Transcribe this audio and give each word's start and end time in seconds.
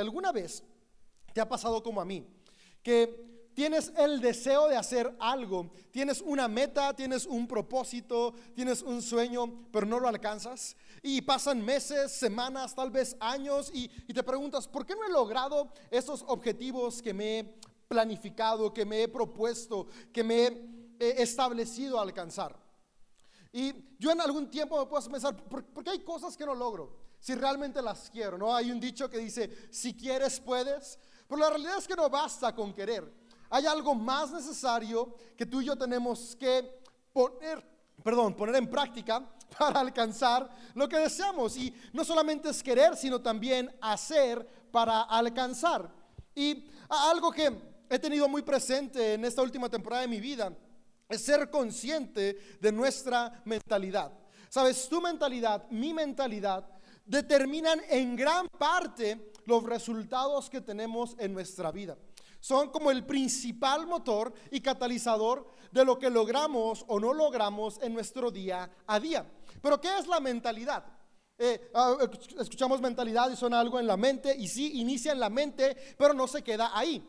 ¿Alguna 0.00 0.32
vez 0.32 0.64
te 1.32 1.40
ha 1.40 1.48
pasado 1.48 1.80
como 1.80 2.00
a 2.00 2.04
mí? 2.04 2.26
Que 2.82 3.50
tienes 3.54 3.92
el 3.96 4.20
deseo 4.20 4.66
de 4.66 4.76
hacer 4.76 5.14
algo, 5.20 5.70
tienes 5.92 6.20
una 6.20 6.48
meta, 6.48 6.94
tienes 6.96 7.26
un 7.26 7.46
propósito, 7.46 8.34
tienes 8.56 8.82
un 8.82 9.00
sueño, 9.00 9.68
pero 9.70 9.86
no 9.86 10.00
lo 10.00 10.08
alcanzas. 10.08 10.76
Y 11.00 11.22
pasan 11.22 11.64
meses, 11.64 12.10
semanas, 12.10 12.74
tal 12.74 12.90
vez 12.90 13.16
años, 13.20 13.70
y, 13.72 13.88
te 13.88 14.22
preguntas, 14.24 14.66
¿por 14.66 14.84
qué 14.84 14.96
no 14.96 15.04
he 15.06 15.10
logrado 15.10 15.72
esos 15.92 16.24
objetivos 16.26 17.00
que 17.00 17.14
me 17.14 17.38
he 17.38 17.54
planificado, 17.86 18.74
que 18.74 18.84
me 18.84 19.04
he 19.04 19.08
propuesto, 19.08 19.86
que 20.12 20.24
me 20.24 20.46
he 20.98 21.22
establecido 21.22 22.00
alcanzar? 22.00 22.58
Y 23.52 23.72
yo 24.00 24.10
en 24.10 24.20
algún 24.20 24.50
tiempo 24.50 24.76
me 24.76 24.86
puedo 24.86 25.08
pensar, 25.08 25.36
¿por 25.44 25.84
qué 25.84 25.90
hay 25.90 26.00
cosas 26.00 26.36
que 26.36 26.44
no 26.44 26.54
logro? 26.56 27.04
Si 27.24 27.34
realmente 27.34 27.80
las 27.80 28.10
quiero, 28.10 28.36
¿no? 28.36 28.54
Hay 28.54 28.70
un 28.70 28.78
dicho 28.78 29.08
que 29.08 29.16
dice, 29.16 29.68
si 29.70 29.94
quieres 29.94 30.38
puedes, 30.40 30.98
pero 31.26 31.40
la 31.40 31.48
realidad 31.48 31.78
es 31.78 31.88
que 31.88 31.96
no 31.96 32.10
basta 32.10 32.54
con 32.54 32.74
querer. 32.74 33.10
Hay 33.48 33.64
algo 33.64 33.94
más 33.94 34.30
necesario 34.30 35.16
que 35.34 35.46
tú 35.46 35.62
y 35.62 35.64
yo 35.64 35.74
tenemos 35.74 36.36
que 36.36 36.82
poner, 37.14 37.66
perdón, 38.02 38.34
poner 38.36 38.56
en 38.56 38.68
práctica 38.68 39.26
para 39.58 39.80
alcanzar 39.80 40.50
lo 40.74 40.86
que 40.86 40.98
deseamos. 40.98 41.56
Y 41.56 41.74
no 41.94 42.04
solamente 42.04 42.50
es 42.50 42.62
querer, 42.62 42.94
sino 42.94 43.22
también 43.22 43.74
hacer 43.80 44.46
para 44.70 45.04
alcanzar. 45.04 45.90
Y 46.34 46.66
algo 46.90 47.32
que 47.32 47.58
he 47.88 47.98
tenido 47.98 48.28
muy 48.28 48.42
presente 48.42 49.14
en 49.14 49.24
esta 49.24 49.40
última 49.40 49.70
temporada 49.70 50.02
de 50.02 50.08
mi 50.08 50.20
vida 50.20 50.54
es 51.08 51.24
ser 51.24 51.48
consciente 51.48 52.58
de 52.60 52.70
nuestra 52.70 53.40
mentalidad. 53.46 54.12
Sabes, 54.50 54.86
tu 54.90 55.00
mentalidad, 55.00 55.70
mi 55.70 55.94
mentalidad, 55.94 56.73
determinan 57.04 57.80
en 57.88 58.16
gran 58.16 58.48
parte 58.48 59.32
los 59.46 59.62
resultados 59.64 60.48
que 60.48 60.60
tenemos 60.60 61.16
en 61.18 61.32
nuestra 61.32 61.70
vida. 61.70 61.96
Son 62.40 62.70
como 62.70 62.90
el 62.90 63.06
principal 63.06 63.86
motor 63.86 64.32
y 64.50 64.60
catalizador 64.60 65.48
de 65.72 65.84
lo 65.84 65.98
que 65.98 66.10
logramos 66.10 66.84
o 66.88 67.00
no 67.00 67.14
logramos 67.14 67.80
en 67.82 67.94
nuestro 67.94 68.30
día 68.30 68.70
a 68.86 69.00
día. 69.00 69.26
Pero 69.62 69.80
¿qué 69.80 69.98
es 69.98 70.06
la 70.06 70.20
mentalidad? 70.20 70.84
Eh, 71.36 71.70
ah, 71.74 71.96
escuchamos 72.38 72.80
mentalidad 72.80 73.30
y 73.30 73.36
suena 73.36 73.58
algo 73.58 73.80
en 73.80 73.86
la 73.86 73.96
mente 73.96 74.36
y 74.36 74.46
sí, 74.46 74.78
inicia 74.80 75.12
en 75.12 75.20
la 75.20 75.30
mente, 75.30 75.76
pero 75.98 76.14
no 76.14 76.28
se 76.28 76.42
queda 76.42 76.70
ahí. 76.78 77.02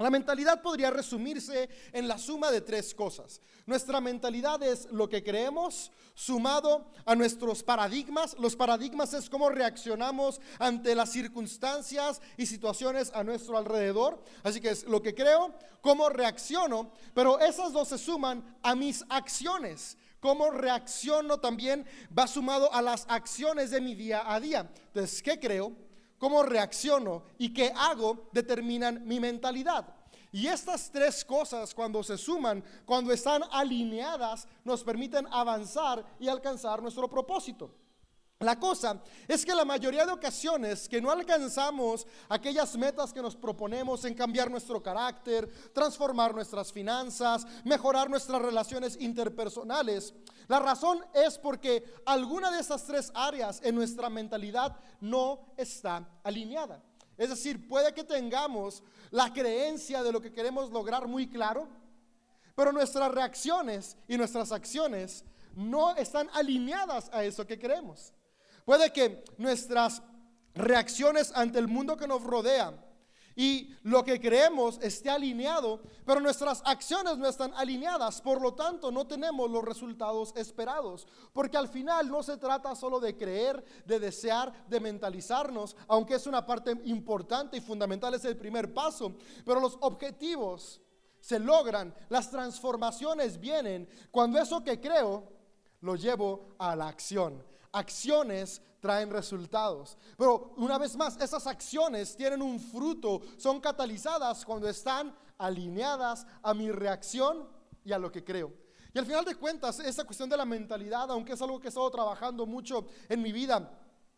La 0.00 0.08
mentalidad 0.08 0.62
podría 0.62 0.90
resumirse 0.90 1.68
en 1.92 2.08
la 2.08 2.16
suma 2.16 2.50
de 2.50 2.62
tres 2.62 2.94
cosas. 2.94 3.42
Nuestra 3.66 4.00
mentalidad 4.00 4.62
es 4.62 4.86
lo 4.90 5.10
que 5.10 5.22
creemos 5.22 5.92
sumado 6.14 6.90
a 7.04 7.14
nuestros 7.14 7.62
paradigmas. 7.62 8.34
Los 8.38 8.56
paradigmas 8.56 9.12
es 9.12 9.28
cómo 9.28 9.50
reaccionamos 9.50 10.40
ante 10.58 10.94
las 10.94 11.12
circunstancias 11.12 12.22
y 12.38 12.46
situaciones 12.46 13.12
a 13.12 13.22
nuestro 13.22 13.58
alrededor. 13.58 14.24
Así 14.42 14.58
que 14.58 14.70
es 14.70 14.84
lo 14.84 15.02
que 15.02 15.14
creo, 15.14 15.54
cómo 15.82 16.08
reacciono, 16.08 16.90
pero 17.12 17.38
esas 17.38 17.74
dos 17.74 17.88
se 17.88 17.98
suman 17.98 18.56
a 18.62 18.74
mis 18.74 19.04
acciones. 19.10 19.98
Cómo 20.18 20.50
reacciono 20.50 21.40
también 21.40 21.86
va 22.18 22.26
sumado 22.26 22.72
a 22.72 22.80
las 22.80 23.04
acciones 23.06 23.70
de 23.70 23.82
mi 23.82 23.94
día 23.94 24.22
a 24.24 24.40
día. 24.40 24.70
Entonces, 24.88 25.22
¿qué 25.22 25.38
creo? 25.38 25.89
Cómo 26.20 26.42
reacciono 26.44 27.24
y 27.38 27.52
qué 27.52 27.72
hago 27.74 28.28
determinan 28.30 29.04
mi 29.06 29.18
mentalidad. 29.18 29.86
Y 30.30 30.46
estas 30.46 30.92
tres 30.92 31.24
cosas 31.24 31.74
cuando 31.74 32.04
se 32.04 32.16
suman, 32.16 32.62
cuando 32.84 33.12
están 33.12 33.42
alineadas, 33.50 34.46
nos 34.62 34.84
permiten 34.84 35.26
avanzar 35.32 36.04
y 36.20 36.28
alcanzar 36.28 36.80
nuestro 36.80 37.08
propósito. 37.08 37.70
La 38.40 38.58
cosa 38.58 39.02
es 39.28 39.44
que 39.44 39.54
la 39.54 39.66
mayoría 39.66 40.06
de 40.06 40.12
ocasiones 40.12 40.88
que 40.88 40.98
no 40.98 41.10
alcanzamos 41.10 42.06
aquellas 42.26 42.74
metas 42.74 43.12
que 43.12 43.20
nos 43.20 43.36
proponemos 43.36 44.02
en 44.06 44.14
cambiar 44.14 44.50
nuestro 44.50 44.82
carácter, 44.82 45.46
transformar 45.74 46.34
nuestras 46.34 46.72
finanzas, 46.72 47.46
mejorar 47.64 48.08
nuestras 48.08 48.40
relaciones 48.40 48.96
interpersonales, 48.98 50.14
la 50.48 50.58
razón 50.58 51.04
es 51.12 51.36
porque 51.36 51.84
alguna 52.06 52.50
de 52.50 52.60
esas 52.60 52.82
tres 52.86 53.12
áreas 53.14 53.60
en 53.62 53.74
nuestra 53.74 54.08
mentalidad 54.08 54.74
no 55.02 55.52
está 55.58 56.08
alineada. 56.22 56.82
Es 57.18 57.28
decir, 57.28 57.68
puede 57.68 57.92
que 57.92 58.04
tengamos 58.04 58.82
la 59.10 59.30
creencia 59.34 60.02
de 60.02 60.12
lo 60.12 60.22
que 60.22 60.32
queremos 60.32 60.70
lograr 60.70 61.06
muy 61.06 61.28
claro, 61.28 61.68
pero 62.54 62.72
nuestras 62.72 63.12
reacciones 63.12 63.98
y 64.08 64.16
nuestras 64.16 64.50
acciones 64.50 65.26
no 65.54 65.94
están 65.94 66.30
alineadas 66.32 67.10
a 67.12 67.22
eso 67.22 67.46
que 67.46 67.58
queremos. 67.58 68.14
Puede 68.64 68.92
que 68.92 69.24
nuestras 69.38 70.02
reacciones 70.54 71.32
ante 71.34 71.58
el 71.58 71.68
mundo 71.68 71.96
que 71.96 72.06
nos 72.06 72.22
rodea 72.22 72.74
y 73.36 73.74
lo 73.84 74.04
que 74.04 74.20
creemos 74.20 74.78
esté 74.82 75.08
alineado, 75.08 75.80
pero 76.04 76.20
nuestras 76.20 76.62
acciones 76.64 77.16
no 77.16 77.28
están 77.28 77.54
alineadas, 77.54 78.20
por 78.20 78.40
lo 78.40 78.54
tanto 78.54 78.90
no 78.90 79.06
tenemos 79.06 79.50
los 79.50 79.64
resultados 79.64 80.34
esperados, 80.36 81.06
porque 81.32 81.56
al 81.56 81.68
final 81.68 82.10
no 82.10 82.22
se 82.22 82.36
trata 82.36 82.74
solo 82.74 83.00
de 83.00 83.16
creer, 83.16 83.64
de 83.86 83.98
desear, 83.98 84.52
de 84.66 84.80
mentalizarnos, 84.80 85.76
aunque 85.88 86.16
es 86.16 86.26
una 86.26 86.44
parte 86.44 86.72
importante 86.84 87.56
y 87.56 87.60
fundamental, 87.60 88.14
es 88.14 88.24
el 88.24 88.36
primer 88.36 88.74
paso, 88.74 89.14
pero 89.44 89.60
los 89.60 89.78
objetivos 89.80 90.80
se 91.20 91.38
logran, 91.38 91.94
las 92.08 92.30
transformaciones 92.30 93.38
vienen 93.38 93.88
cuando 94.10 94.38
eso 94.38 94.62
que 94.64 94.80
creo 94.80 95.24
lo 95.80 95.96
llevo 95.96 96.56
a 96.58 96.74
la 96.74 96.88
acción 96.88 97.49
acciones 97.72 98.62
traen 98.80 99.10
resultados. 99.10 99.96
Pero 100.16 100.54
una 100.56 100.78
vez 100.78 100.96
más, 100.96 101.20
esas 101.20 101.46
acciones 101.46 102.16
tienen 102.16 102.42
un 102.42 102.58
fruto, 102.58 103.20
son 103.36 103.60
catalizadas 103.60 104.44
cuando 104.44 104.68
están 104.68 105.14
alineadas 105.38 106.26
a 106.42 106.54
mi 106.54 106.70
reacción 106.70 107.48
y 107.84 107.92
a 107.92 107.98
lo 107.98 108.10
que 108.10 108.24
creo. 108.24 108.52
Y 108.92 108.98
al 108.98 109.06
final 109.06 109.24
de 109.24 109.36
cuentas, 109.36 109.78
esa 109.80 110.04
cuestión 110.04 110.28
de 110.28 110.36
la 110.36 110.44
mentalidad, 110.44 111.10
aunque 111.10 111.34
es 111.34 111.42
algo 111.42 111.60
que 111.60 111.68
he 111.68 111.70
estado 111.70 111.90
trabajando 111.90 112.44
mucho 112.44 112.86
en 113.08 113.22
mi 113.22 113.32
vida 113.32 113.70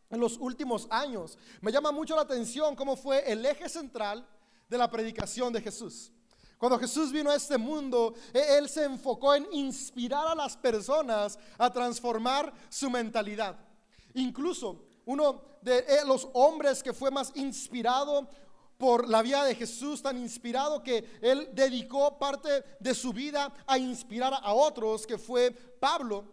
en 0.08 0.20
los 0.20 0.38
últimos 0.38 0.86
años, 0.90 1.38
me 1.60 1.72
llama 1.72 1.92
mucho 1.92 2.14
la 2.14 2.22
atención 2.22 2.76
cómo 2.76 2.96
fue 2.96 3.30
el 3.30 3.44
eje 3.44 3.68
central 3.68 4.26
de 4.68 4.78
la 4.78 4.90
predicación 4.90 5.52
de 5.52 5.60
Jesús. 5.60 6.12
Cuando 6.62 6.78
Jesús 6.78 7.10
vino 7.10 7.28
a 7.28 7.34
este 7.34 7.58
mundo, 7.58 8.14
e-, 8.32 8.56
Él 8.56 8.68
se 8.68 8.84
enfocó 8.84 9.34
en 9.34 9.48
inspirar 9.50 10.28
a 10.28 10.34
las 10.36 10.56
personas 10.56 11.36
a 11.58 11.68
transformar 11.72 12.52
su 12.68 12.88
mentalidad. 12.88 13.56
Incluso 14.14 14.84
uno 15.04 15.42
de 15.60 15.78
eh, 15.78 16.04
los 16.06 16.28
hombres 16.34 16.80
que 16.80 16.92
fue 16.92 17.10
más 17.10 17.32
inspirado 17.34 18.28
por 18.78 19.08
la 19.08 19.22
vida 19.22 19.44
de 19.44 19.56
Jesús, 19.56 20.02
tan 20.02 20.16
inspirado 20.18 20.84
que 20.84 21.18
Él 21.20 21.48
dedicó 21.52 22.16
parte 22.16 22.62
de 22.78 22.94
su 22.94 23.12
vida 23.12 23.52
a 23.66 23.76
inspirar 23.76 24.32
a 24.32 24.54
otros, 24.54 25.04
que 25.04 25.18
fue 25.18 25.50
Pablo. 25.50 26.26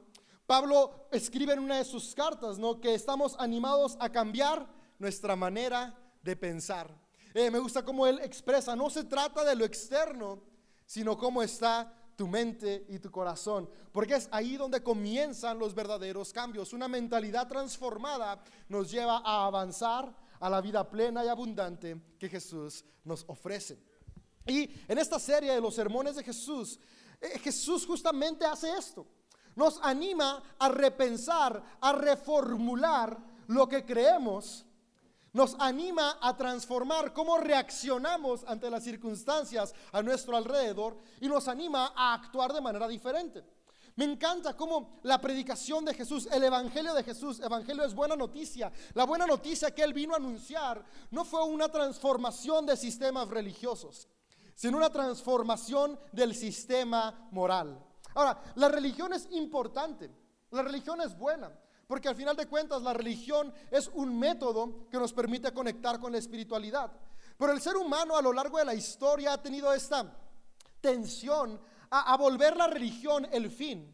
Pablo 0.46 1.08
escribe 1.12 1.54
en 1.54 1.60
una 1.60 1.78
de 1.80 1.86
sus 1.86 2.14
cartas, 2.14 2.60
¿no? 2.60 2.80
Que 2.80 2.94
estamos 2.94 3.36
animados 3.40 3.98
a 4.00 4.12
cambiar 4.12 4.68
nuestra 5.00 5.36
manera 5.36 5.98
de 6.22 6.36
pensar. 6.36 7.09
Eh, 7.34 7.52
me 7.52 7.60
gusta 7.60 7.84
cómo 7.84 8.08
él 8.08 8.20
expresa, 8.24 8.76
no 8.76 8.90
se 8.90 9.04
trata 9.04 9.44
de 9.44 9.56
lo 9.56 9.66
externo, 9.66 10.42
sino 10.86 11.18
cómo 11.18 11.44
está 11.44 11.94
tu 12.16 12.28
mente 12.28 12.86
y 12.90 13.00
tu 13.00 13.12
corazón. 13.12 13.70
Porque 13.92 14.16
es 14.16 14.28
ahí 14.32 14.58
donde 14.58 14.84
comienzan 14.84 15.60
los 15.60 15.74
verdaderos 15.74 16.34
cambios. 16.34 16.74
Una 16.74 16.88
mentalidad 16.88 17.48
transformada 17.48 18.44
nos 18.68 18.92
lleva 18.92 19.22
a 19.24 19.46
avanzar 19.46 20.14
a 20.40 20.50
la 20.50 20.62
vida 20.62 20.90
plena 20.90 21.24
y 21.24 21.28
abundante 21.28 22.02
que 22.18 22.30
Jesús 22.30 22.84
nos 23.04 23.24
ofrece. 23.28 23.80
Y 24.46 24.70
en 24.88 24.98
esta 24.98 25.20
serie 25.20 25.54
de 25.54 25.62
los 25.62 25.76
sermones 25.76 26.16
de 26.16 26.24
Jesús, 26.24 26.80
eh, 27.22 27.40
Jesús 27.40 27.86
justamente 27.86 28.46
hace 28.46 28.76
esto. 28.76 29.06
Nos 29.56 29.80
anima 29.84 30.42
a 30.58 30.70
repensar, 30.70 31.62
a 31.80 31.94
reformular 31.94 33.18
lo 33.48 33.68
que 33.68 33.86
creemos 33.86 34.66
nos 35.34 35.56
anima 35.60 36.18
a 36.22 36.36
transformar 36.36 37.14
cómo 37.14 37.38
reaccionamos 37.38 38.44
ante 38.48 38.70
las 38.70 38.84
circunstancias 38.84 39.74
a 39.92 40.02
nuestro 40.02 40.36
alrededor 40.36 40.98
y 41.22 41.28
nos 41.28 41.48
anima 41.48 41.94
a 41.96 42.14
actuar 42.14 42.54
de 42.54 42.62
manera 42.62 42.88
diferente. 42.88 43.44
Me 43.96 44.06
encanta 44.06 44.56
cómo 44.56 45.02
la 45.04 45.20
predicación 45.20 45.84
de 45.84 45.94
Jesús, 45.94 46.28
el 46.32 46.44
Evangelio 46.46 46.94
de 46.94 47.04
Jesús, 47.04 47.42
Evangelio 47.42 47.84
es 47.84 47.94
buena 47.94 48.16
noticia. 48.16 48.72
La 48.94 49.04
buena 49.04 49.28
noticia 49.28 49.76
que 49.76 49.84
Él 49.84 49.94
vino 49.94 50.14
a 50.14 50.18
anunciar 50.18 50.86
no 51.12 51.26
fue 51.26 51.44
una 51.44 51.68
transformación 51.68 52.66
de 52.66 52.78
sistemas 52.78 53.28
religiosos, 53.28 54.08
sino 54.56 54.78
una 54.78 54.90
transformación 54.90 56.00
del 56.14 56.34
sistema 56.34 57.28
moral. 57.32 57.86
Ahora, 58.16 58.42
la 58.56 58.70
religión 58.70 59.12
es 59.12 59.28
importante, 59.32 60.10
la 60.52 60.62
religión 60.62 61.02
es 61.02 61.18
buena, 61.18 61.52
porque 61.90 62.08
al 62.08 62.16
final 62.16 62.36
de 62.36 62.46
cuentas 62.46 62.84
la 62.84 62.94
religión 62.94 63.52
es 63.72 63.90
un 63.96 64.20
método 64.20 64.88
que 64.92 65.00
nos 65.00 65.12
permite 65.12 65.52
conectar 65.52 66.00
con 66.00 66.12
la 66.12 66.20
espiritualidad. 66.20 66.92
Pero 67.36 67.52
el 67.52 67.60
ser 67.60 67.78
humano 67.78 68.16
a 68.16 68.22
lo 68.22 68.32
largo 68.32 68.60
de 68.60 68.66
la 68.66 68.76
historia 68.76 69.34
ha 69.34 69.42
tenido 69.42 69.74
esta 69.74 70.06
tensión 70.80 71.60
a, 71.90 72.16
volver 72.16 72.56
la 72.56 72.68
religión 72.68 73.28
el 73.32 73.50
fin. 73.50 73.92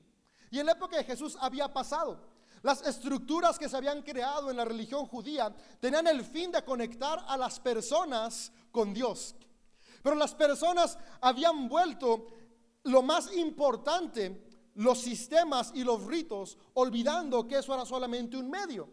Y 0.52 0.60
en 0.60 0.66
la 0.66 0.74
época 0.74 0.98
de 0.98 1.06
Jesús 1.06 1.38
había 1.40 1.72
pasado. 1.72 2.20
Las 2.64 2.86
estructuras 2.86 3.58
que 3.58 3.70
se 3.70 3.78
habían 3.78 4.02
creado 4.02 4.52
en 4.52 4.58
la 4.58 4.66
religión 4.66 5.06
judía 5.06 5.56
tenían 5.80 6.08
el 6.08 6.26
fin 6.26 6.52
de 6.52 6.66
conectar 6.66 7.24
a 7.26 7.38
las 7.38 7.62
personas 7.62 8.52
con 8.74 8.94
Dios. 8.94 9.36
Pero 10.04 10.18
las 10.18 10.36
personas 10.36 10.98
habían 11.22 11.70
vuelto 11.70 12.28
lo 12.84 13.02
más 13.02 13.34
importante, 13.38 14.55
los 14.76 15.00
sistemas 15.00 15.72
y 15.74 15.84
los 15.84 16.04
ritos, 16.06 16.58
olvidando 16.74 17.48
que 17.48 17.58
eso 17.58 17.74
era 17.74 17.86
solamente 17.86 18.38
un 18.38 18.50
medio. 18.50 18.90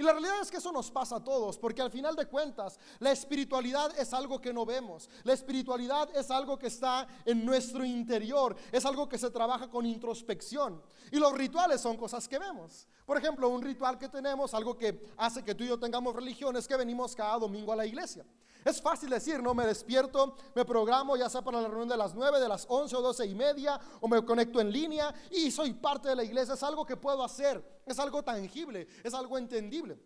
Y 0.00 0.02
la 0.02 0.12
realidad 0.12 0.40
es 0.40 0.50
que 0.50 0.56
eso 0.56 0.72
nos 0.72 0.90
pasa 0.90 1.16
a 1.16 1.22
todos, 1.22 1.58
porque 1.58 1.82
al 1.82 1.90
final 1.90 2.16
de 2.16 2.24
cuentas, 2.24 2.80
la 3.00 3.12
espiritualidad 3.12 3.92
es 3.98 4.14
algo 4.14 4.40
que 4.40 4.50
no 4.50 4.64
vemos. 4.64 5.10
La 5.24 5.34
espiritualidad 5.34 6.08
es 6.16 6.30
algo 6.30 6.58
que 6.58 6.68
está 6.68 7.06
en 7.26 7.44
nuestro 7.44 7.84
interior, 7.84 8.56
es 8.72 8.86
algo 8.86 9.06
que 9.06 9.18
se 9.18 9.30
trabaja 9.30 9.68
con 9.68 9.84
introspección. 9.84 10.82
Y 11.12 11.18
los 11.18 11.34
rituales 11.34 11.82
son 11.82 11.98
cosas 11.98 12.26
que 12.26 12.38
vemos. 12.38 12.88
Por 13.04 13.18
ejemplo, 13.18 13.50
un 13.50 13.60
ritual 13.60 13.98
que 13.98 14.08
tenemos, 14.08 14.54
algo 14.54 14.74
que 14.74 15.02
hace 15.18 15.44
que 15.44 15.54
tú 15.54 15.64
y 15.64 15.68
yo 15.68 15.78
tengamos 15.78 16.16
religión, 16.16 16.56
es 16.56 16.66
que 16.66 16.78
venimos 16.78 17.14
cada 17.14 17.38
domingo 17.38 17.70
a 17.70 17.76
la 17.76 17.84
iglesia. 17.84 18.24
Es 18.64 18.80
fácil 18.80 19.10
decir, 19.10 19.42
no 19.42 19.54
me 19.54 19.66
despierto, 19.66 20.36
me 20.54 20.64
programo 20.64 21.16
ya 21.16 21.28
sea 21.28 21.42
para 21.42 21.60
la 21.60 21.68
reunión 21.68 21.88
de 21.88 21.96
las 21.96 22.14
9, 22.14 22.40
de 22.40 22.48
las 22.48 22.66
11 22.68 22.96
o 22.96 23.02
12 23.02 23.26
y 23.26 23.34
media, 23.34 23.80
o 24.00 24.08
me 24.08 24.24
conecto 24.24 24.60
en 24.60 24.70
línea 24.70 25.14
y 25.30 25.50
soy 25.50 25.72
parte 25.72 26.08
de 26.08 26.16
la 26.16 26.24
iglesia. 26.24 26.54
Es 26.54 26.62
algo 26.62 26.84
que 26.84 26.96
puedo 26.96 27.24
hacer, 27.24 27.82
es 27.86 27.98
algo 27.98 28.22
tangible, 28.22 28.86
es 29.02 29.14
algo 29.14 29.38
entendible. 29.38 29.98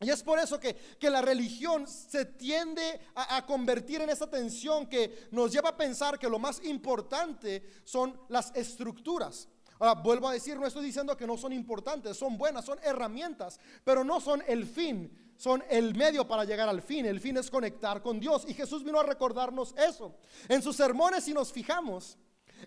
Y 0.00 0.10
es 0.10 0.22
por 0.22 0.38
eso 0.38 0.60
que, 0.60 0.76
la 1.00 1.22
religión 1.22 1.86
se 1.86 2.24
tiende 2.24 3.00
a, 3.14 3.36
a, 3.36 3.46
convertir 3.46 4.02
en 4.02 4.10
esa 4.10 4.28
tensión 4.28 4.86
que 4.86 5.28
nos 5.30 5.52
lleva 5.52 5.70
a 5.70 5.76
pensar 5.76 6.18
que 6.18 6.28
lo 6.28 6.38
más 6.38 6.62
importante 6.64 7.62
son 7.84 8.18
las 8.28 8.54
estructuras. 8.54 9.48
Ahora, 9.78 9.94
vuelvo 9.94 10.28
a 10.28 10.32
decir, 10.32 10.58
no 10.58 10.66
estoy 10.66 10.84
diciendo 10.84 11.16
que 11.16 11.26
no 11.26 11.36
son 11.36 11.52
importantes, 11.52 12.16
son 12.16 12.36
buenas, 12.36 12.64
son 12.64 12.78
herramientas, 12.82 13.58
pero 13.82 14.04
no 14.04 14.20
son 14.20 14.42
el 14.46 14.66
fin 14.66 15.23
son 15.36 15.62
el 15.68 15.94
medio 15.94 16.26
para 16.26 16.44
llegar 16.44 16.68
al 16.68 16.82
fin. 16.82 17.06
El 17.06 17.20
fin 17.20 17.36
es 17.36 17.50
conectar 17.50 18.02
con 18.02 18.20
Dios. 18.20 18.44
Y 18.48 18.54
Jesús 18.54 18.84
vino 18.84 19.00
a 19.00 19.02
recordarnos 19.02 19.74
eso. 19.76 20.14
En 20.48 20.62
sus 20.62 20.76
sermones, 20.76 21.24
si 21.24 21.34
nos 21.34 21.52
fijamos, 21.52 22.16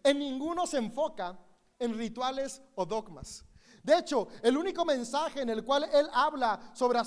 en 0.04 0.20
ninguno 0.20 0.68
se 0.68 0.78
enfoca 0.78 1.38
en 1.80 1.98
rituales 1.98 2.62
o 2.76 2.86
dogmas. 2.86 3.44
De 3.84 3.98
hecho, 3.98 4.28
el 4.42 4.58
único 4.58 4.84
mensaje 4.84 5.42
en 5.42 5.50
el 5.50 5.64
cual 5.64 5.88
Él 5.94 6.10
habla 6.14 6.60
sobre, 6.74 7.00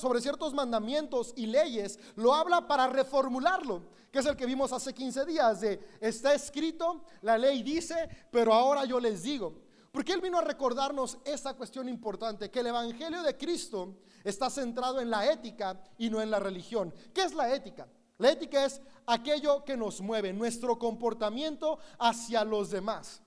sobre 0.00 0.20
ciertos 0.20 0.54
mandamientos 0.54 1.34
y 1.36 1.44
leyes, 1.44 1.98
lo 2.16 2.32
habla 2.32 2.66
para 2.66 2.86
reformularlo, 2.86 3.82
que 4.10 4.20
es 4.20 4.26
el 4.26 4.34
que 4.34 4.46
vimos 4.46 4.72
hace 4.72 4.94
15 4.94 5.26
días, 5.26 5.60
de 5.60 5.78
está 6.00 6.32
escrito, 6.32 7.04
la 7.20 7.36
ley 7.36 7.62
dice, 7.62 8.08
pero 8.30 8.54
ahora 8.54 8.86
yo 8.86 8.98
les 8.98 9.22
digo. 9.22 9.61
Porque 9.92 10.12
Él 10.12 10.22
vino 10.22 10.38
a 10.38 10.42
recordarnos 10.42 11.18
esta 11.22 11.54
cuestión 11.54 11.88
importante, 11.88 12.50
que 12.50 12.60
el 12.60 12.68
Evangelio 12.68 13.22
de 13.22 13.36
Cristo 13.36 13.98
está 14.24 14.48
centrado 14.48 15.00
en 15.00 15.10
la 15.10 15.30
ética 15.30 15.80
y 15.98 16.08
no 16.08 16.22
en 16.22 16.30
la 16.30 16.40
religión. 16.40 16.92
¿Qué 17.12 17.22
es 17.22 17.34
la 17.34 17.54
ética? 17.54 17.86
La 18.16 18.30
ética 18.30 18.64
es 18.64 18.80
aquello 19.06 19.64
que 19.64 19.76
nos 19.76 20.00
mueve, 20.00 20.32
nuestro 20.32 20.78
comportamiento 20.78 21.78
hacia 21.98 22.42
los 22.42 22.70
demás. 22.70 23.22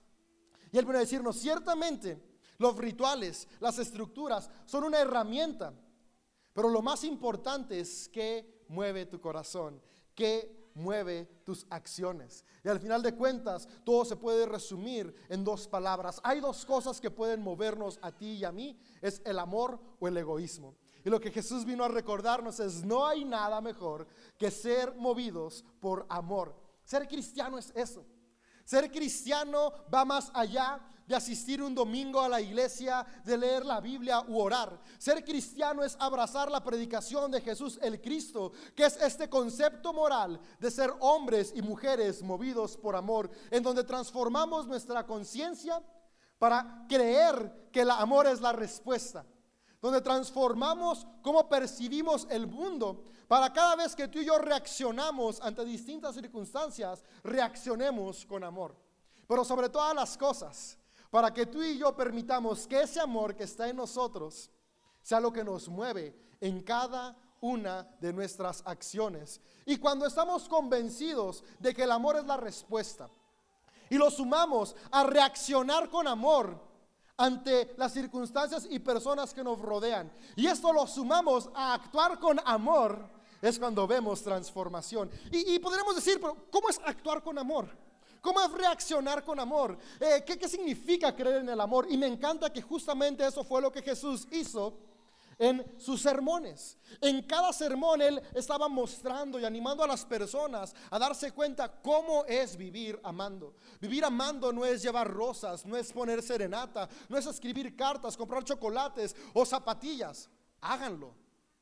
Y 0.72 0.80
Él 0.80 0.86
viene 0.86 0.98
a 0.98 1.02
decirnos, 1.02 1.38
ciertamente 1.38 2.20
los 2.58 2.76
rituales, 2.78 3.48
las 3.60 3.78
estructuras 3.78 4.50
son 4.66 4.86
una 4.86 5.00
herramienta, 5.00 5.72
pero 6.52 6.70
lo 6.70 6.82
más 6.82 7.04
importante 7.04 7.80
es 7.80 8.10
que 8.10 8.66
mueve 8.70 9.06
tu 9.06 9.22
corazón, 9.22 9.82
que 10.16 10.65
mueve 10.76 11.26
tus 11.44 11.66
acciones. 11.70 12.46
Y 12.64 12.70
al 12.70 12.80
final 12.80 13.02
de 13.02 13.16
cuentas, 13.16 13.68
todo 13.84 14.06
se 14.06 14.16
puede 14.16 14.46
resumir 14.46 15.16
en 15.30 15.44
dos 15.44 15.68
palabras. 15.68 16.22
Hay 16.24 16.40
dos 16.40 16.66
cosas 16.66 17.02
que 17.02 17.10
pueden 17.10 17.42
movernos 17.42 17.98
a 18.02 18.12
ti 18.12 18.34
y 18.34 18.44
a 18.44 18.52
mí, 18.52 18.78
es 19.02 19.22
el 19.26 19.40
amor 19.40 19.80
o 20.00 20.08
el 20.08 20.18
egoísmo. 20.18 20.76
Y 21.04 21.10
lo 21.10 21.20
que 21.20 21.32
Jesús 21.32 21.66
vino 21.66 21.84
a 21.84 21.88
recordarnos 21.88 22.60
es, 22.60 22.84
no 22.84 23.06
hay 23.06 23.26
nada 23.26 23.62
mejor 23.62 24.08
que 24.38 24.52
ser 24.52 24.96
movidos 24.96 25.64
por 25.80 26.06
amor. 26.10 26.56
Ser 26.84 27.08
cristiano 27.08 27.58
es 27.58 27.72
eso. 27.76 28.06
Ser 28.64 28.92
cristiano 28.92 29.72
va 29.94 30.04
más 30.04 30.32
allá 30.34 30.82
de 31.08 31.16
asistir 31.16 31.62
un 31.62 31.76
domingo 31.76 32.22
a 32.22 32.30
la 32.30 32.42
iglesia, 32.42 33.06
de 33.24 33.38
leer 33.38 33.66
la 33.66 33.80
Biblia 33.80 34.22
u 34.28 34.40
orar. 34.40 34.80
Ser 34.98 35.24
cristiano 35.24 35.84
es 35.84 35.96
abrazar 36.00 36.50
la 36.50 36.64
predicación 36.64 37.32
de 37.32 37.42
Jesús 37.42 37.80
el 37.82 38.02
Cristo, 38.02 38.52
que 38.76 38.86
es 38.86 38.98
este 38.98 39.30
concepto 39.30 39.94
moral 39.94 40.40
de 40.60 40.72
ser 40.72 40.94
hombres 41.00 41.54
y 41.56 41.62
mujeres 41.62 42.22
movidos 42.24 42.78
por 42.78 42.96
amor, 42.96 43.30
en 43.52 43.64
donde 43.64 43.84
transformamos 43.84 44.68
nuestra 44.68 45.06
conciencia 45.06 45.82
para 46.40 46.86
creer 46.90 47.70
que 47.72 47.82
el 47.82 47.92
amor 47.92 48.28
es 48.28 48.42
la 48.42 48.52
respuesta 48.52 49.26
donde 49.86 50.02
transformamos 50.02 51.06
cómo 51.22 51.48
percibimos 51.48 52.26
el 52.32 52.48
mundo, 52.48 53.04
para 53.28 53.54
cada 53.54 53.76
vez 53.76 53.96
que 53.96 54.08
tú 54.08 54.18
y 54.18 54.26
yo 54.26 54.40
reaccionamos 54.40 55.40
ante 55.42 55.64
distintas 55.64 56.16
circunstancias, 56.16 57.04
reaccionemos 57.24 58.26
con 58.26 58.44
amor. 58.44 58.76
Pero 59.28 59.46
sobre 59.46 59.70
todas 59.70 59.96
las 59.96 60.18
cosas, 60.18 60.78
para 61.16 61.34
que 61.34 61.46
tú 61.46 61.64
y 61.64 61.78
yo 61.78 61.96
permitamos 61.96 62.68
que 62.68 62.82
ese 62.82 63.00
amor 63.00 63.38
que 63.38 63.46
está 63.46 63.70
en 63.70 63.78
nosotros 63.78 64.52
sea 65.02 65.22
lo 65.22 65.32
que 65.32 65.46
nos 65.46 65.70
mueve 65.70 66.14
en 66.42 66.62
cada 66.62 67.16
una 67.40 67.84
de 68.02 68.12
nuestras 68.12 68.62
acciones. 68.66 69.40
Y 69.66 69.78
cuando 69.78 70.06
estamos 70.06 70.50
convencidos 70.50 71.42
de 71.58 71.74
que 71.74 71.84
el 71.84 71.92
amor 71.94 72.18
es 72.18 72.26
la 72.26 72.36
respuesta 72.36 73.10
y 73.90 73.96
lo 73.96 74.12
sumamos 74.12 74.76
a 74.92 75.06
reaccionar 75.06 75.90
con 75.90 76.06
amor, 76.06 76.60
ante 77.16 77.74
las 77.78 77.94
circunstancias 77.94 78.68
y 78.70 78.80
personas 78.80 79.34
que 79.34 79.42
nos 79.42 79.58
rodean. 79.58 80.12
Y 80.36 80.48
esto 80.48 80.74
lo 80.74 80.86
sumamos 80.86 81.50
a 81.56 81.76
actuar 81.76 82.20
con 82.20 82.42
amor, 82.44 83.10
es 83.42 83.58
cuando 83.58 83.88
vemos 83.88 84.22
transformación. 84.22 85.10
Y, 85.32 85.60
podremos 85.60 85.96
decir, 85.96 86.20
pero 86.20 86.46
¿cómo 86.52 86.68
es 86.68 86.78
actuar 86.84 87.24
con 87.24 87.38
amor? 87.38 87.85
¿Cómo 88.26 88.42
es 88.42 88.52
reaccionar 88.54 89.24
con 89.24 89.40
amor? 89.40 89.78
Eh, 90.00 90.24
¿qué, 90.26 90.36
¿Qué 90.36 90.50
significa 90.50 91.16
creer 91.16 91.42
en 91.42 91.50
el 91.50 91.62
amor? 91.62 91.86
Y 91.88 91.96
me 91.96 92.08
encanta 92.08 92.52
que 92.52 92.60
justamente 92.60 93.24
eso 93.24 93.44
fue 93.44 93.62
lo 93.62 93.72
que 93.72 93.84
Jesús 93.84 94.28
hizo 94.32 94.80
en 95.38 95.64
sus 95.80 96.02
sermones. 96.02 96.76
En 97.02 97.22
cada 97.22 97.54
sermón 97.54 98.02
él 98.02 98.20
estaba 98.34 98.68
mostrando 98.68 99.40
y 99.40 99.46
animando 99.46 99.84
a 99.84 99.88
las 99.88 100.04
personas 100.06 100.74
a 100.90 100.98
darse 100.98 101.34
cuenta 101.34 101.72
cómo 101.84 102.26
es 102.26 102.58
vivir 102.58 103.00
amando. 103.04 103.54
Vivir 103.80 104.04
amando 104.04 104.52
no 104.52 104.66
es 104.66 104.82
llevar 104.82 105.08
rosas, 105.08 105.64
no 105.64 105.78
es 105.78 105.94
poner 105.94 106.24
serenata, 106.24 106.90
no 107.08 107.20
es 107.20 107.28
escribir 107.28 107.76
cartas, 107.76 108.18
comprar 108.18 108.44
chocolates 108.44 109.16
o 109.36 109.46
zapatillas. 109.46 110.32
Háganlo. 110.62 111.14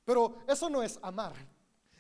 Pero 0.05 0.37
eso 0.47 0.69
no 0.69 0.81
es 0.81 0.97
amar. 1.01 1.33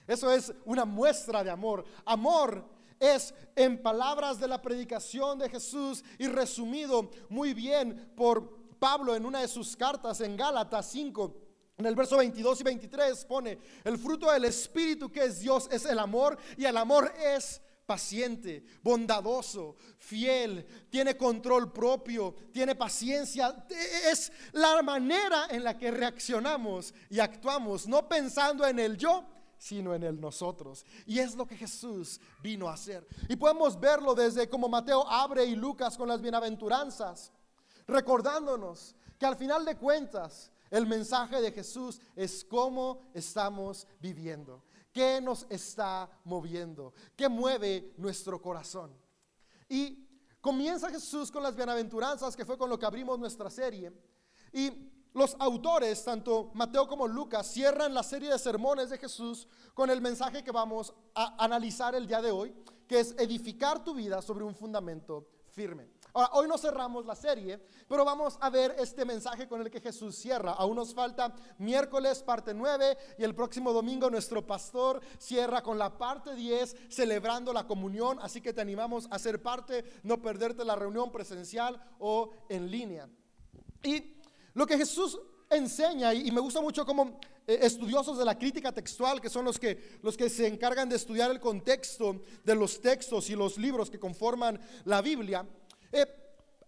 Eso 0.07 0.31
es 0.31 0.53
una 0.63 0.85
muestra 0.85 1.43
de 1.43 1.49
amor. 1.49 1.83
Amor 2.05 2.71
es 3.03 3.33
en 3.55 3.81
palabras 3.81 4.39
de 4.39 4.47
la 4.47 4.61
predicación 4.61 5.39
de 5.39 5.49
Jesús 5.49 6.03
y 6.17 6.27
resumido 6.27 7.11
muy 7.29 7.53
bien 7.53 8.13
por 8.15 8.77
Pablo 8.79 9.15
en 9.15 9.25
una 9.25 9.41
de 9.41 9.47
sus 9.47 9.75
cartas 9.75 10.21
en 10.21 10.37
Gálatas 10.37 10.89
5 10.91 11.43
en 11.77 11.85
el 11.87 11.95
verso 11.95 12.17
22 12.17 12.61
y 12.61 12.63
23 12.63 13.25
pone, 13.25 13.57
el 13.83 13.97
fruto 13.97 14.31
del 14.31 14.45
Espíritu 14.45 15.11
que 15.11 15.23
es 15.23 15.39
Dios 15.39 15.67
es 15.71 15.85
el 15.85 15.97
amor 15.97 16.37
y 16.55 16.65
el 16.65 16.77
amor 16.77 17.11
es 17.19 17.61
paciente, 17.85 18.63
bondadoso, 18.81 19.75
fiel, 19.97 20.65
tiene 20.89 21.17
control 21.17 21.73
propio, 21.73 22.35
tiene 22.51 22.75
paciencia. 22.75 23.65
Es 24.09 24.31
la 24.53 24.81
manera 24.81 25.47
en 25.49 25.63
la 25.63 25.77
que 25.77 25.91
reaccionamos 25.91 26.93
y 27.09 27.19
actuamos, 27.19 27.87
no 27.87 28.07
pensando 28.07 28.65
en 28.65 28.79
el 28.79 28.97
yo, 28.97 29.25
sino 29.63 29.95
en 29.95 30.03
el 30.03 30.19
nosotros. 30.19 30.85
Y 31.05 31.19
es 31.19 31.35
lo 31.35 31.47
que 31.47 31.55
Jesús 31.55 32.19
vino 32.41 32.67
a 32.67 32.73
hacer. 32.73 33.07
Y 33.29 33.37
podemos 33.37 33.79
verlo 33.79 34.13
desde 34.13 34.49
como 34.49 34.67
Mateo 34.67 35.07
abre 35.07 35.45
y 35.45 35.55
Lucas 35.55 35.95
con 35.95 36.09
las 36.09 36.21
bienaventuranzas, 36.21 37.31
recordándonos 37.87 38.93
que 39.17 39.25
al 39.25 39.37
final 39.37 39.63
de 39.63 39.77
cuentas, 39.77 40.51
el 40.69 40.85
mensaje 40.85 41.39
de 41.39 41.53
Jesús 41.53 42.01
es 42.13 42.43
cómo 42.43 43.03
estamos 43.13 43.87
viviendo, 44.01 44.65
qué 44.91 45.21
nos 45.21 45.45
está 45.49 46.09
moviendo, 46.25 46.93
qué 47.15 47.29
mueve 47.29 47.93
nuestro 47.95 48.41
corazón. 48.41 48.91
Y 49.69 50.09
comienza 50.41 50.89
Jesús 50.89 51.31
con 51.31 51.41
las 51.41 51.55
bienaventuranzas, 51.55 52.35
que 52.35 52.43
fue 52.43 52.57
con 52.57 52.69
lo 52.69 52.77
que 52.77 52.85
abrimos 52.85 53.17
nuestra 53.17 53.49
serie. 53.49 53.93
Y 54.51 54.91
los 55.13 55.35
autores, 55.39 56.03
tanto 56.03 56.51
Mateo 56.53 56.87
como 56.87 57.07
Lucas, 57.07 57.47
cierran 57.47 57.93
la 57.93 58.03
serie 58.03 58.31
de 58.31 58.39
sermones 58.39 58.89
de 58.89 58.97
Jesús 58.97 59.47
con 59.73 59.89
el 59.89 60.01
mensaje 60.01 60.43
que 60.43 60.51
vamos 60.51 60.93
a 61.13 61.43
analizar 61.43 61.95
el 61.95 62.07
día 62.07 62.21
de 62.21 62.31
hoy, 62.31 62.53
que 62.87 62.99
es 62.99 63.15
edificar 63.17 63.83
tu 63.83 63.93
vida 63.93 64.21
sobre 64.21 64.43
un 64.43 64.55
fundamento 64.55 65.27
firme. 65.51 65.87
Ahora, 66.15 66.29
hoy 66.33 66.47
no 66.47 66.57
cerramos 66.57 67.05
la 67.05 67.15
serie, 67.15 67.59
pero 67.87 68.05
vamos 68.05 68.37
a 68.39 68.49
ver 68.49 68.75
este 68.77 69.03
mensaje 69.03 69.47
con 69.47 69.61
el 69.61 69.71
que 69.71 69.81
Jesús 69.81 70.15
cierra. 70.15 70.51
Aún 70.51 70.75
nos 70.75 70.93
falta 70.93 71.33
miércoles 71.57 72.21
parte 72.21 72.53
9 72.53 72.97
y 73.17 73.23
el 73.23 73.33
próximo 73.33 73.73
domingo 73.73 74.11
nuestro 74.11 74.45
pastor 74.45 75.01
cierra 75.17 75.63
con 75.63 75.79
la 75.79 75.97
parte 75.97 76.35
10 76.35 76.75
celebrando 76.89 77.51
la 77.51 77.65
comunión, 77.65 78.19
así 78.21 78.41
que 78.41 78.53
te 78.53 78.61
animamos 78.61 79.07
a 79.09 79.17
ser 79.17 79.41
parte, 79.41 79.83
no 80.03 80.21
perderte 80.21 80.65
la 80.65 80.75
reunión 80.75 81.11
presencial 81.11 81.81
o 81.97 82.29
en 82.47 82.69
línea. 82.69 83.09
Y 83.81 84.22
lo 84.53 84.65
que 84.67 84.77
Jesús 84.77 85.19
enseña, 85.49 86.13
y, 86.13 86.31
me 86.31 86.41
gusta 86.41 86.61
mucho 86.61 86.85
como 86.85 87.19
eh, 87.47 87.59
estudiosos 87.61 88.17
de 88.17 88.25
la 88.25 88.37
crítica 88.37 88.71
textual, 88.71 89.21
que 89.21 89.29
son 89.29 89.45
los 89.45 89.59
que, 89.59 89.99
los 90.01 90.17
que 90.17 90.29
se 90.29 90.47
encargan 90.47 90.89
de 90.89 90.95
estudiar 90.95 91.31
el 91.31 91.39
contexto 91.39 92.21
de 92.43 92.55
los 92.55 92.81
textos 92.81 93.29
y 93.29 93.35
los 93.35 93.57
libros 93.57 93.89
que 93.89 93.99
conforman 93.99 94.59
la 94.85 95.01
Biblia, 95.01 95.45
eh, 95.91 96.05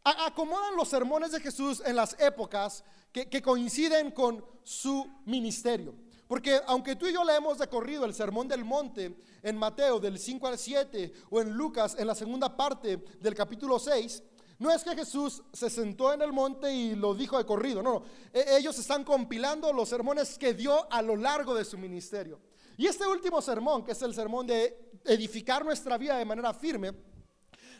acomodan 0.03 0.75
los 0.75 0.87
sermones 0.87 1.31
de 1.31 1.39
Jesús 1.39 1.81
en 1.85 1.95
las 1.95 2.19
épocas 2.19 2.83
que, 3.11 3.27
que 3.27 3.41
coinciden 3.41 4.11
con 4.11 4.43
su 4.63 5.07
ministerio. 5.25 5.95
Porque 6.27 6.59
aunque 6.65 6.95
tú 6.95 7.05
y 7.05 7.13
yo 7.13 7.23
leemos 7.23 7.59
de 7.59 7.67
corrido 7.67 8.05
el 8.05 8.13
Sermón 8.13 8.47
del 8.47 8.65
Monte 8.65 9.15
en 9.43 9.57
Mateo 9.57 9.99
del 9.99 10.17
5 10.17 10.47
al 10.47 10.57
7 10.57 11.13
o 11.29 11.39
en 11.39 11.51
Lucas 11.53 11.95
en 11.99 12.07
la 12.07 12.15
segunda 12.15 12.55
parte 12.55 12.97
del 13.19 13.35
capítulo 13.35 13.77
6, 13.77 14.23
no 14.57 14.71
es 14.71 14.83
que 14.83 14.95
Jesús 14.95 15.43
se 15.51 15.69
sentó 15.69 16.13
en 16.13 16.21
el 16.21 16.31
monte 16.31 16.73
y 16.73 16.95
lo 16.95 17.13
dijo 17.13 17.37
de 17.37 17.45
corrido, 17.45 17.83
no. 17.83 18.03
E, 18.33 18.57
ellos 18.57 18.77
están 18.79 19.03
compilando 19.03 19.71
los 19.73 19.89
sermones 19.89 20.37
que 20.37 20.53
dio 20.53 20.91
a 20.91 21.01
lo 21.01 21.15
largo 21.15 21.53
de 21.53 21.65
su 21.65 21.77
ministerio. 21.77 22.39
Y 22.77 22.87
este 22.87 23.05
último 23.07 23.41
sermón, 23.41 23.83
que 23.83 23.91
es 23.91 24.01
el 24.01 24.13
sermón 24.13 24.47
de 24.47 24.91
edificar 25.05 25.63
nuestra 25.63 25.97
vida 25.97 26.17
de 26.17 26.25
manera 26.25 26.53
firme, 26.53 26.93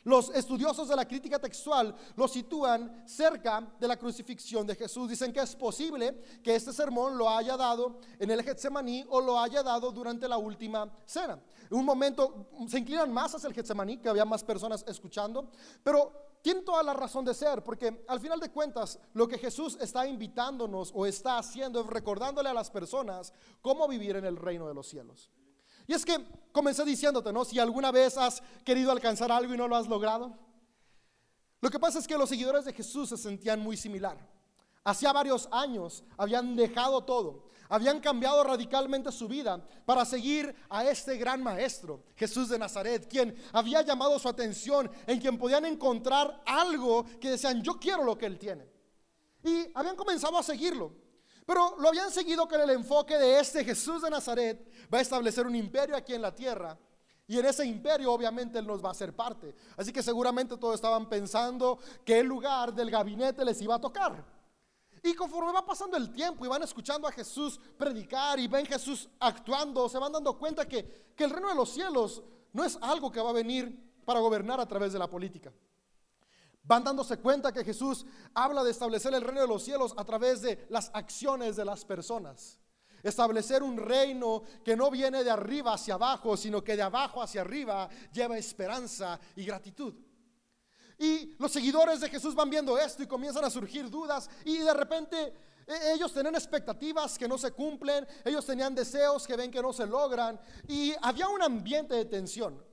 los 0.06 0.30
estudiosos 0.30 0.88
de 0.88 0.96
la 0.96 1.08
crítica 1.08 1.40
textual 1.40 1.96
lo 2.16 2.28
sitúan 2.28 3.04
cerca 3.08 3.68
de 3.80 3.88
la 3.88 3.98
crucifixión 3.98 4.68
de 4.68 4.76
Jesús. 4.76 5.10
Dicen 5.10 5.34
que 5.34 5.40
es 5.40 5.56
posible 5.56 6.22
que 6.44 6.56
este 6.56 6.72
sermón 6.72 7.18
lo 7.18 7.28
haya 7.28 7.58
dado 7.58 8.00
en 8.20 8.30
el 8.30 8.44
Getsemaní 8.44 9.04
o 9.10 9.20
lo 9.20 9.40
haya 9.40 9.64
dado 9.64 9.92
durante 9.92 10.28
la 10.28 10.38
última 10.38 10.88
cena. 11.06 11.42
En 11.72 11.78
un 11.78 11.86
momento 11.86 12.50
se 12.68 12.78
inclinan 12.78 13.12
más 13.12 13.34
hacia 13.34 13.48
el 13.48 13.56
Getsemaní, 13.56 13.98
que 13.98 14.08
había 14.08 14.26
más 14.26 14.44
personas 14.44 14.86
escuchando, 14.88 15.50
pero 15.84 16.35
tiene 16.46 16.62
toda 16.62 16.84
la 16.84 16.94
razón 16.94 17.26
de 17.26 17.34
ser, 17.34 17.64
porque 17.64 18.06
al 18.08 18.20
final 18.20 18.40
de 18.40 18.52
cuentas 18.52 19.00
lo 19.16 19.28
que 19.28 19.40
Jesús 19.40 19.80
está 19.82 20.06
invitándonos 20.06 20.92
o 20.94 21.08
está 21.08 21.40
haciendo 21.40 21.82
es 21.82 21.88
recordándole 21.88 22.50
a 22.50 22.54
las 22.54 22.70
personas 22.70 23.34
cómo 23.64 23.88
vivir 23.88 24.16
en 24.16 24.26
el 24.26 24.38
reino 24.38 24.68
de 24.68 24.76
los 24.76 24.88
cielos. 24.88 25.32
Y 25.88 25.94
es 25.94 26.06
que 26.06 26.24
comencé 26.52 26.86
diciéndote, 26.86 27.34
¿no? 27.34 27.46
Si 27.46 27.58
alguna 27.58 27.92
vez 27.92 28.16
has 28.20 28.44
querido 28.64 28.92
alcanzar 28.92 29.32
algo 29.32 29.56
y 29.56 29.58
no 29.58 29.68
lo 29.68 29.76
has 29.76 29.88
logrado. 29.88 30.38
Lo 31.62 31.72
que 31.72 31.80
pasa 31.80 31.98
es 31.98 32.08
que 32.08 32.16
los 32.16 32.30
seguidores 32.30 32.64
de 32.64 32.74
Jesús 32.74 33.10
se 33.10 33.18
sentían 33.18 33.60
muy 33.60 33.76
similar. 33.76 34.16
Hacía 34.84 35.12
varios 35.12 35.50
años 35.52 36.04
habían 36.16 36.56
dejado 36.56 37.04
todo, 37.06 37.48
habían 37.70 38.00
cambiado 38.00 38.44
radicalmente 38.44 39.12
su 39.12 39.28
vida 39.28 39.66
para 39.86 40.06
seguir 40.06 40.56
a 40.70 40.86
este 40.86 41.18
gran 41.18 41.42
maestro, 41.42 42.04
Jesús 42.16 42.50
de 42.50 42.60
Nazaret, 42.60 43.08
quien 43.10 43.36
había 43.54 43.82
llamado 43.82 44.18
su 44.20 44.30
atención, 44.30 44.90
en 45.08 45.20
quien 45.20 45.38
podían 45.38 45.66
encontrar 45.66 46.42
algo 46.46 47.06
que 47.20 47.32
decían, 47.32 47.62
yo 47.62 47.80
quiero 47.80 48.04
lo 48.04 48.18
que 48.18 48.26
él 48.26 48.38
tiene. 48.38 48.70
Y 49.44 49.68
habían 49.74 49.96
comenzado 49.96 50.38
a 50.38 50.44
seguirlo. 50.44 50.92
Pero 51.46 51.76
lo 51.80 51.90
habían 51.90 52.12
seguido 52.12 52.48
con 52.48 52.60
el 52.60 52.72
enfoque 52.72 53.18
de 53.18 53.40
este 53.40 53.64
Jesús 53.64 54.02
de 54.02 54.10
Nazaret 54.10 54.68
va 54.92 54.98
a 54.98 55.02
establecer 55.02 55.46
un 55.46 55.56
imperio 55.56 55.96
aquí 55.96 56.14
en 56.14 56.22
la 56.24 56.34
tierra. 56.34 56.78
Y 57.28 57.40
en 57.40 57.46
ese 57.46 57.66
imperio 57.66 58.12
obviamente 58.12 58.60
Él 58.60 58.68
nos 58.68 58.84
va 58.84 58.92
a 58.92 58.96
ser 58.96 59.16
parte. 59.16 59.56
Así 59.78 59.92
que 59.92 60.02
seguramente 60.02 60.58
todos 60.58 60.76
estaban 60.76 61.08
pensando 61.08 61.78
qué 62.04 62.24
lugar 62.24 62.74
del 62.74 62.90
gabinete 62.90 63.46
les 63.46 63.62
iba 63.62 63.76
a 63.76 63.82
tocar. 63.82 64.35
Y 65.06 65.14
conforme 65.14 65.52
va 65.52 65.64
pasando 65.64 65.98
el 65.98 66.12
tiempo 66.12 66.44
y 66.44 66.48
van 66.48 66.64
escuchando 66.64 67.08
a 67.08 67.12
Jesús 67.12 67.60
predicar 67.78 68.40
y 68.40 68.48
ven 68.48 68.66
Jesús 68.66 69.08
actuando, 69.20 69.88
se 69.88 70.00
van 70.00 70.12
dando 70.12 70.36
cuenta 70.36 70.68
que, 70.68 71.14
que 71.16 71.26
el 71.26 71.30
reino 71.30 71.50
de 71.50 71.54
los 71.54 71.70
cielos 71.70 72.24
no 72.52 72.64
es 72.64 72.76
algo 72.82 73.12
que 73.12 73.22
va 73.22 73.30
a 73.30 73.34
venir 73.34 74.02
para 74.04 74.20
gobernar 74.20 74.60
a 74.60 74.68
través 74.68 74.94
de 74.94 74.98
la 74.98 75.08
política. 75.08 75.54
Van 76.64 76.84
dándose 76.84 77.20
cuenta 77.20 77.54
que 77.54 77.64
Jesús 77.64 78.04
habla 78.34 78.64
de 78.64 78.72
establecer 78.72 79.14
el 79.14 79.22
reino 79.22 79.42
de 79.42 79.48
los 79.48 79.64
cielos 79.64 79.94
a 79.96 80.04
través 80.04 80.42
de 80.42 80.66
las 80.72 80.90
acciones 80.92 81.56
de 81.56 81.66
las 81.66 81.86
personas. 81.86 82.60
Establecer 83.04 83.62
un 83.62 83.78
reino 83.78 84.42
que 84.64 84.76
no 84.76 84.90
viene 84.90 85.24
de 85.24 85.30
arriba 85.30 85.76
hacia 85.76 85.94
abajo, 85.94 86.36
sino 86.36 86.64
que 86.64 86.76
de 86.76 86.82
abajo 86.82 87.22
hacia 87.22 87.42
arriba 87.42 87.88
lleva 88.12 88.40
esperanza 88.40 89.20
y 89.36 89.46
gratitud. 89.46 89.94
Y 90.98 91.36
los 91.38 91.52
seguidores 91.52 92.00
de 92.00 92.10
Jesús 92.10 92.34
van 92.36 92.50
viendo 92.50 92.78
esto 92.78 93.04
y 93.04 93.08
comienzan 93.08 93.44
a 93.44 93.50
surgir 93.50 93.90
dudas 93.90 94.30
y 94.46 94.58
de 94.60 94.74
repente 94.74 95.34
e, 95.68 95.94
ellos 95.94 96.14
tenían 96.14 96.36
expectativas 96.36 97.18
que 97.18 97.28
no 97.28 97.38
se 97.38 97.52
cumplen, 97.52 98.08
ellos 98.24 98.46
tenían 98.46 98.74
deseos 98.74 99.28
que 99.28 99.36
ven 99.36 99.52
que 99.52 99.62
no 99.62 99.74
se 99.74 99.86
logran 99.86 100.40
y 100.68 100.94
había 101.02 101.28
un 101.28 101.42
ambiente 101.42 101.96
de 101.96 102.06
tensión. 102.06 102.64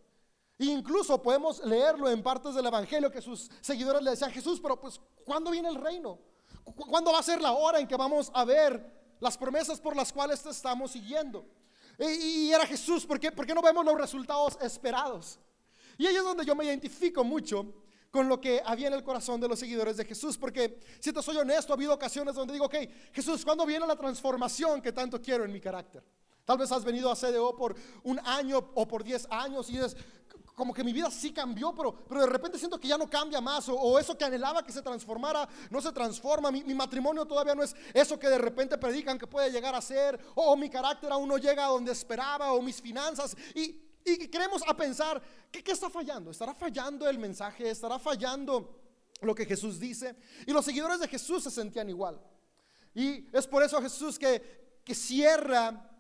Incluso 0.59 1.21
podemos 1.21 1.65
leerlo 1.65 2.09
en 2.09 2.23
partes 2.23 2.55
del 2.55 2.67
Evangelio 2.67 3.11
que 3.11 3.21
sus 3.21 3.51
seguidores 3.61 4.03
le 4.03 4.11
decían, 4.11 4.31
Jesús, 4.31 4.61
pero 4.61 4.79
pues, 4.79 5.01
¿cuándo 5.25 5.51
viene 5.51 5.69
el 5.69 5.75
reino? 5.75 6.19
¿Cuándo 6.63 7.13
va 7.13 7.19
a 7.19 7.23
ser 7.23 7.41
la 7.41 7.53
hora 7.53 7.81
en 7.81 7.89
que 7.89 7.97
vamos 7.97 8.31
a 8.33 8.45
ver 8.45 9.17
las 9.19 9.37
promesas 9.37 9.81
por 9.81 9.97
las 9.97 10.13
cuales 10.13 10.41
te 10.41 10.51
estamos 10.51 10.93
siguiendo? 10.93 11.45
Y, 11.99 12.51
era 12.53 12.67
Jesús, 12.67 13.05
¿por 13.05 13.19
qué, 13.19 13.33
¿por 13.33 13.47
qué 13.47 13.55
no 13.55 13.63
vemos 13.63 13.85
los 13.85 13.97
resultados 13.97 14.57
esperados? 14.61 15.39
Y 15.99 16.07
ahí 16.07 16.17
es 16.17 16.23
donde 16.23 16.45
yo 16.45 16.55
me 16.55 16.65
identifico 16.65 17.25
mucho 17.25 17.75
con 18.13 18.29
lo 18.29 18.41
que 18.41 18.63
había 18.65 18.89
en 18.89 18.93
el 18.93 19.03
corazón 19.03 19.41
de 19.41 19.49
los 19.49 19.59
seguidores 19.59 19.97
de 19.97 20.05
Jesús, 20.05 20.37
porque 20.37 20.79
si 21.01 21.13
te 21.13 21.23
soy 21.23 21.39
honesto, 21.39 21.73
ha 21.73 21.77
habido 21.77 21.95
ocasiones 21.95 22.35
donde 22.35 22.53
digo, 22.53 22.67
ok, 22.67 22.77
Jesús, 23.11 23.43
¿cuándo 23.43 23.65
viene 23.65 23.87
la 23.87 23.97
transformación 23.97 24.83
que 24.83 24.93
tanto 24.93 25.21
quiero 25.21 25.47
en 25.47 25.53
mi 25.53 25.61
carácter? 25.61 26.05
Tal 26.45 26.59
vez 26.59 26.71
has 26.71 26.85
venido 26.85 27.11
a 27.11 27.17
CDO 27.17 27.57
por 27.57 27.75
un 28.03 28.21
año 28.25 28.71
o 28.75 28.87
por 28.87 29.03
diez 29.03 29.27
años 29.31 29.71
y 29.71 29.73
dices, 29.73 29.97
como 30.55 30.75
que 30.75 30.85
mi 30.85 30.93
vida 30.93 31.11
sí 31.11 31.33
cambió, 31.33 31.75
pero, 31.75 31.95
pero 32.07 32.21
de 32.21 32.27
repente 32.27 32.59
siento 32.59 32.79
que 32.79 32.87
ya 32.87 32.99
no 32.99 33.09
cambia 33.09 33.41
más, 33.41 33.67
o, 33.71 33.99
eso 33.99 34.17
que 34.19 34.27
anhelaba 34.27 34.63
que 34.63 34.73
se 34.73 34.83
transformara, 34.83 35.49
no 35.71 35.81
se 35.81 35.91
transforma, 35.91 36.51
mi, 36.51 36.63
matrimonio 36.75 37.25
todavía 37.25 37.55
no 37.55 37.63
es 37.63 37.75
eso 37.95 38.19
que 38.19 38.29
de 38.29 38.37
repente 38.37 38.77
predican 38.77 39.19
que 39.19 39.27
puede 39.27 39.51
llegar 39.51 39.75
a 39.75 39.81
ser, 39.81 40.21
o, 40.35 40.55
mi 40.55 40.69
carácter 40.69 41.11
aún 41.11 41.31
no 41.31 41.39
llega 41.39 41.65
a 41.65 41.69
donde 41.69 41.93
esperaba, 41.93 42.53
o 42.53 42.61
mis 42.61 42.83
finanzas, 42.83 43.35
y, 43.55 43.81
y 44.05 44.29
queremos 44.29 44.63
a 44.67 44.77
pensar, 44.77 45.23
¿qué, 45.51 45.63
¿qué 45.63 45.73
está 45.73 45.89
fallando? 45.91 46.31
¿Estará 46.31 46.55
fallando 46.55 47.09
el 47.09 47.19
mensaje? 47.19 47.71
¿Estará 47.71 47.99
fallando 47.99 48.81
lo 49.21 49.35
que 49.35 49.47
Jesús 49.47 49.79
dice? 49.79 50.17
Y 50.47 50.53
los 50.53 50.65
seguidores 50.65 51.01
de 51.01 51.09
Jesús 51.09 51.43
se 51.45 51.51
sentían 51.51 51.89
igual. 51.89 52.21
Y 52.95 53.27
es 53.37 53.47
por 53.47 53.63
eso 53.63 53.81
Jesús 53.81 54.19
que, 54.19 54.81
que 54.85 54.95
cierra 54.95 55.91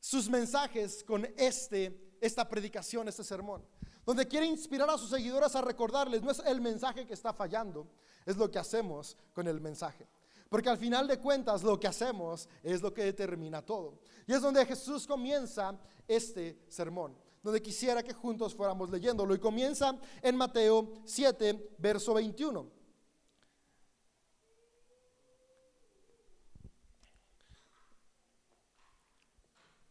sus 0.00 0.28
mensajes 0.28 1.04
con 1.04 1.26
este, 1.36 2.16
esta 2.20 2.48
predicación, 2.48 3.08
este 3.08 3.24
sermón 3.24 3.64
donde 4.04 4.26
quiere 4.26 4.46
inspirar 4.46 4.90
a 4.90 4.98
sus 4.98 5.10
seguidores 5.10 5.54
a 5.54 5.62
recordarles, 5.62 6.22
no 6.22 6.30
es 6.30 6.40
el 6.40 6.60
mensaje 6.60 7.06
que 7.06 7.14
está 7.14 7.32
fallando, 7.32 7.88
es 8.26 8.36
lo 8.36 8.50
que 8.50 8.58
hacemos 8.58 9.16
con 9.32 9.46
el 9.46 9.60
mensaje. 9.60 10.08
Porque 10.48 10.68
al 10.68 10.76
final 10.76 11.06
de 11.06 11.18
cuentas 11.18 11.62
lo 11.62 11.78
que 11.78 11.86
hacemos 11.86 12.48
es 12.62 12.82
lo 12.82 12.92
que 12.92 13.04
determina 13.04 13.62
todo. 13.64 14.00
Y 14.26 14.34
es 14.34 14.42
donde 14.42 14.66
Jesús 14.66 15.06
comienza 15.06 15.78
este 16.06 16.64
sermón, 16.68 17.16
donde 17.42 17.60
quisiera 17.60 18.02
que 18.02 18.12
juntos 18.12 18.54
fuéramos 18.54 18.90
leyéndolo. 18.90 19.34
Y 19.34 19.38
comienza 19.38 19.98
en 20.22 20.36
Mateo 20.36 20.92
7, 21.04 21.74
verso 21.78 22.14
21. 22.14 22.70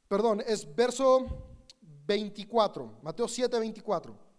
Perdón, 0.07 0.43
es 0.45 0.75
verso 0.75 1.25
24, 1.81 2.99
Mateo 3.01 3.27
7, 3.27 3.59
24. 3.59 4.31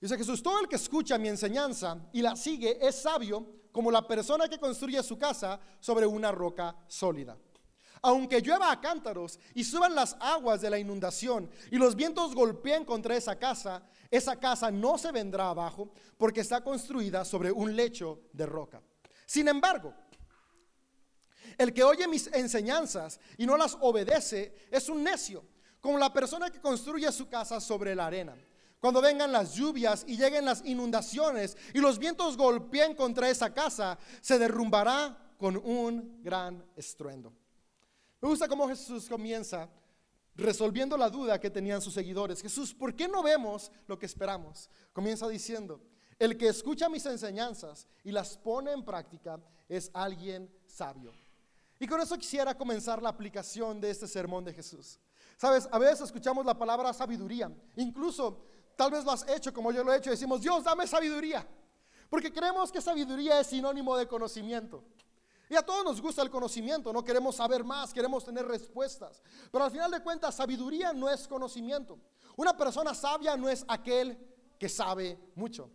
Dice 0.00 0.16
Jesús, 0.16 0.42
todo 0.42 0.60
el 0.60 0.68
que 0.68 0.76
escucha 0.76 1.18
mi 1.18 1.28
enseñanza 1.28 2.08
y 2.12 2.22
la 2.22 2.36
sigue 2.36 2.78
es 2.80 3.02
sabio 3.02 3.46
como 3.72 3.90
la 3.90 4.06
persona 4.06 4.48
que 4.48 4.58
construye 4.58 5.02
su 5.02 5.18
casa 5.18 5.60
sobre 5.80 6.06
una 6.06 6.32
roca 6.32 6.74
sólida. 6.88 7.36
Aunque 8.02 8.40
llueva 8.40 8.70
a 8.70 8.80
cántaros 8.80 9.38
y 9.54 9.64
suban 9.64 9.94
las 9.94 10.16
aguas 10.20 10.60
de 10.60 10.70
la 10.70 10.78
inundación 10.78 11.50
y 11.70 11.76
los 11.76 11.96
vientos 11.96 12.34
golpeen 12.34 12.84
contra 12.84 13.16
esa 13.16 13.38
casa, 13.38 13.82
esa 14.10 14.36
casa 14.36 14.70
no 14.70 14.98
se 14.98 15.12
vendrá 15.12 15.50
abajo 15.50 15.90
porque 16.16 16.40
está 16.40 16.62
construida 16.62 17.24
sobre 17.24 17.50
un 17.50 17.74
lecho 17.74 18.20
de 18.32 18.46
roca. 18.46 18.82
Sin 19.26 19.48
embargo, 19.48 19.94
el 21.58 21.72
que 21.72 21.84
oye 21.84 22.06
mis 22.06 22.26
enseñanzas 22.28 23.18
y 23.38 23.46
no 23.46 23.56
las 23.56 23.76
obedece 23.80 24.54
es 24.70 24.88
un 24.88 25.02
necio 25.02 25.44
como 25.80 25.98
la 25.98 26.12
persona 26.12 26.50
que 26.50 26.60
construye 26.60 27.10
su 27.12 27.28
casa 27.28 27.60
sobre 27.60 27.94
la 27.94 28.06
arena. 28.06 28.36
Cuando 28.80 29.00
vengan 29.00 29.32
las 29.32 29.54
lluvias 29.54 30.04
y 30.06 30.16
lleguen 30.16 30.44
las 30.44 30.64
inundaciones 30.64 31.56
y 31.72 31.78
los 31.78 31.98
vientos 31.98 32.36
golpeen 32.36 32.94
contra 32.94 33.30
esa 33.30 33.52
casa, 33.54 33.98
se 34.20 34.38
derrumbará 34.38 35.34
con 35.38 35.56
un 35.56 36.22
gran 36.22 36.64
estruendo. 36.76 37.32
Me 38.26 38.30
gusta 38.30 38.48
cómo 38.48 38.66
Jesús 38.66 39.08
comienza 39.08 39.68
resolviendo 40.34 40.96
la 40.96 41.08
duda 41.08 41.38
que 41.38 41.48
tenían 41.48 41.80
sus 41.80 41.94
seguidores. 41.94 42.42
Jesús, 42.42 42.74
¿por 42.74 42.92
qué 42.92 43.06
no 43.06 43.22
vemos 43.22 43.70
lo 43.86 43.96
que 43.96 44.06
esperamos? 44.06 44.68
Comienza 44.92 45.28
diciendo, 45.28 45.80
el 46.18 46.36
que 46.36 46.48
escucha 46.48 46.88
mis 46.88 47.06
enseñanzas 47.06 47.86
y 48.02 48.10
las 48.10 48.36
pone 48.36 48.72
en 48.72 48.84
práctica 48.84 49.38
es 49.68 49.92
alguien 49.94 50.52
sabio. 50.66 51.12
Y 51.78 51.86
con 51.86 52.00
eso 52.00 52.18
quisiera 52.18 52.58
comenzar 52.58 53.00
la 53.00 53.10
aplicación 53.10 53.80
de 53.80 53.90
este 53.90 54.08
sermón 54.08 54.44
de 54.44 54.54
Jesús. 54.54 54.98
Sabes, 55.36 55.68
a 55.70 55.78
veces 55.78 56.00
escuchamos 56.06 56.44
la 56.44 56.58
palabra 56.58 56.92
sabiduría. 56.92 57.48
Incluso, 57.76 58.44
tal 58.74 58.90
vez 58.90 59.04
lo 59.04 59.12
has 59.12 59.24
hecho 59.28 59.52
como 59.52 59.70
yo 59.70 59.84
lo 59.84 59.92
he 59.92 59.98
hecho. 59.98 60.10
Decimos, 60.10 60.40
Dios, 60.40 60.64
dame 60.64 60.88
sabiduría. 60.88 61.46
Porque 62.10 62.32
creemos 62.32 62.72
que 62.72 62.80
sabiduría 62.80 63.38
es 63.38 63.46
sinónimo 63.46 63.96
de 63.96 64.08
conocimiento. 64.08 64.82
Y 65.48 65.54
a 65.54 65.62
todos 65.62 65.84
nos 65.84 66.00
gusta 66.00 66.22
el 66.22 66.30
conocimiento, 66.30 66.92
no 66.92 67.04
queremos 67.04 67.36
saber 67.36 67.62
más, 67.62 67.92
queremos 67.92 68.24
tener 68.24 68.46
respuestas. 68.46 69.22
Pero 69.52 69.64
al 69.64 69.70
final 69.70 69.90
de 69.90 70.02
cuentas, 70.02 70.34
sabiduría 70.34 70.92
no 70.92 71.08
es 71.08 71.28
conocimiento. 71.28 71.98
Una 72.36 72.56
persona 72.56 72.94
sabia 72.94 73.36
no 73.36 73.48
es 73.48 73.64
aquel 73.68 74.18
que 74.58 74.68
sabe 74.68 75.18
mucho. 75.36 75.70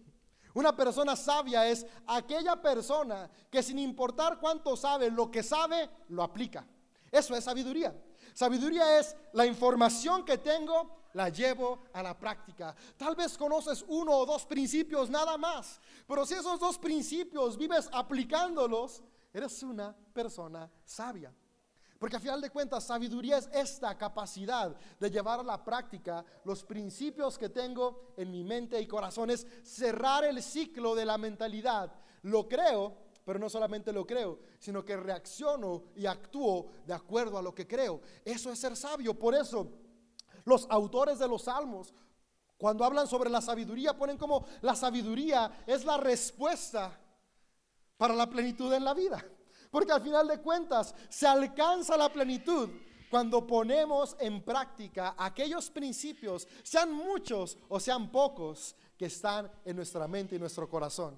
Una 0.53 0.75
persona 0.75 1.15
sabia 1.15 1.67
es 1.67 1.85
aquella 2.05 2.61
persona 2.61 3.29
que 3.49 3.63
sin 3.63 3.79
importar 3.79 4.39
cuánto 4.39 4.75
sabe, 4.75 5.09
lo 5.09 5.31
que 5.31 5.43
sabe, 5.43 5.89
lo 6.09 6.23
aplica. 6.23 6.67
Eso 7.09 7.35
es 7.35 7.43
sabiduría. 7.43 7.95
Sabiduría 8.33 8.99
es 8.99 9.15
la 9.33 9.45
información 9.45 10.25
que 10.25 10.37
tengo, 10.37 11.09
la 11.13 11.29
llevo 11.29 11.83
a 11.93 12.03
la 12.03 12.17
práctica. 12.17 12.75
Tal 12.97 13.15
vez 13.15 13.37
conoces 13.37 13.83
uno 13.87 14.11
o 14.17 14.25
dos 14.25 14.45
principios 14.45 15.09
nada 15.09 15.37
más, 15.37 15.79
pero 16.07 16.25
si 16.25 16.35
esos 16.35 16.59
dos 16.59 16.77
principios 16.77 17.57
vives 17.57 17.89
aplicándolos, 17.91 19.03
eres 19.33 19.63
una 19.63 19.95
persona 20.13 20.69
sabia. 20.83 21.33
Porque 22.01 22.15
a 22.15 22.19
final 22.19 22.41
de 22.41 22.49
cuentas, 22.49 22.83
sabiduría 22.83 23.37
es 23.37 23.47
esta 23.53 23.95
capacidad 23.95 24.75
de 24.99 25.11
llevar 25.11 25.39
a 25.39 25.43
la 25.43 25.63
práctica 25.63 26.25
los 26.45 26.63
principios 26.63 27.37
que 27.37 27.49
tengo 27.49 28.13
en 28.17 28.31
mi 28.31 28.43
mente 28.43 28.81
y 28.81 28.87
corazón. 28.87 29.29
Es 29.29 29.45
cerrar 29.63 30.23
el 30.23 30.41
ciclo 30.41 30.95
de 30.95 31.05
la 31.05 31.19
mentalidad. 31.19 31.93
Lo 32.23 32.49
creo, 32.49 32.97
pero 33.23 33.37
no 33.37 33.51
solamente 33.51 33.93
lo 33.93 34.07
creo, 34.07 34.39
sino 34.57 34.83
que 34.83 34.97
reacciono 34.97 35.83
y 35.95 36.07
actúo 36.07 36.71
de 36.87 36.93
acuerdo 36.95 37.37
a 37.37 37.41
lo 37.43 37.53
que 37.53 37.67
creo. 37.67 38.01
Eso 38.25 38.51
es 38.51 38.57
ser 38.57 38.75
sabio. 38.75 39.13
Por 39.13 39.35
eso, 39.35 39.67
los 40.45 40.65
autores 40.71 41.19
de 41.19 41.27
los 41.27 41.43
salmos, 41.43 41.93
cuando 42.57 42.83
hablan 42.83 43.05
sobre 43.05 43.29
la 43.29 43.41
sabiduría, 43.41 43.95
ponen 43.95 44.17
como 44.17 44.43
la 44.61 44.75
sabiduría 44.75 45.63
es 45.67 45.85
la 45.85 45.97
respuesta 45.97 46.99
para 48.01 48.15
la 48.15 48.27
plenitud 48.27 48.73
en 48.73 48.83
la 48.83 48.95
vida. 48.95 49.23
Porque 49.69 49.91
al 49.91 50.01
final 50.01 50.27
de 50.27 50.41
cuentas 50.41 50.95
se 51.07 51.27
alcanza 51.27 51.95
la 51.95 52.11
plenitud 52.11 52.67
cuando 53.11 53.45
ponemos 53.45 54.15
en 54.19 54.41
práctica 54.41 55.13
aquellos 55.15 55.69
principios, 55.69 56.47
sean 56.63 56.91
muchos 56.91 57.59
o 57.69 57.79
sean 57.79 58.11
pocos, 58.11 58.75
que 58.97 59.05
están 59.05 59.51
en 59.63 59.75
nuestra 59.75 60.07
mente 60.07 60.35
y 60.35 60.39
nuestro 60.39 60.67
corazón. 60.67 61.15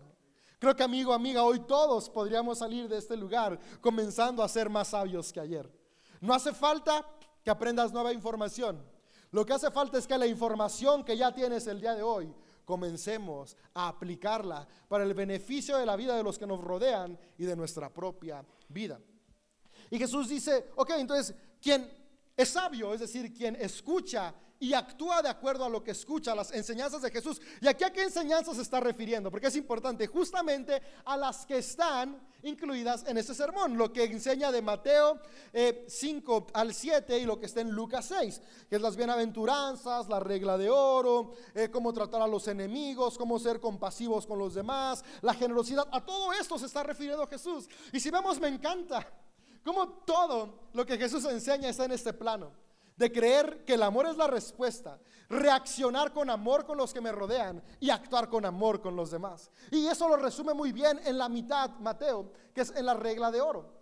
Creo 0.59 0.75
que 0.75 0.83
amigo, 0.83 1.13
amiga, 1.13 1.43
hoy 1.43 1.61
todos 1.61 2.09
podríamos 2.09 2.57
salir 2.57 2.89
de 2.89 2.97
este 2.97 3.15
lugar 3.15 3.57
comenzando 3.79 4.43
a 4.43 4.49
ser 4.49 4.69
más 4.69 4.89
sabios 4.89 5.31
que 5.31 5.39
ayer. 5.39 5.71
No 6.19 6.33
hace 6.33 6.51
falta 6.51 7.07
que 7.45 7.49
aprendas 7.49 7.93
nueva 7.93 8.11
información. 8.11 8.85
Lo 9.31 9.45
que 9.45 9.53
hace 9.53 9.71
falta 9.71 9.97
es 9.97 10.05
que 10.05 10.17
la 10.17 10.27
información 10.27 11.05
que 11.05 11.15
ya 11.15 11.33
tienes 11.33 11.65
el 11.67 11.79
día 11.79 11.95
de 11.95 12.03
hoy 12.03 12.35
comencemos 12.65 13.57
a 13.73 13.89
aplicarla 13.89 14.67
para 14.87 15.03
el 15.03 15.13
beneficio 15.13 15.77
de 15.77 15.85
la 15.85 15.95
vida 15.95 16.15
de 16.15 16.23
los 16.23 16.37
que 16.37 16.47
nos 16.47 16.61
rodean 16.61 17.17
y 17.37 17.45
de 17.45 17.55
nuestra 17.55 17.91
propia 17.91 18.43
vida. 18.69 18.99
Y 19.89 19.97
Jesús 19.97 20.29
dice, 20.29 20.71
ok, 20.75 20.91
entonces, 20.97 21.35
quien 21.61 21.89
es 22.35 22.49
sabio, 22.49 22.93
es 22.93 22.99
decir, 22.99 23.33
quien 23.33 23.55
escucha 23.55 24.33
y 24.63 24.73
actúa 24.73 25.21
de 25.21 25.27
acuerdo 25.27 25.65
a 25.65 25.69
lo 25.69 25.83
que 25.83 25.91
escucha, 25.91 26.33
las 26.33 26.53
enseñanzas 26.53 27.01
de 27.01 27.11
Jesús. 27.11 27.41
¿Y 27.59 27.67
aquí 27.67 27.83
a 27.83 27.91
qué 27.91 28.03
enseñanzas 28.03 28.55
se 28.55 28.61
está 28.61 28.79
refiriendo? 28.79 29.29
Porque 29.29 29.47
es 29.47 29.57
importante, 29.57 30.07
justamente 30.07 30.81
a 31.03 31.17
las 31.17 31.45
que 31.45 31.57
están 31.57 32.25
incluidas 32.43 33.03
en 33.05 33.17
este 33.17 33.33
sermón, 33.33 33.77
lo 33.77 33.91
que 33.91 34.05
enseña 34.05 34.53
de 34.53 34.61
Mateo 34.61 35.19
5 35.85 36.37
eh, 36.47 36.51
al 36.53 36.73
7 36.73 37.19
y 37.19 37.25
lo 37.25 37.41
que 37.41 37.47
está 37.47 37.59
en 37.59 37.71
Lucas 37.71 38.05
6, 38.05 38.41
que 38.69 38.77
es 38.77 38.81
las 38.81 38.95
bienaventuranzas, 38.95 40.07
la 40.07 40.21
regla 40.21 40.57
de 40.57 40.69
oro, 40.69 41.33
eh, 41.53 41.67
cómo 41.69 41.91
tratar 41.91 42.21
a 42.21 42.27
los 42.27 42.47
enemigos, 42.47 43.17
cómo 43.17 43.39
ser 43.39 43.59
compasivos 43.59 44.25
con 44.25 44.39
los 44.39 44.53
demás, 44.53 45.03
la 45.21 45.33
generosidad. 45.33 45.89
A 45.91 46.05
todo 46.05 46.31
esto 46.31 46.57
se 46.57 46.67
está 46.67 46.83
refiriendo 46.83 47.27
Jesús. 47.27 47.67
Y 47.91 47.99
si 47.99 48.09
vemos, 48.09 48.39
me 48.39 48.47
encanta 48.47 49.05
cómo 49.61 49.89
todo 50.05 50.69
lo 50.71 50.85
que 50.85 50.97
Jesús 50.97 51.25
enseña 51.25 51.67
está 51.67 51.83
en 51.83 51.91
este 51.91 52.13
plano 52.13 52.62
de 52.95 53.11
creer 53.11 53.65
que 53.65 53.73
el 53.73 53.83
amor 53.83 54.05
es 54.05 54.17
la 54.17 54.27
respuesta, 54.27 54.99
reaccionar 55.29 56.13
con 56.13 56.29
amor 56.29 56.65
con 56.65 56.77
los 56.77 56.93
que 56.93 57.01
me 57.01 57.11
rodean 57.11 57.63
y 57.79 57.89
actuar 57.89 58.29
con 58.29 58.45
amor 58.45 58.81
con 58.81 58.95
los 58.95 59.11
demás. 59.11 59.51
Y 59.71 59.87
eso 59.87 60.07
lo 60.07 60.17
resume 60.17 60.53
muy 60.53 60.71
bien 60.71 60.99
en 61.05 61.17
la 61.17 61.29
mitad, 61.29 61.71
Mateo, 61.79 62.31
que 62.53 62.61
es 62.61 62.71
en 62.75 62.85
la 62.85 62.93
regla 62.93 63.31
de 63.31 63.41
oro, 63.41 63.73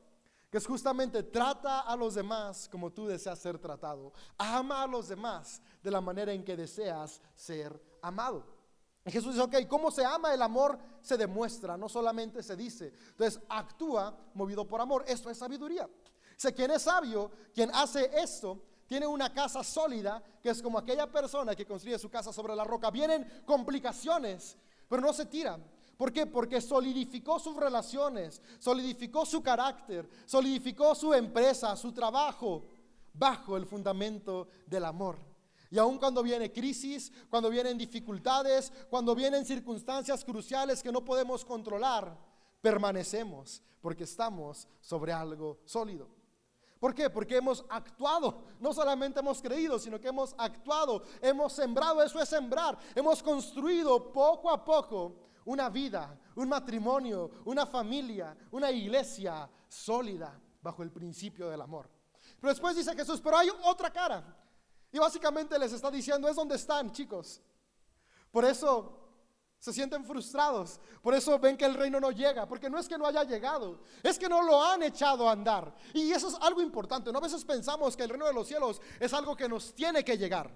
que 0.49 0.57
es 0.57 0.67
justamente 0.67 1.23
trata 1.23 1.81
a 1.81 1.95
los 1.95 2.15
demás 2.15 2.69
como 2.69 2.91
tú 2.91 3.07
deseas 3.07 3.39
ser 3.39 3.57
tratado, 3.57 4.13
ama 4.37 4.83
a 4.83 4.87
los 4.87 5.07
demás 5.07 5.61
de 5.83 5.91
la 5.91 6.01
manera 6.01 6.31
en 6.31 6.43
que 6.43 6.55
deseas 6.55 7.21
ser 7.35 7.81
amado. 8.01 8.61
Y 9.03 9.11
Jesús 9.11 9.33
dice, 9.33 9.43
ok, 9.43 9.67
¿cómo 9.67 9.89
se 9.89 10.05
ama 10.05 10.33
el 10.33 10.41
amor? 10.41 10.77
Se 11.01 11.17
demuestra, 11.17 11.75
no 11.75 11.89
solamente 11.89 12.43
se 12.43 12.55
dice. 12.55 12.93
Entonces, 13.09 13.41
actúa 13.49 14.15
movido 14.35 14.67
por 14.67 14.79
amor. 14.79 15.03
Esto 15.07 15.31
es 15.31 15.39
sabiduría. 15.39 15.89
Sé 16.37 16.53
quien 16.53 16.69
es 16.71 16.83
sabio, 16.83 17.31
quien 17.53 17.71
hace 17.73 18.11
esto, 18.13 18.61
tiene 18.91 19.07
una 19.07 19.33
casa 19.33 19.63
sólida, 19.63 20.21
que 20.43 20.49
es 20.49 20.61
como 20.61 20.77
aquella 20.77 21.09
persona 21.09 21.55
que 21.55 21.65
construye 21.65 21.97
su 21.97 22.09
casa 22.09 22.33
sobre 22.33 22.53
la 22.53 22.65
roca. 22.65 22.91
Vienen 22.91 23.25
complicaciones, 23.45 24.57
pero 24.89 25.01
no 25.01 25.13
se 25.13 25.27
tiran. 25.27 25.63
¿Por 25.95 26.11
qué? 26.11 26.25
Porque 26.25 26.59
solidificó 26.59 27.39
sus 27.39 27.55
relaciones, 27.55 28.41
solidificó 28.59 29.25
su 29.25 29.41
carácter, 29.41 30.09
solidificó 30.25 30.93
su 30.93 31.13
empresa, 31.13 31.73
su 31.77 31.93
trabajo, 31.93 32.65
bajo 33.13 33.55
el 33.55 33.65
fundamento 33.65 34.49
del 34.67 34.83
amor. 34.83 35.19
Y 35.69 35.77
aun 35.77 35.97
cuando 35.97 36.21
viene 36.21 36.51
crisis, 36.51 37.13
cuando 37.29 37.49
vienen 37.49 37.77
dificultades, 37.77 38.73
cuando 38.89 39.15
vienen 39.15 39.45
circunstancias 39.45 40.25
cruciales 40.25 40.83
que 40.83 40.91
no 40.91 41.05
podemos 41.05 41.45
controlar, 41.45 42.13
permanecemos 42.59 43.63
porque 43.79 44.03
estamos 44.03 44.67
sobre 44.81 45.13
algo 45.13 45.61
sólido. 45.63 46.20
¿Por 46.81 46.95
qué? 46.95 47.11
Porque 47.11 47.37
hemos 47.37 47.63
actuado, 47.69 48.41
no 48.59 48.73
solamente 48.73 49.19
hemos 49.19 49.39
creído, 49.39 49.77
sino 49.77 49.99
que 50.01 50.07
hemos 50.07 50.33
actuado, 50.35 51.03
hemos 51.21 51.53
sembrado, 51.53 52.01
eso 52.01 52.19
es 52.19 52.27
sembrar, 52.27 52.75
hemos 52.95 53.21
construido 53.21 54.11
poco 54.11 54.49
a 54.49 54.65
poco 54.65 55.29
una 55.45 55.69
vida, 55.69 56.19
un 56.35 56.49
matrimonio, 56.49 57.29
una 57.45 57.67
familia, 57.67 58.35
una 58.49 58.71
iglesia 58.71 59.47
sólida 59.67 60.41
bajo 60.59 60.81
el 60.81 60.89
principio 60.89 61.51
del 61.51 61.61
amor. 61.61 61.87
Pero 62.39 62.51
después 62.51 62.75
dice 62.75 62.95
Jesús, 62.95 63.21
pero 63.21 63.37
hay 63.37 63.49
otra 63.63 63.91
cara. 63.91 64.35
Y 64.91 64.97
básicamente 64.97 65.59
les 65.59 65.73
está 65.73 65.91
diciendo, 65.91 66.27
es 66.27 66.35
donde 66.35 66.55
están, 66.55 66.91
chicos. 66.91 67.43
Por 68.31 68.43
eso 68.43 69.00
se 69.61 69.71
sienten 69.71 70.03
frustrados. 70.03 70.79
Por 71.03 71.13
eso 71.13 71.37
ven 71.37 71.55
que 71.55 71.65
el 71.65 71.75
reino 71.75 71.99
no 71.99 72.09
llega. 72.09 72.47
Porque 72.47 72.67
no 72.67 72.79
es 72.79 72.89
que 72.89 72.97
no 72.97 73.05
haya 73.05 73.23
llegado. 73.23 73.83
Es 74.01 74.17
que 74.17 74.27
no 74.27 74.41
lo 74.41 74.61
han 74.63 74.81
echado 74.81 75.29
a 75.29 75.33
andar. 75.33 75.71
Y 75.93 76.11
eso 76.11 76.29
es 76.29 76.35
algo 76.41 76.63
importante. 76.63 77.11
¿no? 77.11 77.19
A 77.19 77.21
veces 77.21 77.45
pensamos 77.45 77.95
que 77.95 78.01
el 78.01 78.09
reino 78.09 78.25
de 78.25 78.33
los 78.33 78.47
cielos 78.47 78.81
es 78.99 79.13
algo 79.13 79.35
que 79.35 79.47
nos 79.47 79.75
tiene 79.75 80.03
que 80.03 80.17
llegar. 80.17 80.51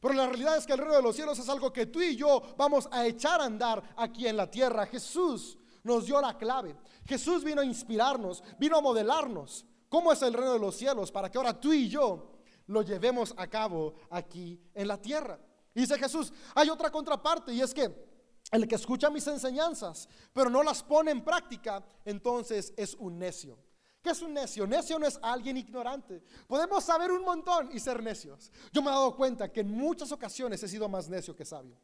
Pero 0.00 0.14
la 0.14 0.28
realidad 0.28 0.56
es 0.56 0.64
que 0.64 0.74
el 0.74 0.78
reino 0.78 0.94
de 0.94 1.02
los 1.02 1.16
cielos 1.16 1.36
es 1.40 1.48
algo 1.48 1.72
que 1.72 1.86
tú 1.86 2.00
y 2.00 2.14
yo 2.14 2.40
vamos 2.56 2.88
a 2.92 3.04
echar 3.04 3.40
a 3.40 3.46
andar 3.46 3.82
aquí 3.96 4.28
en 4.28 4.36
la 4.36 4.48
tierra. 4.48 4.86
Jesús 4.86 5.58
nos 5.82 6.06
dio 6.06 6.20
la 6.20 6.38
clave. 6.38 6.76
Jesús 7.04 7.42
vino 7.42 7.62
a 7.62 7.64
inspirarnos, 7.64 8.44
vino 8.60 8.76
a 8.76 8.80
modelarnos 8.80 9.66
cómo 9.88 10.12
es 10.12 10.22
el 10.22 10.32
reino 10.32 10.52
de 10.52 10.60
los 10.60 10.76
cielos 10.76 11.10
para 11.10 11.28
que 11.28 11.38
ahora 11.38 11.58
tú 11.58 11.72
y 11.72 11.88
yo 11.88 12.38
lo 12.68 12.82
llevemos 12.82 13.34
a 13.36 13.48
cabo 13.48 13.94
aquí 14.08 14.60
en 14.72 14.86
la 14.86 15.02
tierra. 15.02 15.40
Y 15.74 15.80
dice 15.80 15.98
Jesús, 15.98 16.32
hay 16.54 16.70
otra 16.70 16.92
contraparte 16.92 17.52
y 17.52 17.60
es 17.60 17.74
que 17.74 18.05
el 18.52 18.68
que 18.68 18.76
escucha 18.76 19.10
mis 19.10 19.26
enseñanzas, 19.26 20.08
pero 20.32 20.50
no 20.50 20.62
las 20.62 20.82
pone 20.82 21.10
en 21.10 21.24
práctica, 21.24 21.84
entonces 22.04 22.72
es 22.76 22.94
un 22.94 23.18
necio. 23.18 23.58
¿Qué 24.02 24.10
es 24.10 24.22
un 24.22 24.34
necio? 24.34 24.66
Necio 24.68 24.98
no 25.00 25.06
es 25.06 25.18
alguien 25.20 25.56
ignorante. 25.56 26.22
Podemos 26.46 26.84
saber 26.84 27.10
un 27.10 27.24
montón 27.24 27.70
y 27.72 27.80
ser 27.80 28.00
necios. 28.00 28.52
Yo 28.72 28.80
me 28.80 28.88
he 28.88 28.92
dado 28.92 29.16
cuenta 29.16 29.52
que 29.52 29.60
en 29.60 29.70
muchas 29.70 30.12
ocasiones 30.12 30.62
he 30.62 30.68
sido 30.68 30.88
más 30.88 31.08
necio 31.08 31.34
que 31.34 31.44
sabio. 31.44 31.76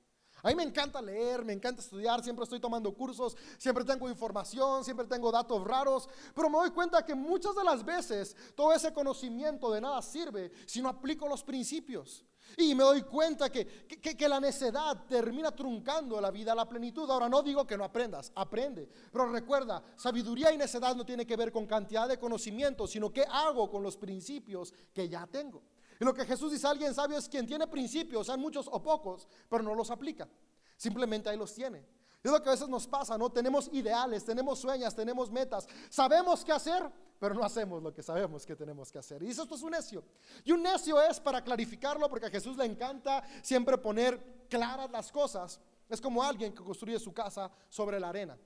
A 0.45 0.49
mí 0.49 0.55
me 0.55 0.65
encanta 0.65 1.01
leer, 1.01 1.45
me 1.45 1.53
encanta 1.53 1.81
estudiar, 1.81 2.23
siempre 2.23 2.43
estoy 2.43 2.59
tomando 2.59 2.93
cursos, 2.93 3.37
siempre 3.59 3.85
tengo 3.85 4.09
información, 4.09 4.85
siempre 4.85 5.07
tengo 5.07 5.31
datos 5.31 5.63
raros, 5.65 6.09
pero 6.35 6.51
me 6.51 6.59
doy 6.59 6.71
cuenta 6.71 7.05
que 7.05 7.15
muchas 7.15 7.55
de 7.55 7.63
las 7.63 7.85
veces 7.85 8.37
todo 8.57 8.73
ese 8.73 8.93
conocimiento 8.93 9.71
de 9.73 9.81
nada 9.81 10.03
sirve 10.03 10.51
si 10.67 10.83
no 10.83 10.89
aplico 10.89 11.29
los 11.29 11.45
principios. 11.45 12.25
Y 12.57 12.75
me 12.75 12.85
doy 12.85 13.03
cuenta 13.03 13.51
que, 13.51 13.87
que, 13.87 14.29
la 14.29 14.41
necedad 14.41 15.05
termina 15.09 15.51
truncando 15.51 16.21
la 16.21 16.31
vida 16.31 16.53
a 16.53 16.55
la 16.55 16.69
plenitud. 16.69 17.11
Ahora 17.11 17.29
no 17.29 17.43
digo 17.43 17.67
que 17.67 17.77
no 17.77 17.85
aprendas, 17.85 18.33
aprende. 18.35 18.89
Pero 19.13 19.31
recuerda, 19.31 19.83
sabiduría 19.97 20.53
y 20.53 20.59
necedad 20.59 20.95
no 20.95 21.05
tiene 21.05 21.27
que 21.27 21.37
ver 21.37 21.53
con 21.53 21.67
cantidad 21.67 22.09
de 22.09 22.19
conocimiento, 22.19 22.87
sino 22.87 23.13
qué 23.13 23.25
hago 23.29 23.71
con 23.71 23.83
los 23.83 23.97
principios 23.97 24.73
que 24.93 25.09
ya 25.09 25.27
tengo. 25.27 25.63
Y 26.01 26.05
lo 26.05 26.13
que 26.13 26.25
Jesús 26.25 26.51
dice 26.53 26.67
a 26.67 26.71
alguien 26.71 26.95
sabio 26.95 27.17
es 27.17 27.29
quien 27.29 27.47
tiene 27.47 27.67
principios, 27.67 28.27
sean 28.27 28.41
muchos 28.41 28.69
o 28.71 28.83
pocos, 28.83 29.29
pero 29.49 29.63
no 29.63 29.75
los 29.75 29.91
aplica. 29.91 30.29
Simplemente 30.77 31.29
ahí 31.29 31.37
los 31.37 31.55
tiene. 31.55 31.85
Es 32.23 32.31
lo 32.31 32.41
que 32.41 32.49
a 32.49 32.53
veces 32.53 32.69
nos 32.69 32.87
pasa, 32.87 33.19
¿no? 33.19 33.31
Tenemos 33.31 33.69
ideales, 33.73 34.25
tenemos 34.25 34.61
sueños, 34.61 34.95
tenemos 34.95 35.31
metas, 35.31 35.67
sabemos 35.91 36.45
qué 36.45 36.53
hacer, 36.53 36.89
pero 37.19 37.35
no 37.35 37.43
hacemos 37.45 37.83
lo 37.83 37.93
que 37.93 38.03
sabemos 38.03 38.47
que 38.47 38.55
tenemos 38.55 38.93
que 38.93 38.99
hacer. 38.99 39.23
Y 39.25 39.31
eso 39.31 39.43
esto 39.43 39.57
es 39.57 39.63
un 39.63 39.73
necio. 39.73 40.05
Y 40.45 40.53
un 40.53 40.63
necio 40.63 41.01
es, 41.03 41.19
para 41.19 41.43
clarificarlo, 41.43 42.09
porque 42.09 42.27
a 42.27 42.31
Jesús 42.31 42.57
le 42.57 42.65
encanta 42.65 43.25
siempre 43.43 43.77
poner 43.77 44.47
claras 44.49 44.91
las 44.91 45.11
cosas, 45.11 45.61
es 45.89 46.01
como 46.01 46.23
alguien 46.23 46.55
que 46.55 46.63
construye 46.63 46.99
su 47.01 47.13
casa 47.13 47.51
sobre 47.69 47.99
la 47.99 48.11
arena. 48.11 48.39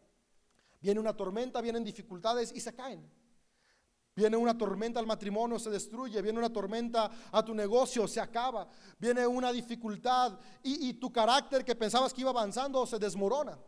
Viene 0.80 0.98
una 0.98 1.14
tormenta, 1.14 1.60
vienen 1.60 1.84
dificultades 1.84 2.52
y 2.54 2.60
se 2.60 2.74
caen. 2.74 3.06
Viene 4.16 4.34
una 4.34 4.56
tormenta 4.56 4.98
al 4.98 5.06
matrimonio, 5.06 5.58
se 5.58 5.68
destruye. 5.68 6.22
Viene 6.22 6.38
una 6.38 6.50
tormenta 6.50 7.10
a 7.30 7.44
tu 7.44 7.54
negocio, 7.54 8.08
se 8.08 8.18
acaba. 8.18 8.66
Viene 8.98 9.26
una 9.26 9.52
dificultad 9.52 10.38
y, 10.62 10.88
y, 10.88 10.94
tu 10.94 11.12
carácter 11.12 11.62
que 11.62 11.76
pensabas 11.76 12.14
que 12.14 12.22
iba 12.22 12.30
avanzando 12.30 12.86
se 12.86 12.98
desmorona. 12.98 13.58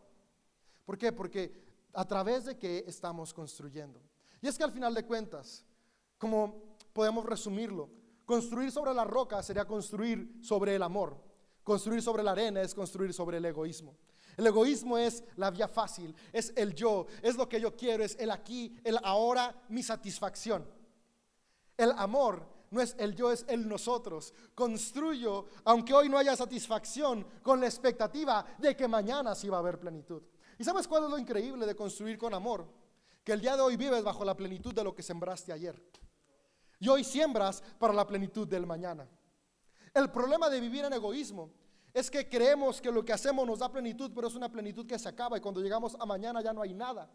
¿Por 0.87 0.97
qué? 0.97 1.13
Porque 1.13 1.53
a 1.93 2.05
través 2.07 2.47
de 2.47 2.57
que 2.57 2.85
estamos 2.87 3.35
construyendo. 3.35 4.01
Y 4.41 4.49
es 4.49 4.57
que 4.57 4.65
al 4.65 4.73
final 4.73 4.95
de 4.95 5.05
cuentas, 5.05 5.67
como 6.17 6.77
podemos 6.95 7.27
resumirlo, 7.27 7.91
construir 8.25 8.73
sobre 8.73 8.95
la 8.95 9.05
roca 9.05 9.43
sería 9.43 9.67
construir 9.67 10.39
sobre 10.43 10.75
el 10.77 10.83
amor. 10.83 11.17
Construir 11.63 12.01
sobre 12.01 12.23
la 12.23 12.31
arena 12.31 12.63
es 12.63 12.75
construir 12.75 13.13
sobre 13.13 13.37
el 13.37 13.45
egoísmo. 13.45 13.95
El 14.39 14.47
egoísmo 14.47 14.97
es 14.97 15.25
la 15.35 15.51
vía 15.51 15.67
fácil, 15.67 16.15
es 16.33 16.53
el 16.55 16.73
yo, 16.73 17.09
es 17.23 17.35
lo 17.35 17.49
que 17.49 17.61
yo 17.61 17.77
quiero, 17.77 18.05
es 18.05 18.17
el 18.21 18.31
aquí, 18.31 18.73
el 18.85 18.97
ahora, 19.03 19.65
mi 19.69 19.83
satisfacción. 19.83 20.65
El 21.77 21.91
amor 21.91 22.47
no 22.71 22.81
es 22.81 22.95
el 23.01 23.17
yo, 23.17 23.33
es 23.33 23.45
el 23.49 23.69
nosotros. 23.69 24.33
Construyo, 24.55 25.47
aunque 25.65 25.93
hoy 25.93 26.09
no 26.09 26.19
haya 26.19 26.37
satisfacción, 26.37 27.27
con 27.43 27.59
la 27.59 27.67
expectativa 27.67 28.47
de 28.59 28.77
que 28.77 28.87
mañana 28.87 29.35
sí 29.35 29.49
va 29.49 29.57
a 29.57 29.61
haber 29.61 29.81
plenitud. 29.81 30.23
¿Y 30.57 30.63
sabes 30.63 30.87
cuál 30.87 31.05
es 31.05 31.11
lo 31.11 31.19
increíble 31.19 31.67
de 31.67 31.75
construir 31.75 32.17
con 32.17 32.33
amor? 32.33 32.65
Que 33.25 33.33
el 33.33 33.41
día 33.41 33.57
de 33.57 33.63
hoy 33.63 33.77
vives 33.77 34.05
bajo 34.05 34.25
la 34.25 34.37
plenitud 34.37 34.73
de 34.73 34.85
lo 34.85 34.95
que 34.95 35.03
sembraste 35.03 35.53
ayer. 35.53 35.83
Y 36.79 36.89
hoy 36.89 37.03
siembras 37.03 37.61
para 37.77 37.93
la 37.93 38.07
plenitud 38.07 38.47
del 38.47 38.67
mañana. 38.67 39.05
El 39.93 40.13
problema 40.13 40.49
de 40.49 40.61
vivir 40.61 40.85
en 40.85 40.93
egoísmo 40.93 41.51
es 41.93 42.11
que 42.11 42.29
creemos 42.29 42.81
que 42.81 42.93
lo 42.93 43.05
que 43.05 43.13
hacemos 43.13 43.47
nos 43.47 43.59
da 43.61 43.71
plenitud, 43.71 44.11
pero 44.15 44.29
es 44.29 44.35
una 44.35 44.51
plenitud 44.51 44.87
que 44.87 44.99
se 44.99 45.09
acaba 45.09 45.39
y 45.39 45.41
cuando 45.41 45.61
llegamos 45.61 45.97
a 45.99 46.07
mañana 46.07 46.43
ya 46.43 46.53
no 46.53 46.63
hay 46.63 46.75
nada. 46.75 47.11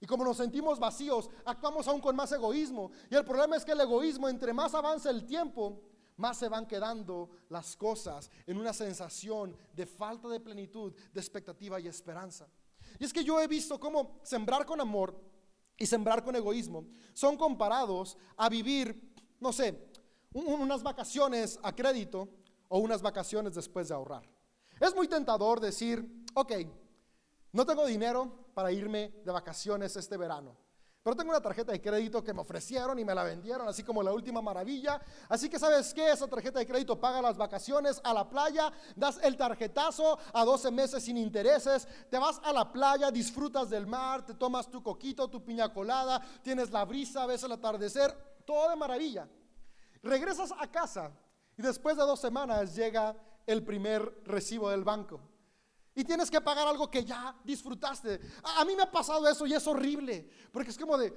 Y 0.00 0.06
como 0.06 0.24
nos 0.24 0.38
sentimos 0.38 0.78
vacíos, 0.78 1.28
actuamos 1.44 1.86
aún 1.86 2.00
con 2.00 2.16
más 2.16 2.32
egoísmo. 2.32 2.90
Y 3.10 3.14
el 3.14 3.24
problema 3.24 3.56
es 3.56 3.64
que 3.64 3.72
el 3.72 3.80
egoísmo, 3.80 4.28
entre 4.28 4.52
más 4.54 4.74
avanza 4.74 5.10
el 5.10 5.26
tiempo, 5.26 5.82
más 6.16 6.38
se 6.38 6.48
van 6.48 6.66
quedando 6.66 7.30
las 7.50 7.76
cosas 7.76 8.30
en 8.46 8.56
una 8.56 8.72
sensación 8.72 9.56
de 9.74 9.86
falta 9.86 10.28
de 10.28 10.40
plenitud, 10.40 10.94
de 11.12 11.20
expectativa 11.20 11.78
y 11.78 11.86
esperanza. 11.86 12.48
Y 12.98 13.04
es 13.04 13.12
que 13.12 13.24
yo 13.24 13.40
he 13.40 13.46
visto 13.46 13.78
cómo 13.78 14.20
sembrar 14.22 14.64
con 14.64 14.80
amor 14.80 15.20
y 15.76 15.86
sembrar 15.86 16.24
con 16.24 16.34
egoísmo 16.34 16.86
son 17.12 17.36
comparados 17.36 18.16
a 18.36 18.48
vivir, 18.48 19.14
no 19.38 19.52
sé, 19.52 19.90
unas 20.32 20.82
vacaciones 20.82 21.58
a 21.62 21.74
crédito 21.74 22.28
o 22.70 22.78
unas 22.78 23.02
vacaciones 23.02 23.54
después 23.54 23.88
de 23.88 23.94
ahorrar. 23.94 24.22
Es 24.78 24.94
muy 24.94 25.08
tentador 25.08 25.60
decir, 25.60 26.24
ok, 26.34 26.52
no 27.52 27.66
tengo 27.66 27.84
dinero 27.84 28.46
para 28.54 28.72
irme 28.72 29.12
de 29.24 29.32
vacaciones 29.32 29.96
este 29.96 30.16
verano, 30.16 30.56
pero 31.02 31.16
tengo 31.16 31.30
una 31.30 31.40
tarjeta 31.40 31.72
de 31.72 31.80
crédito 31.80 32.22
que 32.22 32.32
me 32.32 32.42
ofrecieron 32.42 32.96
y 32.98 33.04
me 33.04 33.14
la 33.14 33.24
vendieron, 33.24 33.66
así 33.66 33.82
como 33.82 34.02
la 34.02 34.12
última 34.12 34.40
maravilla. 34.40 35.00
Así 35.28 35.48
que 35.48 35.58
sabes 35.58 35.92
qué, 35.92 36.10
esa 36.10 36.28
tarjeta 36.28 36.60
de 36.60 36.66
crédito 36.66 37.00
paga 37.00 37.20
las 37.20 37.36
vacaciones 37.36 38.00
a 38.04 38.14
la 38.14 38.28
playa, 38.28 38.70
das 38.94 39.18
el 39.22 39.36
tarjetazo 39.36 40.18
a 40.32 40.44
12 40.44 40.70
meses 40.70 41.02
sin 41.02 41.16
intereses, 41.16 41.88
te 42.08 42.18
vas 42.18 42.40
a 42.44 42.52
la 42.52 42.70
playa, 42.70 43.10
disfrutas 43.10 43.68
del 43.68 43.86
mar, 43.86 44.24
te 44.24 44.34
tomas 44.34 44.70
tu 44.70 44.82
coquito, 44.82 45.28
tu 45.28 45.42
piña 45.42 45.72
colada, 45.72 46.20
tienes 46.42 46.70
la 46.70 46.84
brisa, 46.84 47.26
ves 47.26 47.42
el 47.42 47.52
atardecer, 47.52 48.14
todo 48.44 48.70
de 48.70 48.76
maravilla. 48.76 49.26
Regresas 50.02 50.52
a 50.56 50.70
casa 50.70 51.10
y 51.60 51.62
después 51.62 51.94
de 51.94 52.04
dos 52.04 52.18
semanas 52.18 52.74
llega 52.74 53.14
el 53.46 53.62
primer 53.62 54.22
recibo 54.24 54.70
del 54.70 54.82
banco. 54.82 55.20
Y 55.94 56.02
tienes 56.04 56.30
que 56.30 56.40
pagar 56.40 56.66
algo 56.66 56.90
que 56.90 57.04
ya 57.04 57.36
disfrutaste. 57.44 58.18
A, 58.42 58.64
mí 58.64 58.74
me 58.74 58.84
ha 58.84 58.90
pasado 58.90 59.28
eso 59.28 59.46
y 59.46 59.52
es 59.52 59.66
horrible. 59.66 60.26
Porque 60.50 60.70
es 60.70 60.78
como 60.78 60.96
de, 60.96 61.12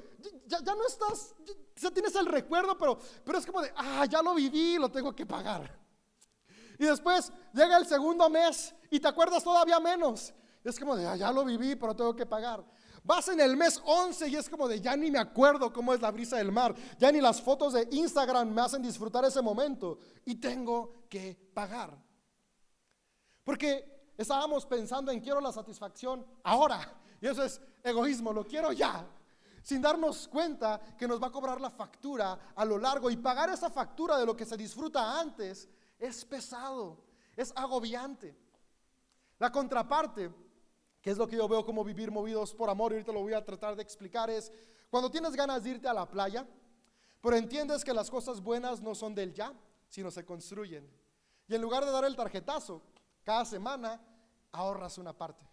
ya, 0.45 0.59
no 0.59 0.85
estás, 0.85 1.33
ya, 1.77 1.91
tienes 1.91 2.13
el 2.15 2.25
recuerdo, 2.25 2.77
pero, 2.77 2.99
pero 3.23 3.37
es 3.37 3.45
como 3.45 3.61
de, 3.61 3.71
ah, 3.73 4.05
ya 4.05 4.21
lo 4.21 4.35
viví, 4.35 4.75
lo 4.77 4.91
tengo 4.91 5.15
que 5.15 5.25
pagar. 5.25 5.79
Y 6.77 6.83
después 6.83 7.31
llega 7.53 7.77
el 7.77 7.87
segundo 7.87 8.29
mes 8.29 8.75
y 8.91 8.99
te 8.99 9.07
acuerdas 9.07 9.45
todavía 9.45 9.79
menos. 9.79 10.33
Es 10.61 10.77
como 10.77 10.97
de, 10.97 11.07
ah, 11.07 11.15
ya 11.15 11.31
lo 11.31 11.45
viví, 11.45 11.77
pero 11.77 11.95
tengo 11.95 12.13
que 12.13 12.25
pagar. 12.25 12.65
Vas 13.03 13.27
en 13.27 13.41
el 13.41 13.57
mes 13.57 13.81
11 13.83 14.29
y 14.29 14.35
es 14.37 14.49
como 14.49 14.67
de 14.67 14.79
ya 14.79 14.95
ni 14.95 15.11
me 15.11 15.19
acuerdo 15.19 15.73
cómo 15.73 15.93
es 15.93 15.99
la 15.99 16.09
brisa 16.09 16.37
del 16.37 16.53
mar. 16.53 16.73
Ya 16.97 17.11
ni 17.11 17.19
las 17.19 17.41
fotos 17.41 17.73
de 17.73 17.87
Instagram 17.91 18.49
me 18.49 18.61
hacen 18.61 18.81
disfrutar 18.81 19.25
ese 19.25 19.41
momento. 19.41 19.99
Y 20.23 20.35
tengo 20.35 21.05
que 21.09 21.37
pagar. 21.53 21.97
Porque 23.43 24.13
estábamos 24.17 24.65
pensando 24.65 25.11
en 25.11 25.19
quiero 25.19 25.41
la 25.41 25.51
satisfacción 25.51 26.25
ahora. 26.43 26.97
Y 27.19 27.27
eso 27.27 27.43
es 27.43 27.59
egoísmo, 27.83 28.31
lo 28.31 28.45
quiero 28.45 28.71
ya. 28.71 29.05
Sin 29.61 29.81
darnos 29.81 30.27
cuenta 30.29 30.79
que 30.97 31.07
nos 31.07 31.21
va 31.21 31.27
a 31.27 31.31
cobrar 31.31 31.59
la 31.59 31.69
factura 31.69 32.53
a 32.55 32.63
lo 32.63 32.77
largo. 32.77 33.09
Y 33.09 33.17
pagar 33.17 33.49
esa 33.49 33.69
factura 33.69 34.17
de 34.17 34.25
lo 34.25 34.35
que 34.35 34.45
se 34.45 34.55
disfruta 34.55 35.19
antes 35.19 35.67
es 35.99 36.23
pesado, 36.23 37.03
es 37.35 37.51
agobiante. 37.53 38.33
La 39.39 39.51
contraparte 39.51 40.31
que 41.03 41.11
es 41.11 41.17
lo 41.17 41.27
que 41.27 41.35
yo 41.35 41.49
veo 41.49 41.65
como 41.65 41.83
vivir 41.83 42.11
movidos 42.11 42.55
por 42.55 42.69
amor, 42.69 42.93
y 42.93 42.95
ahorita 42.95 43.11
lo 43.11 43.19
voy 43.19 43.33
a 43.33 43.43
tratar 43.43 43.75
de 43.75 43.83
explicar, 43.83 44.29
es 44.29 44.49
cuando 44.89 45.11
tienes 45.11 45.35
ganas 45.35 45.61
de 45.61 45.71
irte 45.71 45.87
a 45.89 45.93
la 45.93 46.09
playa, 46.09 46.47
pero 47.21 47.35
entiendes 47.35 47.83
que 47.83 47.93
las 47.93 48.09
cosas 48.09 48.39
buenas 48.39 48.81
no 48.81 48.95
son 48.95 49.13
del 49.13 49.33
ya, 49.33 49.53
sino 49.89 50.09
se 50.09 50.23
construyen. 50.23 50.89
Y 51.49 51.55
en 51.55 51.61
lugar 51.61 51.83
de 51.83 51.91
dar 51.91 52.05
el 52.05 52.15
tarjetazo, 52.15 52.81
cada 53.25 53.43
semana 53.43 54.01
ahorras 54.53 54.97
una 54.97 55.11
parte. 55.11 55.45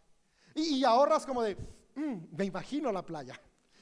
Y, 0.55 0.85
ahorras 0.85 1.27
como 1.27 1.43
de, 1.43 1.57
mm, 1.97 2.37
me 2.37 2.45
imagino 2.45 2.93
la 2.93 3.05
playa. 3.05 3.35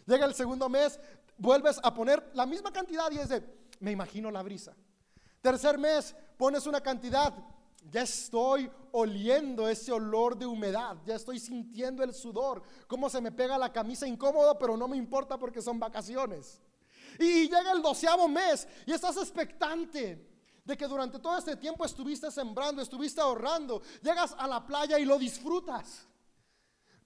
Llega 0.06 0.24
el 0.24 0.34
segundo 0.34 0.70
mes, 0.70 0.98
vuelves 1.36 1.78
a 1.82 1.92
poner 1.92 2.30
la 2.32 2.46
misma 2.46 2.72
cantidad 2.72 3.10
y 3.10 3.18
es 3.18 3.28
de, 3.28 3.44
me 3.80 3.90
imagino 3.90 4.30
la 4.30 4.42
brisa. 4.42 4.74
Tercer 5.42 5.76
mes, 5.76 6.16
pones 6.38 6.66
una 6.66 6.80
cantidad, 6.80 7.34
ya 7.90 8.02
estoy 8.02 8.70
oliendo 8.92 9.68
ese 9.68 9.92
olor 9.92 10.36
de 10.36 10.46
humedad, 10.46 10.96
ya 11.06 11.14
estoy 11.14 11.38
sintiendo 11.38 12.02
el 12.02 12.12
sudor, 12.12 12.62
cómo 12.86 13.08
se 13.08 13.20
me 13.20 13.32
pega 13.32 13.56
la 13.58 13.72
camisa 13.72 14.06
incómodo, 14.06 14.58
pero 14.58 14.76
no 14.76 14.88
me 14.88 14.96
importa 14.96 15.38
porque 15.38 15.62
son 15.62 15.78
vacaciones. 15.78 16.60
Y 17.18 17.48
llega 17.48 17.72
el 17.72 17.82
doceavo 17.82 18.28
mes 18.28 18.68
y 18.86 18.92
estás 18.92 19.16
expectante 19.16 20.26
de 20.64 20.76
que 20.76 20.86
durante 20.86 21.18
todo 21.18 21.38
este 21.38 21.56
tiempo 21.56 21.84
estuviste 21.84 22.30
sembrando, 22.30 22.82
estuviste 22.82 23.20
ahorrando, 23.20 23.80
llegas 24.02 24.34
a 24.38 24.46
la 24.46 24.66
playa 24.66 24.98
y 24.98 25.04
lo 25.04 25.18
disfrutas. 25.18 26.06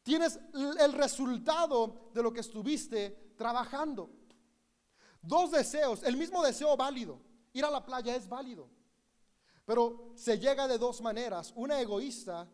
Tienes 0.02 0.38
el 0.80 0.92
resultado 0.94 2.10
de 2.12 2.22
lo 2.22 2.32
que 2.32 2.40
estuviste 2.40 3.34
trabajando. 3.36 4.10
Dos 5.22 5.52
deseos, 5.52 6.02
el 6.02 6.16
mismo 6.16 6.42
deseo 6.42 6.76
válido. 6.76 7.20
Ir 7.52 7.64
a 7.64 7.70
la 7.70 7.84
playa 7.84 8.16
es 8.16 8.28
válido. 8.28 8.68
Pero 9.64 10.12
se 10.14 10.38
llega 10.38 10.66
de 10.66 10.78
dos 10.78 11.00
maneras, 11.00 11.52
una 11.56 11.80
egoísta 11.80 12.48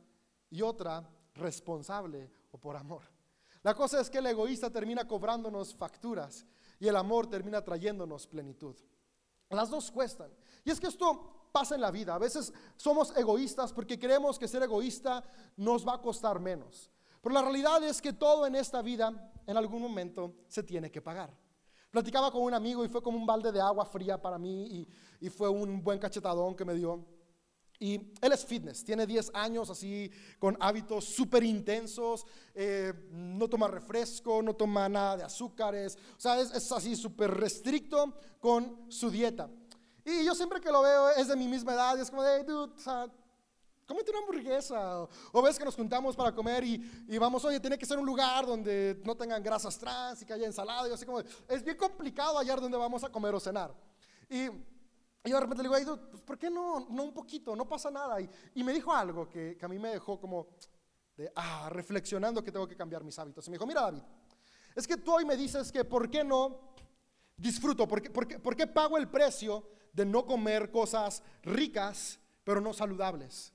y 0.51 0.62
otra 0.62 1.09
responsable 1.35 2.31
o 2.51 2.59
por 2.59 2.77
amor. 2.77 3.03
La 3.62 3.75
cosa 3.75 4.01
es 4.01 4.11
que 4.11 4.18
el 4.18 4.27
egoísta 4.27 4.71
termina 4.71 5.07
cobrándonos 5.07 5.75
facturas 5.75 6.47
y 6.79 6.87
el 6.87 6.97
amor 6.97 7.29
termina 7.29 7.64
trayéndonos 7.64 8.27
plenitud. 8.27 8.77
Las 9.51 9.71
dos 9.71 9.90
cuestan. 9.90 10.31
Y 10.64 10.71
es 10.71 10.79
que 10.79 10.88
esto 10.88 11.49
pasa 11.51 11.75
en 11.75 11.81
la 11.81 11.90
vida. 11.90 12.14
A 12.14 12.18
veces 12.18 12.53
somos 12.77 13.16
egoístas 13.16 13.73
porque 13.73 13.99
creemos 13.99 14.38
que 14.38 14.47
ser 14.47 14.62
egoísta 14.62 15.25
nos 15.57 15.87
va 15.87 15.94
a 15.94 16.03
costar 16.03 16.38
menos. 16.38 16.90
Pero 17.21 17.35
la 17.35 17.42
realidad 17.42 17.83
es 17.83 18.01
que 18.01 18.12
todo 18.12 18.47
en 18.47 18.55
esta 18.55 18.83
vida 18.83 19.33
en 19.47 19.57
algún 19.57 19.83
momento 19.83 20.35
se 20.47 20.62
tiene 20.62 20.90
que 20.90 21.03
pagar. 21.03 21.35
Platicaba 21.90 22.31
con 22.31 22.42
un 22.42 22.53
amigo 22.53 22.85
y 22.85 22.88
fue 22.88 23.03
como 23.03 23.16
un 23.16 23.27
balde 23.27 23.51
de 23.51 23.61
agua 23.61 23.87
fría 23.87 24.20
para 24.20 24.38
mí 24.38 24.87
y, 25.20 25.31
fue 25.31 25.48
un 25.48 25.83
buen 25.83 25.98
cachetadón 25.98 26.55
que 26.55 26.64
me 26.64 26.74
dio. 26.74 27.05
Y 27.81 27.94
él 28.20 28.33
es 28.33 28.44
fitness, 28.44 28.85
tiene 28.85 29.07
10 29.07 29.31
años 29.35 29.70
así 29.70 30.11
con 30.38 30.57
hábitos 30.61 31.05
súper 31.05 31.44
intensos, 31.44 32.27
eh, 32.55 32.92
no 33.11 33.48
toma 33.48 33.68
refresco, 33.68 34.42
no 34.42 34.55
toma 34.55 34.88
nada 34.88 35.18
de 35.18 35.22
azúcares, 35.22 35.96
o 36.16 36.20
sea, 36.20 36.40
es, 36.40 36.72
así 36.72 36.96
súper 36.96 37.31
restricto 37.31 38.14
con 38.40 38.90
su 38.90 39.11
dieta. 39.11 39.48
Y 40.05 40.24
yo 40.24 40.35
siempre 40.35 40.61
que 40.61 40.72
lo 40.72 40.83
veo 40.83 41.11
es 41.11 41.29
de 41.29 41.37
mi 41.37 41.46
misma 41.46 41.74
edad, 41.74 41.96
y 41.96 42.01
es 42.01 42.11
como 42.11 42.22
de, 42.24 42.42
dude, 42.42 42.74
cómete 43.88 44.11
una 44.11 44.20
hamburguesa. 44.20 45.09
O, 45.33 45.42
ves 45.42 45.59
que 45.59 45.64
nos 45.64 45.74
juntamos 45.74 46.14
para 46.14 46.33
comer 46.33 46.62
y, 46.62 47.05
y, 47.09 47.18
vamos, 47.18 47.42
oye, 47.44 47.59
tiene 47.59 47.79
que 47.79 47.87
ser 47.87 47.98
un 47.98 48.05
lugar 48.05 48.46
donde 48.46 49.01
no 49.05 49.16
tengan 49.16 49.42
grasas 49.42 49.79
trans 49.79 50.22
y 50.22 50.27
que 50.27 50.35
haya 50.35 50.46
ensalada. 50.46 50.87
Y 50.88 50.92
así 50.92 51.07
como, 51.07 51.20
es 51.20 51.64
bien 51.64 51.77
complicado 51.77 52.37
hallar 52.38 52.61
donde 52.61 52.77
vamos 52.77 53.03
a 53.03 53.09
comer 53.09 53.35
o 53.35 53.40
cenar. 53.40 53.74
Y, 54.29 54.44
yo 55.24 55.35
de 55.35 55.40
repente 55.40 55.62
le 55.62 55.79
digo, 55.79 55.98
pues, 56.11 56.22
¿por 56.22 56.38
qué 56.38 56.48
no, 56.51 56.87
no 56.90 57.03
un 57.03 57.12
poquito? 57.12 57.57
No 57.57 57.66
pasa 57.66 57.90
nada. 57.90 58.20
Y, 58.20 58.31
y 58.55 58.62
me 58.62 58.72
dijo 58.72 58.94
algo 58.94 59.29
que, 59.29 59.57
que, 59.59 59.64
a 59.64 59.68
mí 59.68 59.79
me 59.79 59.88
dejó 59.88 60.20
como, 60.20 60.48
de, 61.16 61.33
ah, 61.35 61.68
reflexionando 61.70 62.44
que 62.44 62.53
tengo 62.53 62.68
que 62.68 62.77
cambiar 62.77 63.03
mis 63.03 63.18
hábitos. 63.18 63.46
Y 63.46 63.51
me 63.51 63.57
dijo, 63.57 63.66
mira 63.66 63.81
David, 63.81 64.03
es 64.77 64.87
que 64.87 64.98
tú 64.98 65.14
hoy 65.14 65.24
me 65.24 65.37
dices 65.37 65.72
que 65.72 65.85
¿por 65.85 66.11
qué 66.11 66.22
no 66.22 66.74
disfruto? 67.37 67.88
¿Por 67.88 68.03
qué, 68.03 68.11
por 68.11 68.29
qué, 68.29 68.38
por 68.38 68.55
qué 68.55 68.66
pago 68.66 68.96
el 68.98 69.09
precio 69.09 69.68
de 69.92 70.05
no 70.05 70.24
comer 70.24 70.70
cosas 70.70 71.22
ricas 71.42 72.20
pero 72.44 72.61
no 72.61 72.72
saludables? 72.72 73.53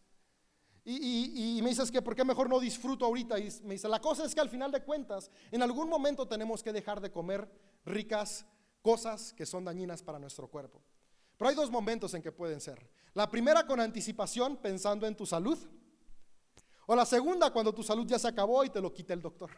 Y, 0.86 1.60
me 1.64 1.70
dices 1.70 1.90
que 1.90 2.02
por 2.02 2.16
qué 2.16 2.26
mejor 2.26 2.50
no 2.50 2.60
disfruto 2.60 3.06
ahorita. 3.06 3.40
Y 3.40 3.50
me 3.64 3.76
dice, 3.76 3.88
la 3.88 4.02
cosa 4.02 4.26
es 4.26 4.36
que 4.36 4.42
al 4.42 4.50
final 4.50 4.72
de 4.72 4.84
cuentas, 4.84 5.32
en 5.52 5.62
algún 5.62 5.88
momento 5.88 6.28
tenemos 6.28 6.62
que 6.62 6.74
dejar 6.74 7.00
de 7.00 7.12
comer 7.12 7.50
ricas 7.86 8.46
cosas 8.82 9.34
que 9.34 9.46
son 9.46 9.64
dañinas 9.64 10.04
para 10.04 10.20
nuestro 10.20 10.50
cuerpo. 10.50 10.84
Pero 11.38 11.50
hay 11.50 11.56
dos 11.56 11.72
momentos 11.72 12.14
en 12.14 12.22
que 12.22 12.32
pueden 12.32 12.60
ser. 12.60 12.90
La 13.14 13.30
primera 13.30 13.66
con 13.66 13.80
anticipación, 13.80 14.58
pensando 14.58 15.08
en 15.08 15.16
tu 15.16 15.26
salud. 15.26 15.58
O 16.86 16.96
la 16.96 17.06
segunda 17.06 17.52
cuando 17.52 17.74
tu 17.74 17.82
salud 17.82 18.06
ya 18.06 18.20
se 18.20 18.28
acabó 18.28 18.64
y 18.66 18.70
te 18.70 18.82
lo 18.82 18.94
quita 18.94 19.14
el 19.14 19.22
doctor. 19.22 19.52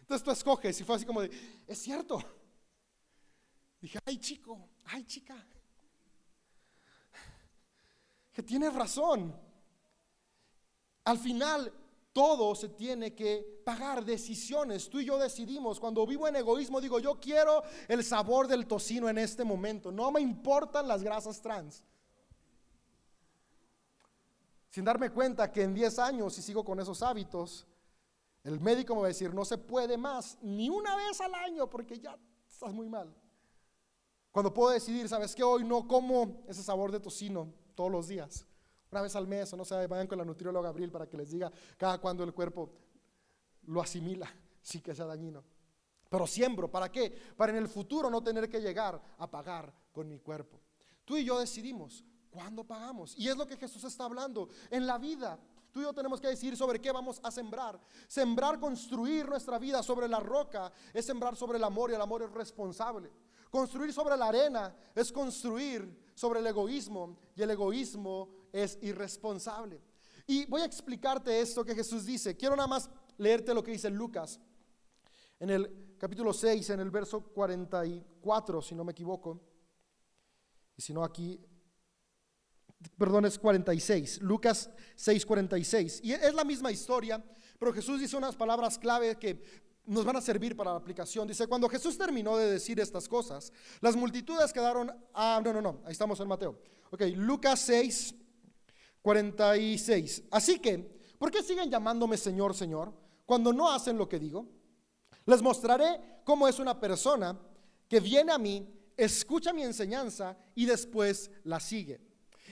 Entonces 0.00 0.24
tú 0.24 0.30
escoges 0.32 0.80
y 0.80 0.84
fue 0.84 0.96
así 0.96 1.04
como 1.04 1.20
de, 1.20 1.30
es 1.66 1.78
cierto. 1.78 2.18
Dije, 3.80 3.98
ay 4.04 4.18
chico, 4.18 4.70
ay 4.86 5.04
chica. 5.04 5.46
Que 8.32 8.42
tienes 8.42 8.74
razón. 8.74 9.45
Al 11.06 11.18
final, 11.18 11.72
todo 12.12 12.54
se 12.56 12.68
tiene 12.68 13.14
que 13.14 13.62
pagar 13.64 14.04
decisiones. 14.04 14.90
Tú 14.90 14.98
y 14.98 15.04
yo 15.04 15.18
decidimos. 15.18 15.78
Cuando 15.78 16.04
vivo 16.04 16.26
en 16.26 16.34
egoísmo, 16.34 16.80
digo, 16.80 16.98
yo 16.98 17.20
quiero 17.20 17.62
el 17.86 18.02
sabor 18.02 18.48
del 18.48 18.66
tocino 18.66 19.08
en 19.08 19.18
este 19.18 19.44
momento. 19.44 19.92
No 19.92 20.10
me 20.10 20.20
importan 20.20 20.88
las 20.88 21.04
grasas 21.04 21.40
trans. 21.40 21.84
Sin 24.70 24.84
darme 24.84 25.10
cuenta 25.10 25.52
que 25.52 25.62
en 25.62 25.74
10 25.74 25.98
años, 26.00 26.34
si 26.34 26.42
sigo 26.42 26.64
con 26.64 26.80
esos 26.80 27.02
hábitos, 27.02 27.68
el 28.42 28.58
médico 28.58 28.96
me 28.96 29.02
va 29.02 29.06
a 29.06 29.08
decir, 29.08 29.32
no 29.32 29.44
se 29.44 29.58
puede 29.58 29.96
más, 29.96 30.38
ni 30.42 30.68
una 30.68 30.96
vez 30.96 31.20
al 31.20 31.34
año, 31.36 31.70
porque 31.70 32.00
ya 32.00 32.18
estás 32.48 32.72
muy 32.72 32.88
mal. 32.88 33.14
Cuando 34.32 34.52
puedo 34.52 34.70
decidir, 34.70 35.08
¿sabes 35.08 35.36
qué? 35.36 35.44
Hoy 35.44 35.62
no 35.62 35.86
como 35.86 36.42
ese 36.48 36.64
sabor 36.64 36.90
de 36.90 36.98
tocino 36.98 37.52
todos 37.76 37.92
los 37.92 38.08
días 38.08 38.44
una 38.90 39.02
vez 39.02 39.16
al 39.16 39.26
mes, 39.26 39.52
o 39.52 39.56
no 39.56 39.64
sé, 39.64 39.86
vayan 39.86 40.06
con 40.06 40.18
la 40.18 40.24
nutrióloga 40.24 40.68
Abril 40.68 40.90
para 40.90 41.08
que 41.08 41.16
les 41.16 41.30
diga 41.30 41.50
cada 41.76 41.98
cuando 41.98 42.24
el 42.24 42.32
cuerpo 42.32 42.70
lo 43.66 43.80
asimila, 43.80 44.32
sí 44.62 44.80
que 44.80 44.94
sea 44.94 45.06
dañino. 45.06 45.44
Pero 46.08 46.26
siembro, 46.26 46.70
¿para 46.70 46.90
qué? 46.90 47.10
Para 47.36 47.52
en 47.52 47.58
el 47.58 47.68
futuro 47.68 48.08
no 48.08 48.22
tener 48.22 48.48
que 48.48 48.60
llegar 48.60 49.00
a 49.18 49.30
pagar 49.30 49.72
con 49.92 50.08
mi 50.08 50.18
cuerpo. 50.18 50.60
Tú 51.04 51.16
y 51.16 51.24
yo 51.24 51.38
decidimos 51.38 52.04
cuándo 52.30 52.64
pagamos. 52.64 53.16
Y 53.18 53.28
es 53.28 53.36
lo 53.36 53.46
que 53.46 53.56
Jesús 53.56 53.82
está 53.84 54.04
hablando. 54.04 54.48
En 54.70 54.86
la 54.86 54.98
vida, 54.98 55.38
tú 55.72 55.80
y 55.80 55.82
yo 55.82 55.92
tenemos 55.92 56.20
que 56.20 56.28
decidir 56.28 56.56
sobre 56.56 56.80
qué 56.80 56.92
vamos 56.92 57.20
a 57.22 57.30
sembrar. 57.30 57.80
Sembrar, 58.06 58.60
construir 58.60 59.28
nuestra 59.28 59.58
vida 59.58 59.82
sobre 59.82 60.06
la 60.06 60.20
roca, 60.20 60.70
es 60.92 61.06
sembrar 61.06 61.34
sobre 61.34 61.58
el 61.58 61.64
amor 61.64 61.90
y 61.90 61.94
el 61.94 62.00
amor 62.00 62.22
es 62.22 62.30
responsable. 62.30 63.10
Construir 63.50 63.92
sobre 63.92 64.16
la 64.16 64.28
arena 64.28 64.76
es 64.94 65.10
construir 65.10 66.12
sobre 66.14 66.40
el 66.40 66.46
egoísmo 66.46 67.16
y 67.34 67.42
el 67.42 67.50
egoísmo 67.50 68.28
es 68.52 68.78
irresponsable. 68.82 69.80
Y 70.26 70.44
voy 70.46 70.62
a 70.62 70.66
explicarte 70.66 71.40
esto 71.40 71.64
que 71.64 71.74
Jesús 71.74 72.04
dice. 72.04 72.36
Quiero 72.36 72.56
nada 72.56 72.68
más 72.68 72.90
leerte 73.18 73.54
lo 73.54 73.62
que 73.62 73.72
dice 73.72 73.90
Lucas 73.90 74.40
en 75.38 75.50
el 75.50 75.96
capítulo 75.98 76.32
6, 76.32 76.70
en 76.70 76.80
el 76.80 76.90
verso 76.90 77.20
44, 77.20 78.62
si 78.62 78.74
no 78.74 78.84
me 78.84 78.92
equivoco. 78.92 79.40
Y 80.76 80.82
si 80.82 80.92
no 80.92 81.04
aquí, 81.04 81.40
perdón, 82.96 83.26
es 83.26 83.38
46. 83.38 84.22
Lucas 84.22 84.70
6, 84.94 85.24
46. 85.26 86.00
Y 86.02 86.12
es 86.12 86.34
la 86.34 86.44
misma 86.44 86.72
historia, 86.72 87.22
pero 87.58 87.72
Jesús 87.72 88.00
dice 88.00 88.16
unas 88.16 88.36
palabras 88.36 88.78
clave 88.78 89.16
que 89.18 89.66
nos 89.86 90.04
van 90.04 90.16
a 90.16 90.20
servir 90.20 90.56
para 90.56 90.72
la 90.72 90.78
aplicación. 90.78 91.28
Dice, 91.28 91.46
cuando 91.46 91.68
Jesús 91.68 91.96
terminó 91.96 92.36
de 92.36 92.50
decir 92.50 92.80
estas 92.80 93.08
cosas, 93.08 93.52
las 93.80 93.94
multitudes 93.94 94.52
quedaron... 94.52 94.90
Ah, 95.14 95.40
no, 95.44 95.52
no, 95.52 95.62
no, 95.62 95.80
ahí 95.84 95.92
estamos 95.92 96.18
en 96.20 96.28
Mateo. 96.28 96.58
Ok, 96.90 97.02
Lucas 97.14 97.60
6, 97.60 98.14
46. 99.06 100.24
Así 100.32 100.58
que, 100.58 100.78
¿por 101.16 101.30
qué 101.30 101.40
siguen 101.40 101.70
llamándome 101.70 102.16
Señor, 102.16 102.56
Señor, 102.56 102.92
cuando 103.24 103.52
no 103.52 103.70
hacen 103.70 103.96
lo 103.96 104.08
que 104.08 104.18
digo? 104.18 104.48
Les 105.26 105.40
mostraré 105.40 106.22
cómo 106.24 106.48
es 106.48 106.58
una 106.58 106.80
persona 106.80 107.38
que 107.88 108.00
viene 108.00 108.32
a 108.32 108.38
mí, 108.38 108.68
escucha 108.96 109.52
mi 109.52 109.62
enseñanza 109.62 110.36
y 110.56 110.66
después 110.66 111.30
la 111.44 111.60
sigue. 111.60 112.00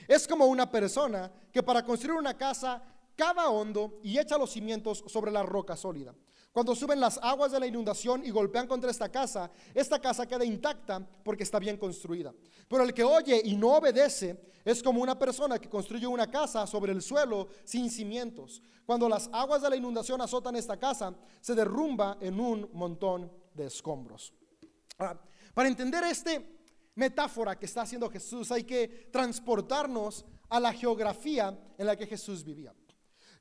Es 0.07 0.29
como 0.29 0.45
una 0.45 0.71
persona 0.71 1.29
que 1.51 1.61
para 1.61 1.83
construir 1.83 2.17
una 2.17 2.37
casa 2.37 2.81
cava 3.17 3.49
hondo 3.49 3.99
y 4.01 4.17
echa 4.17 4.37
los 4.37 4.51
cimientos 4.51 5.03
sobre 5.07 5.33
la 5.33 5.43
roca 5.43 5.75
sólida. 5.75 6.15
Cuando 6.55 6.73
suben 6.73 7.01
las 7.01 7.19
aguas 7.21 7.51
de 7.51 7.59
la 7.59 7.67
inundación 7.67 8.25
y 8.25 8.31
golpean 8.31 8.65
contra 8.65 8.89
esta 8.89 9.09
casa, 9.09 9.51
esta 9.73 9.99
casa 9.99 10.25
queda 10.25 10.45
intacta 10.45 11.05
porque 11.21 11.43
está 11.43 11.59
bien 11.59 11.75
construida. 11.75 12.33
Pero 12.69 12.83
el 12.83 12.93
que 12.93 13.03
oye 13.03 13.41
y 13.43 13.57
no 13.57 13.73
obedece 13.73 14.39
es 14.63 14.81
como 14.81 15.01
una 15.01 15.19
persona 15.19 15.59
que 15.59 15.67
construye 15.67 16.07
una 16.07 16.31
casa 16.31 16.65
sobre 16.65 16.93
el 16.93 17.01
suelo 17.01 17.49
sin 17.65 17.91
cimientos. 17.91 18.61
Cuando 18.85 19.09
las 19.09 19.29
aguas 19.33 19.63
de 19.63 19.69
la 19.69 19.75
inundación 19.75 20.21
azotan 20.21 20.55
esta 20.55 20.79
casa, 20.79 21.13
se 21.41 21.55
derrumba 21.55 22.19
en 22.21 22.39
un 22.39 22.69
montón 22.71 23.29
de 23.53 23.65
escombros. 23.65 24.31
para 25.53 25.67
entender 25.67 26.05
esta 26.05 26.41
metáfora 26.95 27.59
que 27.59 27.65
está 27.65 27.81
haciendo 27.81 28.09
Jesús, 28.09 28.49
hay 28.53 28.63
que 28.63 29.09
transportarnos 29.11 30.23
a 30.47 30.61
la 30.61 30.71
geografía 30.71 31.59
en 31.77 31.85
la 31.85 31.97
que 31.97 32.07
Jesús 32.07 32.45
vivía. 32.45 32.73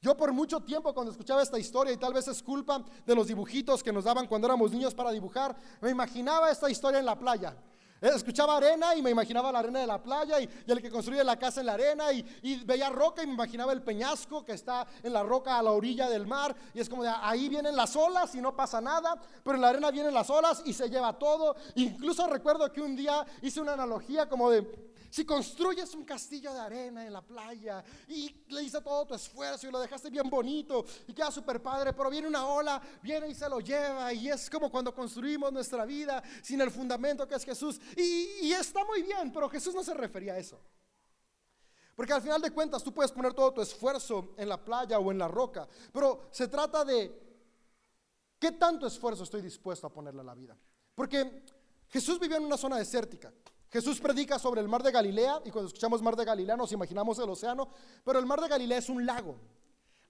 Yo 0.05 0.15
por 0.15 0.35
mucho 0.35 0.61
tiempo 0.61 0.93
cuando 0.93 1.13
escuchaba 1.13 1.43
esta 1.43 1.59
historia, 1.59 1.91
y 1.91 1.97
tal 1.97 2.13
vez 2.13 2.29
es 2.29 2.43
culpa 2.43 2.85
de 3.07 3.15
los 3.15 3.27
dibujitos 3.27 3.83
que 3.83 3.91
nos 3.91 4.05
daban 4.05 4.27
cuando 4.27 4.47
éramos 4.47 4.71
niños 4.71 4.95
para 4.95 5.11
dibujar, 5.11 5.57
me 5.81 5.89
imaginaba 5.89 6.51
esta 6.51 6.69
historia 6.69 7.01
en 7.01 7.07
la 7.07 7.19
playa. 7.19 7.57
Eh, 8.03 8.11
escuchaba 8.15 8.59
arena 8.59 8.95
y 8.95 9.01
me 9.01 9.09
imaginaba 9.09 9.51
la 9.51 9.61
arena 9.61 9.79
de 9.79 9.87
la 9.87 10.03
playa 10.03 10.39
y, 10.43 10.51
el 10.67 10.83
que 10.83 10.91
construye 10.91 11.25
la 11.25 11.39
casa 11.39 11.61
en 11.61 11.67
la 11.67 11.73
arena 11.73 12.13
y, 12.13 12.23
y, 12.43 12.63
veía 12.67 12.91
roca 12.91 13.23
y 13.23 13.27
me 13.27 13.33
imaginaba 13.33 13.73
el 13.73 13.81
peñasco 13.81 14.45
que 14.45 14.53
está 14.53 14.87
en 15.03 15.11
la 15.11 15.23
roca 15.23 15.59
a 15.59 15.63
la 15.63 15.71
orilla 15.71 16.07
del 16.11 16.27
mar 16.27 16.55
y 16.75 16.81
es 16.81 16.89
como 16.91 17.03
de 17.03 17.09
ahí 17.23 17.49
vienen 17.49 17.75
las 17.75 17.97
olas 17.97 18.35
y 18.35 18.43
no 18.43 18.55
pasa 18.55 18.83
nada, 18.83 19.19
pero 19.43 19.55
en 19.55 19.63
la 19.63 19.71
arena 19.71 19.91
vienen 19.91 20.13
las 20.13 20.29
olas 20.29 20.63
y 20.67 20.75
se 20.75 20.91
lleva 20.91 21.19
todo. 21.19 21.57
Incluso 21.77 22.27
recuerdo 22.27 22.71
que 22.71 22.83
un 22.83 22.95
día 22.95 23.25
hice 23.41 23.63
una 23.63 23.73
analogía 23.73 24.29
como 24.29 24.51
de 24.51 24.93
si 25.15 25.25
construyes 25.25 25.95
un 25.95 26.05
castillo 26.05 26.53
de 26.53 26.59
arena 26.59 27.07
en 27.07 27.13
la 27.13 27.23
playa 27.23 27.85
y 28.09 28.35
le 28.49 28.65
hice 28.65 28.81
todo 28.81 29.07
tu 29.07 29.15
esfuerzo 29.15 29.69
y 29.69 29.71
lo 29.71 29.79
dejaste 29.79 30.11
bien 30.11 30.29
bonito 30.29 30.85
y 31.07 31.13
queda 31.13 31.31
súper 31.31 31.63
padre, 31.63 31.93
pero 31.93 32.11
viene 32.11 32.27
una 32.27 32.45
ola, 32.45 32.83
viene 33.01 33.29
y 33.29 33.35
se 33.37 33.49
lo 33.49 33.61
lleva 33.61 34.13
y 34.13 34.29
es 34.29 34.51
como 34.51 34.73
cuando 34.73 34.93
construimos 34.93 35.53
nuestra 35.53 35.85
vida 35.85 36.21
sin 36.43 36.61
el 36.61 36.69
fundamento 36.73 37.29
que 37.29 37.37
es 37.37 37.45
Jesús. 37.45 37.81
Y, 37.97 38.47
y 38.49 38.53
está 38.55 38.85
muy 38.85 39.03
bien, 39.03 39.33
pero 39.33 39.49
Jesús 39.49 39.73
no 39.73 39.85
se 39.85 39.95
refería 39.95 40.33
a 40.33 40.39
eso. 40.39 40.61
Porque 41.95 42.13
al 42.13 42.21
final 42.21 42.43
de 42.43 42.51
cuentas 42.51 42.83
tú 42.83 42.93
puedes 42.93 43.13
poner 43.13 43.35
todo 43.35 43.53
tu 43.53 43.61
esfuerzo 43.61 44.35
en 44.37 44.49
la 44.49 44.65
playa 44.65 44.99
o 44.99 45.13
en 45.13 45.19
la 45.19 45.29
roca, 45.29 45.69
pero 45.93 46.27
se 46.33 46.49
trata 46.49 46.85
de 46.85 47.39
qué 48.41 48.51
tanto 48.51 48.85
esfuerzo 48.85 49.23
estoy 49.23 49.43
dispuesto 49.43 49.87
a 49.87 49.93
ponerle 49.93 50.23
a 50.23 50.25
la 50.25 50.35
vida. 50.35 50.59
Porque 50.93 51.45
Jesús 51.89 52.19
vivió 52.19 52.37
en 52.37 52.47
una 52.47 52.57
zona 52.57 52.79
desértica. 52.79 53.33
Jesús 53.75 53.99
predica 53.99 54.39
sobre 54.39 54.61
el 54.61 54.69
mar 54.69 54.85
de 54.85 54.93
Galilea 54.93 55.41
y 55.45 55.51
cuando 55.51 55.67
escuchamos 55.67 56.01
mar 56.01 56.15
de 56.15 56.25
Galilea 56.25 56.57
nos 56.57 56.71
imaginamos 56.71 57.19
el 57.19 57.29
océano, 57.29 57.71
pero 58.05 58.21
el 58.21 58.25
mar 58.25 58.41
de 58.41 58.47
Galilea 58.47 58.79
es 58.79 58.89
un 58.89 59.05
lago. 59.05 59.35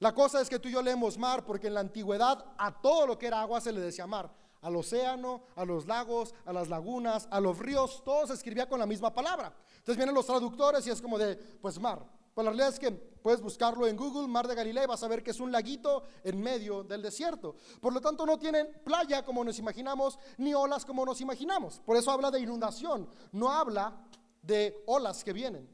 La 0.00 0.12
cosa 0.12 0.42
es 0.42 0.50
que 0.50 0.58
tú 0.58 0.68
y 0.68 0.72
yo 0.72 0.82
leemos 0.82 1.16
mar 1.16 1.46
porque 1.46 1.68
en 1.68 1.72
la 1.72 1.80
antigüedad 1.80 2.44
a 2.58 2.82
todo 2.82 3.06
lo 3.06 3.16
que 3.16 3.26
era 3.26 3.40
agua 3.40 3.62
se 3.62 3.72
le 3.72 3.80
decía 3.80 4.06
mar. 4.06 4.30
Al 4.60 4.76
océano, 4.76 5.44
a 5.56 5.64
los 5.64 5.86
lagos, 5.86 6.34
a 6.44 6.52
las 6.52 6.68
lagunas, 6.68 7.26
a 7.30 7.40
los 7.40 7.58
ríos, 7.58 8.02
todo 8.04 8.26
se 8.26 8.34
escribía 8.34 8.68
con 8.68 8.78
la 8.78 8.84
misma 8.84 9.14
palabra. 9.14 9.50
Entonces 9.78 9.96
vienen 9.96 10.14
los 10.14 10.26
traductores 10.26 10.86
y 10.86 10.90
es 10.90 11.00
como 11.00 11.16
de, 11.16 11.34
pues 11.34 11.80
mar. 11.80 12.04
Pues 12.34 12.44
la 12.44 12.50
realidad 12.50 12.70
es 12.70 12.80
que 12.80 12.90
puedes 12.90 13.40
buscarlo 13.40 13.86
en 13.86 13.96
Google, 13.96 14.26
Mar 14.26 14.48
de 14.48 14.56
Galilea, 14.56 14.84
y 14.84 14.86
vas 14.86 15.02
a 15.04 15.08
ver 15.08 15.22
que 15.22 15.30
es 15.30 15.38
un 15.38 15.52
laguito 15.52 16.02
en 16.24 16.40
medio 16.40 16.82
del 16.82 17.00
desierto. 17.00 17.54
Por 17.80 17.92
lo 17.92 18.00
tanto, 18.00 18.26
no 18.26 18.38
tienen 18.38 18.68
playa 18.84 19.24
como 19.24 19.44
nos 19.44 19.58
imaginamos, 19.58 20.18
ni 20.38 20.52
olas 20.52 20.84
como 20.84 21.06
nos 21.06 21.20
imaginamos. 21.20 21.80
Por 21.86 21.96
eso 21.96 22.10
habla 22.10 22.30
de 22.32 22.40
inundación, 22.40 23.08
no 23.30 23.50
habla 23.50 23.96
de 24.42 24.82
olas 24.86 25.22
que 25.22 25.32
vienen. 25.32 25.68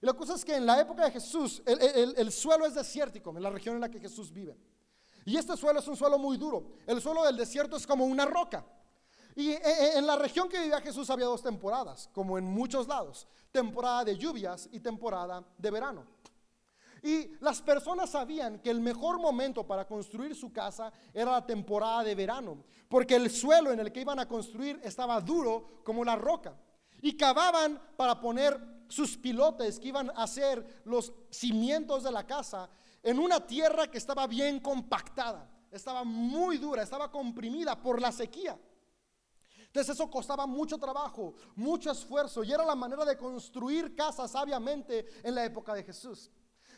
Y 0.00 0.06
la 0.06 0.14
cosa 0.14 0.34
es 0.34 0.44
que 0.44 0.56
en 0.56 0.64
la 0.64 0.80
época 0.80 1.04
de 1.04 1.10
Jesús, 1.10 1.62
el, 1.66 2.32
suelo 2.32 2.64
es 2.64 2.74
desértico, 2.74 3.36
en 3.36 3.42
la 3.42 3.50
región 3.50 3.74
en 3.74 3.82
la 3.82 3.90
que 3.90 4.00
Jesús 4.00 4.32
vive. 4.32 4.56
Y 5.26 5.36
este 5.36 5.56
suelo 5.56 5.80
es 5.80 5.88
un 5.88 5.96
suelo 5.96 6.18
muy 6.18 6.38
duro. 6.38 6.66
El 6.86 7.00
suelo 7.02 7.24
del 7.24 7.36
desierto 7.36 7.76
es 7.76 7.86
como 7.86 8.04
una 8.06 8.24
roca. 8.24 8.64
Y 9.36 9.50
eh, 9.50 9.60
eh, 9.62 9.90
en 9.96 10.06
la 10.06 10.16
región 10.16 10.48
que 10.48 10.58
vivía 10.58 10.80
Jesús 10.80 11.10
había 11.10 11.26
dos 11.26 11.42
temporadas, 11.42 12.08
como 12.14 12.38
en 12.38 12.44
muchos 12.44 12.88
lados, 12.88 13.28
temporada 13.52 14.02
de 14.02 14.16
lluvias 14.16 14.66
y 14.72 14.80
temporada 14.80 15.44
de 15.58 15.70
verano. 15.70 16.06
Y 17.02 17.36
las 17.40 17.60
personas 17.60 18.10
sabían 18.10 18.58
que 18.60 18.70
el 18.70 18.80
mejor 18.80 19.20
momento 19.20 19.66
para 19.66 19.86
construir 19.86 20.34
su 20.34 20.52
casa 20.52 20.90
era 21.12 21.32
la 21.32 21.46
temporada 21.46 22.02
de 22.02 22.14
verano, 22.14 22.64
porque 22.88 23.14
el 23.14 23.30
suelo 23.30 23.70
en 23.70 23.78
el 23.78 23.92
que 23.92 24.00
iban 24.00 24.18
a 24.18 24.26
construir 24.26 24.80
estaba 24.82 25.20
duro 25.20 25.82
como 25.84 26.02
la 26.02 26.16
roca. 26.16 26.56
Y 27.02 27.14
cavaban 27.14 27.78
para 27.94 28.18
poner 28.18 28.58
sus 28.88 29.18
pilotes 29.18 29.78
que 29.78 29.88
iban 29.88 30.08
a 30.10 30.22
hacer 30.22 30.82
los 30.84 31.12
cimientos 31.28 32.04
de 32.04 32.10
la 32.10 32.26
casa 32.26 32.70
en 33.02 33.18
una 33.18 33.46
tierra 33.46 33.90
que 33.90 33.98
estaba 33.98 34.26
bien 34.26 34.60
compactada, 34.60 35.48
estaba 35.70 36.04
muy 36.04 36.56
dura, 36.56 36.82
estaba 36.82 37.10
comprimida 37.12 37.80
por 37.80 38.00
la 38.00 38.10
sequía. 38.10 38.58
Entonces 39.76 39.94
eso 39.94 40.10
costaba 40.10 40.46
mucho 40.46 40.78
trabajo, 40.78 41.34
mucho 41.54 41.90
esfuerzo 41.90 42.42
y 42.42 42.50
era 42.50 42.64
la 42.64 42.74
manera 42.74 43.04
de 43.04 43.14
construir 43.14 43.94
casas 43.94 44.30
sabiamente 44.30 45.06
en 45.22 45.34
la 45.34 45.44
época 45.44 45.74
de 45.74 45.84
Jesús. 45.84 46.30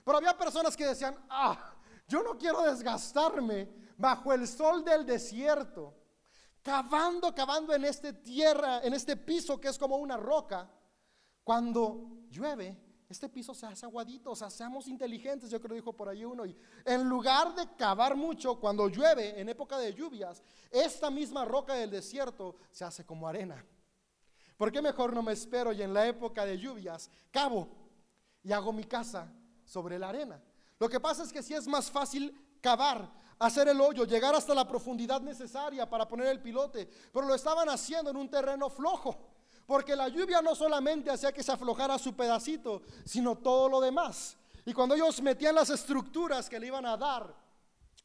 Pero 0.04 0.18
había 0.18 0.36
personas 0.36 0.76
que 0.76 0.84
decían, 0.84 1.16
ah, 1.30 1.76
yo 2.08 2.24
no 2.24 2.36
quiero 2.36 2.60
desgastarme 2.62 3.68
bajo 3.96 4.32
el 4.32 4.48
sol 4.48 4.84
del 4.84 5.06
desierto, 5.06 5.94
cavando, 6.60 7.32
cavando 7.32 7.72
en 7.72 7.84
este 7.84 8.14
tierra, 8.14 8.80
en 8.82 8.92
este 8.92 9.16
piso 9.16 9.60
que 9.60 9.68
es 9.68 9.78
como 9.78 9.98
una 9.98 10.16
roca. 10.16 10.68
Cuando 11.44 12.26
llueve, 12.30 12.76
este 13.08 13.28
piso 13.28 13.54
se 13.54 13.64
hace 13.64 13.86
aguadito, 13.86 14.32
o 14.32 14.36
sea, 14.36 14.50
seamos 14.50 14.86
inteligentes, 14.86 15.50
yo 15.50 15.60
creo 15.60 15.74
dijo 15.74 15.94
por 15.94 16.08
ahí 16.08 16.24
uno. 16.24 16.44
Y 16.44 16.54
en 16.84 17.08
lugar 17.08 17.54
de 17.54 17.66
cavar 17.76 18.14
mucho, 18.14 18.60
cuando 18.60 18.88
llueve, 18.88 19.40
en 19.40 19.48
época 19.48 19.78
de 19.78 19.94
lluvias, 19.94 20.42
esta 20.70 21.10
misma 21.10 21.46
roca 21.46 21.74
del 21.74 21.90
desierto 21.90 22.56
se 22.70 22.84
hace 22.84 23.06
como 23.06 23.26
arena. 23.26 23.64
¿Por 24.58 24.70
qué 24.70 24.82
mejor 24.82 25.14
no 25.14 25.22
me 25.22 25.32
espero 25.32 25.72
y 25.72 25.80
en 25.82 25.94
la 25.94 26.06
época 26.06 26.44
de 26.44 26.58
lluvias 26.58 27.10
cavo 27.30 27.68
y 28.42 28.52
hago 28.52 28.72
mi 28.72 28.84
casa 28.84 29.32
sobre 29.64 29.98
la 29.98 30.10
arena? 30.10 30.42
Lo 30.78 30.88
que 30.88 31.00
pasa 31.00 31.22
es 31.22 31.32
que 31.32 31.42
si 31.42 31.54
es 31.54 31.66
más 31.66 31.90
fácil 31.90 32.58
cavar, 32.60 33.10
hacer 33.38 33.68
el 33.68 33.80
hoyo, 33.80 34.04
llegar 34.04 34.34
hasta 34.34 34.54
la 34.54 34.68
profundidad 34.68 35.22
necesaria 35.22 35.88
para 35.88 36.06
poner 36.06 36.26
el 36.26 36.42
pilote, 36.42 36.90
pero 37.12 37.26
lo 37.26 37.34
estaban 37.34 37.68
haciendo 37.68 38.10
en 38.10 38.16
un 38.16 38.28
terreno 38.28 38.68
flojo, 38.68 39.16
porque 39.68 39.94
la 39.94 40.08
lluvia 40.08 40.40
no 40.40 40.54
solamente 40.54 41.10
hacía 41.10 41.30
que 41.30 41.42
se 41.42 41.52
aflojara 41.52 41.98
su 41.98 42.16
pedacito, 42.16 42.80
sino 43.04 43.36
todo 43.36 43.68
lo 43.68 43.82
demás. 43.82 44.34
Y 44.64 44.72
cuando 44.72 44.94
ellos 44.94 45.20
metían 45.20 45.54
las 45.54 45.68
estructuras 45.68 46.48
que 46.48 46.58
le 46.58 46.68
iban 46.68 46.86
a 46.86 46.96
dar 46.96 47.36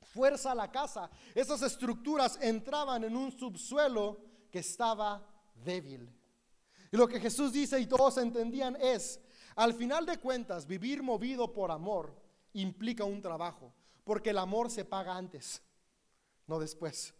fuerza 0.01 0.51
a 0.51 0.55
la 0.55 0.69
casa, 0.69 1.09
esas 1.33 1.61
estructuras 1.61 2.37
entraban 2.41 3.05
en 3.05 3.15
un 3.15 3.31
subsuelo 3.31 4.19
que 4.51 4.59
estaba 4.59 5.25
débil. 5.63 6.13
Y 6.91 6.97
lo 6.97 7.07
que 7.07 7.21
Jesús 7.21 7.53
dice 7.53 7.79
y 7.79 7.87
todos 7.87 8.17
entendían 8.17 8.75
es, 8.81 9.21
al 9.55 9.73
final 9.73 10.05
de 10.05 10.17
cuentas, 10.17 10.67
vivir 10.67 11.01
movido 11.01 11.53
por 11.53 11.71
amor 11.71 12.13
implica 12.51 13.05
un 13.05 13.21
trabajo, 13.21 13.73
porque 14.03 14.31
el 14.31 14.37
amor 14.37 14.69
se 14.69 14.83
paga 14.83 15.15
antes, 15.15 15.61
no 16.45 16.59
después. 16.59 17.13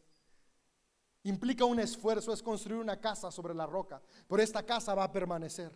Implica 1.24 1.66
un 1.66 1.80
esfuerzo, 1.80 2.34
es 2.34 2.44
construir 2.44 2.82
una 2.82 3.00
casa 3.00 3.32
sobre 3.32 3.54
la 3.54 3.66
roca, 3.66 4.02
pero 4.28 4.42
esta 4.42 4.64
casa 4.64 4.94
va 4.94 5.06
a 5.06 5.12
permanecer. 5.12 5.72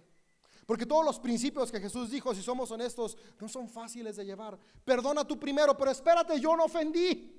Porque 0.65 0.85
todos 0.85 1.05
los 1.05 1.19
principios 1.19 1.71
que 1.71 1.79
Jesús 1.79 2.09
dijo, 2.11 2.35
si 2.35 2.43
somos 2.43 2.69
honestos, 2.71 3.17
no 3.39 3.47
son 3.47 3.69
fáciles 3.69 4.17
de 4.17 4.25
llevar. 4.25 4.59
Perdona 4.83 5.25
tú 5.25 5.39
primero, 5.39 5.77
pero 5.77 5.91
espérate, 5.91 6.39
yo 6.41 6.57
no 6.57 6.65
ofendí. 6.65 7.33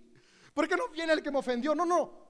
¿Por 0.55 0.67
qué 0.67 0.77
no 0.77 0.89
viene 0.89 1.13
el 1.13 1.23
que 1.23 1.31
me 1.31 1.39
ofendió? 1.39 1.75
No, 1.75 1.85
no. 1.85 2.27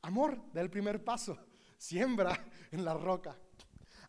Amor, 0.00 0.40
da 0.52 0.62
el 0.62 0.70
primer 0.70 1.04
paso. 1.04 1.36
Siembra 1.76 2.32
en 2.70 2.84
la 2.84 2.94
roca 2.94 3.36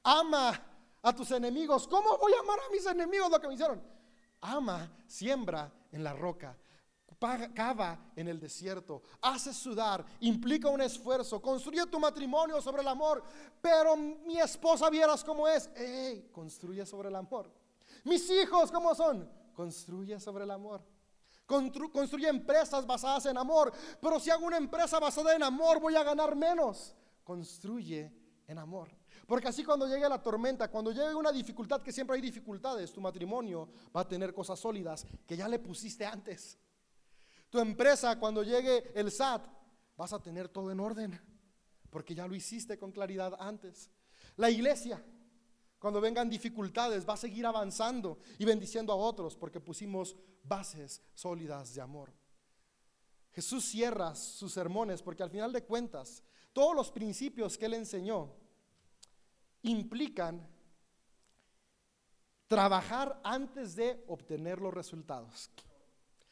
ama 0.04 0.62
a 1.02 1.13
tus 1.16 1.32
enemigos. 1.32 1.88
¿Cómo 1.88 2.18
voy 2.18 2.34
a 2.34 2.39
amar 2.39 2.60
a 2.60 2.72
mis 2.72 2.86
enemigos 2.86 3.32
lo 3.32 3.39
que 3.39 3.48
me 3.48 3.54
hicieron? 3.54 3.82
Ama, 4.42 4.92
siembra 5.08 5.72
en 5.92 6.04
la 6.04 6.13
roca, 6.13 6.58
cava 7.54 7.98
en 8.16 8.28
el 8.28 8.40
desierto, 8.40 9.02
hace 9.22 9.54
sudar, 9.54 10.06
implica 10.20 10.70
un 10.70 10.82
esfuerzo, 10.82 11.42
construye 11.42 11.86
tu 11.88 12.00
matrimonio 12.00 12.62
sobre 12.62 12.82
el 12.82 12.88
amor, 12.88 13.24
pero 13.62 13.96
mi 13.96 14.40
esposa 14.40 14.90
vieras 14.90 15.24
cómo 15.24 15.48
es, 15.48 15.70
hey, 15.76 16.30
construye 16.32 16.86
sobre 16.86 17.10
el 17.10 17.16
amor. 17.16 17.52
Mis 18.04 18.30
hijos, 18.30 18.72
¿cómo 18.72 18.94
son? 18.94 19.30
Construye 19.54 20.20
sobre 20.20 20.44
el 20.44 20.52
amor. 20.52 20.82
construye 21.46 22.28
empresas 22.28 22.86
basadas 22.86 23.26
en 23.28 23.38
amor, 23.38 23.72
pero 24.02 24.20
si 24.20 24.30
hago 24.30 24.46
una 24.46 24.58
empresa 24.58 25.00
basada 25.00 25.36
en 25.36 25.44
amor 25.44 25.80
voy 25.80 25.96
a 25.96 26.04
ganar 26.04 26.36
menos. 26.36 26.96
Construye 27.24 28.12
en 28.48 28.58
amor. 28.58 28.90
Porque 29.26 29.48
así 29.48 29.64
cuando 29.64 29.88
llegue 29.88 30.08
la 30.10 30.22
tormenta, 30.22 30.70
cuando 30.70 30.92
llegue 30.92 31.16
una 31.16 31.32
dificultad, 31.32 31.82
que 31.82 31.94
siempre 31.94 32.16
hay 32.16 32.22
dificultades, 32.22 32.92
tu 32.92 33.00
matrimonio 33.00 33.70
va 33.96 34.02
a 34.02 34.08
tener 34.08 34.34
cosas 34.34 34.60
sólidas 34.60 35.06
que 35.26 35.38
ya 35.38 35.48
le 35.48 35.60
pusiste 35.60 36.06
antes. 36.06 36.58
Tu 37.54 37.60
empresa, 37.60 38.18
cuando 38.18 38.42
llegue 38.42 38.92
el 38.96 39.12
SAT, 39.12 39.46
vas 39.96 40.12
a 40.12 40.20
tener 40.20 40.50
todo 40.50 40.72
en 40.72 40.80
orden, 40.80 41.22
porque 41.92 42.16
ya 42.16 42.26
lo 42.26 42.34
hiciste 42.34 42.80
con 42.80 42.92
claridad 42.92 43.36
antes. 43.39 43.92
La 44.38 44.50
iglesia, 44.50 45.06
cuando 45.78 46.02
vengan 46.02 46.32
dificultades, 46.32 47.08
va 47.08 47.13
a 47.13 47.18
seguir 47.18 47.46
avanzando 47.46 48.18
y 48.39 48.46
bendiciendo 48.46 48.92
a 48.92 48.96
otros, 48.96 49.38
porque 49.38 49.60
pusimos 49.60 50.16
bases 50.42 51.04
sólidas 51.13 51.76
de 51.76 51.82
amor. 51.82 52.12
Jesús 53.34 53.66
cierra 53.66 54.16
sus 54.16 54.52
sermones, 54.52 55.04
porque 55.04 55.22
al 55.22 55.30
final 55.30 55.54
de 55.54 55.63
cuentas, 55.63 56.24
todos 56.54 56.76
los 56.76 56.92
principios 56.92 57.56
que 57.56 57.68
él 57.68 57.76
enseñó, 57.76 58.34
implican 59.62 60.50
trabajar 62.48 63.22
antes 63.24 63.76
de 63.76 64.04
obtener 64.08 64.60
los 64.60 64.74
resultados. 64.74 65.52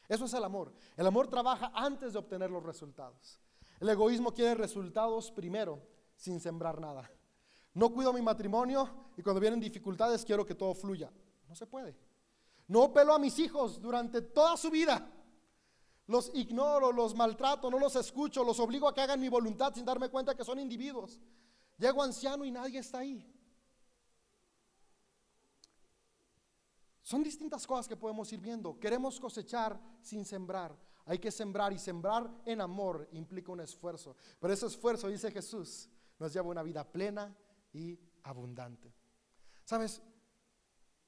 Eso 0.08 0.24
es 0.24 0.34
el 0.34 0.44
amor. 0.44 0.72
El 0.96 1.06
amor 1.06 1.28
trabaja 1.28 1.72
antes 1.74 2.12
de 2.12 2.18
obtener 2.18 2.50
los 2.50 2.62
resultados. 2.62 3.40
El 3.80 3.88
egoísmo 3.88 4.32
quiere 4.32 4.54
resultados 4.54 5.30
primero, 5.30 5.82
sin 6.16 6.40
sembrar 6.40 6.80
nada. 6.80 7.10
No 7.74 7.90
cuido 7.90 8.12
mi 8.12 8.22
matrimonio 8.22 8.88
y 9.16 9.22
cuando 9.22 9.40
vienen 9.40 9.60
dificultades 9.60 10.24
quiero 10.24 10.44
que 10.44 10.54
todo 10.54 10.74
fluya. 10.74 11.10
No 11.48 11.54
se 11.54 11.66
puede. 11.66 11.96
No 12.68 12.92
pelo 12.92 13.14
a 13.14 13.18
mis 13.18 13.38
hijos 13.38 13.80
durante 13.80 14.22
toda 14.22 14.56
su 14.56 14.70
vida. 14.70 15.10
Los 16.06 16.30
ignoro, 16.34 16.92
los 16.92 17.14
maltrato, 17.14 17.70
no 17.70 17.78
los 17.78 17.96
escucho, 17.96 18.44
los 18.44 18.60
obligo 18.60 18.88
a 18.88 18.94
que 18.94 19.00
hagan 19.00 19.20
mi 19.20 19.28
voluntad 19.28 19.72
sin 19.74 19.84
darme 19.84 20.08
cuenta 20.08 20.34
que 20.34 20.44
son 20.44 20.58
individuos. 20.58 21.20
Llego 21.78 22.02
anciano 22.02 22.44
y 22.44 22.50
nadie 22.50 22.78
está 22.80 22.98
ahí. 22.98 23.31
Son 27.02 27.22
distintas 27.22 27.66
cosas 27.66 27.88
que 27.88 27.96
podemos 27.96 28.32
ir 28.32 28.40
viendo. 28.40 28.78
Queremos 28.78 29.18
cosechar 29.18 29.80
sin 30.00 30.24
sembrar. 30.24 30.76
Hay 31.04 31.18
que 31.18 31.32
sembrar 31.32 31.72
y 31.72 31.78
sembrar 31.78 32.30
en 32.46 32.60
amor 32.60 33.08
implica 33.12 33.50
un 33.50 33.60
esfuerzo. 33.60 34.16
Pero 34.38 34.52
ese 34.54 34.66
esfuerzo, 34.66 35.08
dice 35.08 35.32
Jesús, 35.32 35.88
nos 36.18 36.32
lleva 36.32 36.46
a 36.46 36.50
una 36.50 36.62
vida 36.62 36.84
plena 36.84 37.36
y 37.72 37.98
abundante. 38.22 38.94
¿Sabes? 39.64 40.00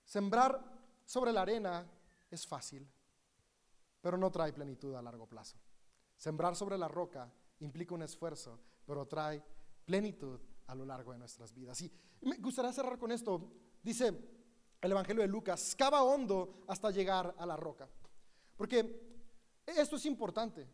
Sembrar 0.05 0.61
sobre 1.05 1.33
la 1.33 1.43
arena 1.43 1.89
es 2.29 2.45
fácil, 2.45 2.91
pero 4.01 4.19
no 4.19 4.33
trae 4.33 4.53
plenitud 4.53 4.95
a 4.95 5.03
largo 5.03 5.29
plazo. 5.29 5.57
Sembrar 6.17 6.57
sobre 6.57 6.77
la 6.77 6.89
roca 6.89 7.33
implica 7.61 7.95
un 7.95 8.03
esfuerzo, 8.03 8.59
pero 8.85 9.07
trae 9.07 9.43
plenitud 9.85 10.41
a 10.67 10.75
lo 10.75 10.85
largo 10.85 11.13
de 11.13 11.19
nuestras 11.19 11.55
vidas. 11.55 11.81
Y 11.83 11.93
me 12.23 12.39
gustaría 12.39 12.73
cerrar 12.73 12.99
con 12.99 13.13
esto. 13.13 13.53
Dice 13.83 14.34
el 14.85 14.93
Evangelio 14.93 15.23
de 15.23 15.29
Lucas, 15.29 15.75
cava 15.77 16.03
hondo 16.03 16.65
hasta 16.69 16.91
llegar 16.91 17.35
a 17.39 17.47
la 17.47 17.57
roca. 17.57 17.89
Porque 18.57 19.25
esto 19.67 19.97
es 19.97 20.07
importante. 20.07 20.69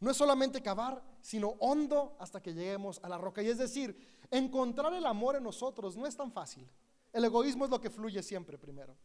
No 0.00 0.10
es 0.10 0.16
solamente 0.16 0.60
cavar, 0.60 1.02
sino 1.20 1.54
hondo 1.60 2.16
hasta 2.18 2.42
que 2.42 2.52
lleguemos 2.52 2.98
a 3.02 3.08
la 3.08 3.18
roca. 3.18 3.42
Y 3.42 3.48
es 3.48 3.58
decir, 3.58 3.96
encontrar 4.30 4.92
el 4.94 5.06
amor 5.06 5.36
en 5.36 5.44
nosotros 5.44 5.96
no 5.96 6.06
es 6.06 6.16
tan 6.16 6.32
fácil. 6.32 6.68
El 7.12 7.24
egoísmo 7.24 7.64
es 7.64 7.70
lo 7.70 7.80
que 7.80 7.90
fluye 7.90 8.22
siempre 8.22 8.58
primero. 8.58 8.96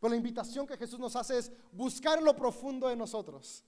Pero 0.00 0.10
la 0.10 0.16
invitación 0.16 0.66
que 0.66 0.76
Jesús 0.76 0.98
nos 0.98 1.14
hace 1.14 1.38
es 1.38 1.52
buscar 1.70 2.20
lo 2.22 2.34
profundo 2.34 2.88
de 2.88 2.96
nosotros. 2.96 3.62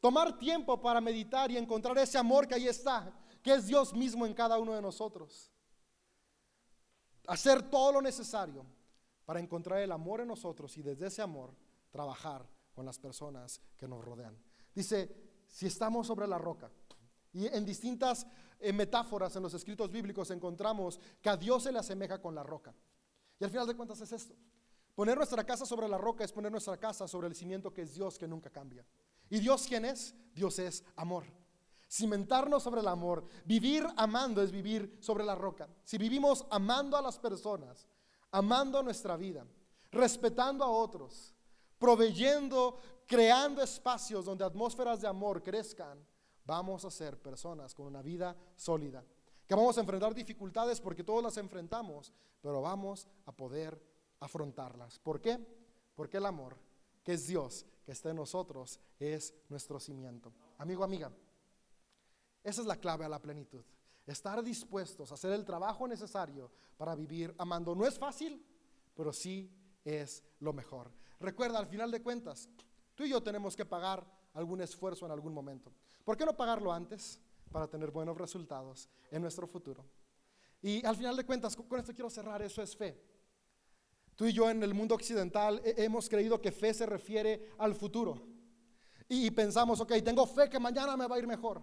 Tomar 0.00 0.38
tiempo 0.38 0.80
para 0.80 1.00
meditar 1.00 1.50
y 1.50 1.56
encontrar 1.56 1.98
ese 1.98 2.18
amor 2.18 2.46
que 2.46 2.54
ahí 2.54 2.68
está, 2.68 3.12
que 3.42 3.54
es 3.54 3.66
Dios 3.66 3.92
mismo 3.94 4.26
en 4.26 4.34
cada 4.34 4.58
uno 4.58 4.74
de 4.74 4.82
nosotros 4.82 5.52
hacer 7.26 7.62
todo 7.70 7.92
lo 7.92 8.02
necesario 8.02 8.66
para 9.24 9.40
encontrar 9.40 9.80
el 9.80 9.92
amor 9.92 10.20
en 10.20 10.28
nosotros 10.28 10.76
y 10.78 10.82
desde 10.82 11.06
ese 11.06 11.22
amor 11.22 11.54
trabajar 11.90 12.48
con 12.74 12.86
las 12.86 12.98
personas 12.98 13.60
que 13.76 13.88
nos 13.88 14.04
rodean. 14.04 14.36
Dice, 14.74 15.14
si 15.48 15.66
estamos 15.66 16.06
sobre 16.06 16.26
la 16.26 16.38
roca, 16.38 16.70
y 17.32 17.46
en 17.46 17.64
distintas 17.64 18.26
eh, 18.60 18.72
metáforas 18.72 19.34
en 19.36 19.42
los 19.42 19.54
escritos 19.54 19.90
bíblicos 19.90 20.30
encontramos 20.30 21.00
que 21.20 21.30
a 21.30 21.36
Dios 21.36 21.62
se 21.62 21.72
le 21.72 21.78
asemeja 21.78 22.20
con 22.20 22.34
la 22.34 22.42
roca. 22.42 22.74
Y 23.40 23.44
al 23.44 23.50
final 23.50 23.66
de 23.66 23.74
cuentas 23.74 24.00
es 24.00 24.12
esto. 24.12 24.34
Poner 24.94 25.16
nuestra 25.16 25.44
casa 25.44 25.64
sobre 25.64 25.88
la 25.88 25.96
roca 25.96 26.24
es 26.24 26.32
poner 26.32 26.52
nuestra 26.52 26.76
casa 26.76 27.08
sobre 27.08 27.28
el 27.28 27.34
cimiento 27.34 27.72
que 27.72 27.82
es 27.82 27.94
Dios 27.94 28.18
que 28.18 28.28
nunca 28.28 28.50
cambia. 28.50 28.84
¿Y 29.30 29.40
Dios 29.40 29.66
quién 29.66 29.86
es? 29.86 30.14
Dios 30.34 30.58
es 30.58 30.84
amor 30.96 31.24
cimentarnos 31.92 32.62
sobre 32.62 32.80
el 32.80 32.88
amor. 32.88 33.26
Vivir 33.44 33.86
amando 33.96 34.42
es 34.42 34.50
vivir 34.50 34.96
sobre 35.00 35.24
la 35.24 35.34
roca. 35.34 35.68
Si 35.84 35.98
vivimos 35.98 36.46
amando 36.50 36.96
a 36.96 37.02
las 37.02 37.18
personas, 37.18 37.86
amando 38.32 38.82
nuestra 38.82 39.16
vida, 39.16 39.46
respetando 39.90 40.64
a 40.64 40.68
otros, 40.70 41.34
proveyendo, 41.78 42.78
creando 43.06 43.62
espacios 43.62 44.24
donde 44.24 44.44
atmósferas 44.44 45.00
de 45.00 45.08
amor 45.08 45.42
crezcan, 45.42 46.04
vamos 46.44 46.84
a 46.84 46.90
ser 46.90 47.20
personas 47.20 47.74
con 47.74 47.86
una 47.86 48.02
vida 48.02 48.36
sólida. 48.56 49.04
Que 49.46 49.54
vamos 49.54 49.76
a 49.76 49.80
enfrentar 49.80 50.14
dificultades 50.14 50.80
porque 50.80 51.04
todos 51.04 51.22
las 51.22 51.36
enfrentamos, 51.36 52.12
pero 52.40 52.62
vamos 52.62 53.06
a 53.26 53.32
poder 53.32 53.80
afrontarlas. 54.20 54.98
¿Por 54.98 55.20
qué? 55.20 55.38
Porque 55.94 56.16
el 56.16 56.26
amor, 56.26 56.56
que 57.04 57.12
es 57.12 57.26
Dios, 57.26 57.66
que 57.84 57.92
está 57.92 58.10
en 58.10 58.16
nosotros, 58.16 58.80
es 58.98 59.34
nuestro 59.48 59.78
cimiento. 59.78 60.32
Amigo, 60.58 60.84
amiga. 60.84 61.12
Esa 62.42 62.60
es 62.62 62.66
la 62.66 62.76
clave 62.76 63.04
a 63.04 63.08
la 63.08 63.20
plenitud. 63.20 63.62
Estar 64.06 64.42
dispuestos 64.42 65.10
a 65.10 65.14
hacer 65.14 65.32
el 65.32 65.44
trabajo 65.44 65.86
necesario 65.86 66.50
para 66.76 66.94
vivir 66.94 67.34
amando. 67.38 67.74
No 67.74 67.86
es 67.86 67.98
fácil, 67.98 68.44
pero 68.94 69.12
sí 69.12 69.50
es 69.84 70.22
lo 70.40 70.52
mejor. 70.52 70.90
Recuerda, 71.20 71.58
al 71.58 71.66
final 71.66 71.90
de 71.90 72.02
cuentas, 72.02 72.48
tú 72.94 73.04
y 73.04 73.10
yo 73.10 73.22
tenemos 73.22 73.54
que 73.54 73.64
pagar 73.64 74.04
algún 74.34 74.60
esfuerzo 74.60 75.06
en 75.06 75.12
algún 75.12 75.32
momento. 75.32 75.72
¿Por 76.04 76.16
qué 76.16 76.24
no 76.24 76.36
pagarlo 76.36 76.72
antes 76.72 77.20
para 77.50 77.68
tener 77.68 77.90
buenos 77.90 78.16
resultados 78.16 78.88
en 79.10 79.22
nuestro 79.22 79.46
futuro? 79.46 79.84
Y 80.60 80.84
al 80.84 80.96
final 80.96 81.16
de 81.16 81.24
cuentas, 81.24 81.56
con 81.56 81.78
esto 81.78 81.92
quiero 81.92 82.10
cerrar, 82.10 82.42
eso 82.42 82.62
es 82.62 82.76
fe. 82.76 83.00
Tú 84.14 84.26
y 84.26 84.32
yo 84.32 84.50
en 84.50 84.62
el 84.62 84.74
mundo 84.74 84.94
occidental 84.94 85.60
hemos 85.64 86.08
creído 86.08 86.40
que 86.40 86.52
fe 86.52 86.74
se 86.74 86.86
refiere 86.86 87.50
al 87.58 87.74
futuro. 87.74 88.20
Y 89.08 89.30
pensamos, 89.30 89.80
ok, 89.80 89.92
tengo 90.04 90.26
fe 90.26 90.48
que 90.48 90.58
mañana 90.58 90.96
me 90.96 91.06
va 91.06 91.16
a 91.16 91.18
ir 91.18 91.26
mejor. 91.26 91.62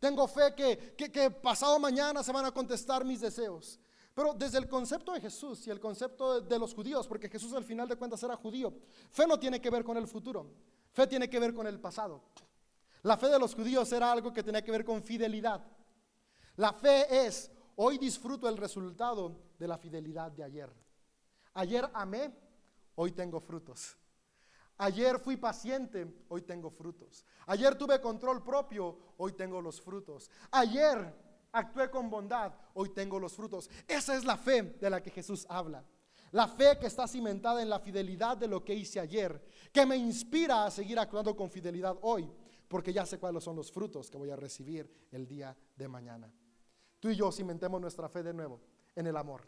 Tengo 0.00 0.26
fe 0.26 0.54
que, 0.56 0.94
que, 0.96 1.30
pasado 1.30 1.78
mañana 1.78 2.22
se 2.22 2.32
van 2.32 2.46
a 2.46 2.50
contestar 2.50 3.04
mis 3.04 3.20
deseos. 3.20 3.78
Pero 4.14 4.32
desde 4.32 4.56
el 4.56 4.66
concepto 4.66 5.12
de 5.12 5.20
Jesús 5.20 5.66
y 5.66 5.70
el 5.70 5.78
concepto 5.78 6.40
de, 6.40 6.58
los 6.58 6.74
judíos, 6.74 7.06
porque 7.06 7.28
Jesús 7.28 7.52
al 7.52 7.64
final 7.64 7.86
de 7.86 7.96
cuentas 7.96 8.22
era 8.22 8.34
judío, 8.34 8.72
fe 9.10 9.26
no 9.26 9.38
tiene 9.38 9.60
que 9.60 9.70
ver 9.70 9.84
con 9.84 9.98
el 9.98 10.08
futuro, 10.08 10.50
fe 10.90 11.06
tiene 11.06 11.28
que 11.28 11.38
ver 11.38 11.54
con 11.54 11.66
el 11.66 11.78
pasado. 11.78 12.22
La 13.02 13.16
fe 13.18 13.28
de 13.28 13.38
los 13.38 13.54
judíos 13.54 13.92
era 13.92 14.10
algo 14.10 14.32
que 14.32 14.42
tenía 14.42 14.64
que 14.64 14.72
ver 14.72 14.84
con 14.84 15.02
fidelidad. 15.02 15.62
La 16.56 16.72
fe 16.72 17.26
es, 17.26 17.50
hoy 17.76 17.98
disfruto 17.98 18.48
el 18.48 18.56
resultado 18.56 19.36
de 19.58 19.68
la 19.68 19.78
fidelidad 19.78 20.32
de 20.32 20.44
ayer. 20.44 20.70
Ayer 21.54 21.88
amé, 21.92 22.34
hoy 22.94 23.12
tengo 23.12 23.38
frutos. 23.38 23.99
Ayer 24.82 25.18
fui 25.18 25.36
paciente, 25.36 26.24
hoy 26.30 26.40
tengo 26.40 26.70
frutos. 26.70 27.26
Ayer 27.46 27.76
tuve 27.76 28.00
control 28.00 28.42
propio, 28.42 28.96
hoy 29.18 29.32
tengo 29.32 29.60
los 29.60 29.78
frutos. 29.78 30.30
Ayer 30.50 31.14
actué 31.52 31.90
con 31.90 32.08
bondad, 32.08 32.54
hoy 32.72 32.88
tengo 32.88 33.20
los 33.20 33.34
frutos. 33.34 33.68
Esa 33.86 34.16
es 34.16 34.24
la 34.24 34.38
fe 34.38 34.62
de 34.62 34.88
la 34.88 35.02
que 35.02 35.10
Jesús 35.10 35.44
habla. 35.50 35.84
La 36.32 36.48
fe 36.48 36.78
que 36.80 36.86
está 36.86 37.06
cimentada 37.06 37.60
en 37.60 37.68
la 37.68 37.78
fidelidad 37.78 38.38
de 38.38 38.48
lo 38.48 38.64
que 38.64 38.74
hice 38.74 38.98
ayer, 38.98 39.44
que 39.70 39.84
me 39.84 39.98
inspira 39.98 40.64
a 40.64 40.70
seguir 40.70 40.98
actuando 40.98 41.36
con 41.36 41.50
fidelidad 41.50 41.98
hoy, 42.00 42.32
porque 42.66 42.90
ya 42.90 43.04
sé 43.04 43.18
cuáles 43.18 43.44
son 43.44 43.56
los 43.56 43.70
frutos 43.70 44.10
que 44.10 44.16
voy 44.16 44.30
a 44.30 44.36
recibir 44.36 44.90
el 45.12 45.26
día 45.26 45.54
de 45.76 45.88
mañana. 45.88 46.32
Tú 46.98 47.10
y 47.10 47.16
yo 47.16 47.30
cimentemos 47.30 47.82
nuestra 47.82 48.08
fe 48.08 48.22
de 48.22 48.32
nuevo 48.32 48.62
en 48.96 49.06
el 49.06 49.16
amor. 49.18 49.46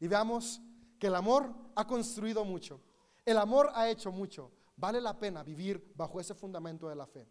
Y 0.00 0.08
veamos 0.08 0.62
que 0.98 1.08
el 1.08 1.16
amor 1.16 1.52
ha 1.74 1.86
construido 1.86 2.46
mucho 2.46 2.80
el 3.24 3.38
amor 3.38 3.70
ha 3.74 3.88
hecho 3.88 4.12
mucho. 4.12 4.50
Vale 4.76 5.00
la 5.00 5.18
pena 5.18 5.42
vivir 5.42 5.92
bajo 5.94 6.20
ese 6.20 6.34
fundamento 6.34 6.88
de 6.88 6.96
la 6.96 7.06
fe. 7.06 7.28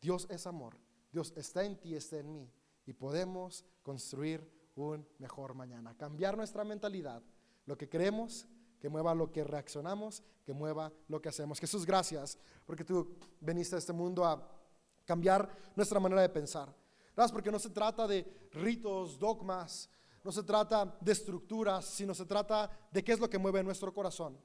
Dios 0.00 0.26
es 0.30 0.46
amor. 0.46 0.76
Dios 1.12 1.32
está 1.36 1.64
en 1.64 1.76
ti, 1.80 1.94
está 1.94 2.18
en 2.18 2.32
mí. 2.32 2.52
Y 2.86 2.92
podemos 2.92 3.64
construir 3.82 4.48
un 4.74 5.06
mejor 5.18 5.54
mañana. 5.54 5.96
Cambiar 5.96 6.36
nuestra 6.36 6.64
mentalidad. 6.64 7.22
Lo 7.66 7.76
que 7.76 7.88
creemos, 7.88 8.46
que 8.80 8.88
mueva 8.88 9.14
lo 9.14 9.30
que 9.30 9.44
reaccionamos, 9.44 10.22
que 10.44 10.52
mueva 10.52 10.92
lo 11.08 11.20
que 11.20 11.28
hacemos. 11.28 11.58
Jesús, 11.58 11.84
gracias 11.84 12.38
porque 12.64 12.84
tú 12.84 13.16
veniste 13.40 13.74
a 13.74 13.78
este 13.78 13.92
mundo 13.92 14.24
a 14.24 14.46
cambiar 15.04 15.50
nuestra 15.74 16.00
manera 16.00 16.22
de 16.22 16.28
pensar. 16.28 16.74
Gracias 17.14 17.32
porque 17.32 17.50
no 17.50 17.58
se 17.58 17.70
trata 17.70 18.06
de 18.06 18.48
ritos, 18.52 19.18
dogmas, 19.18 19.90
no 20.22 20.30
se 20.30 20.42
trata 20.42 20.96
de 21.00 21.12
estructuras, 21.12 21.84
sino 21.84 22.14
se 22.14 22.24
trata 22.24 22.70
de 22.92 23.02
qué 23.02 23.12
es 23.12 23.18
lo 23.18 23.28
que 23.28 23.38
mueve 23.38 23.62
nuestro 23.62 23.92
corazón. 23.92 24.38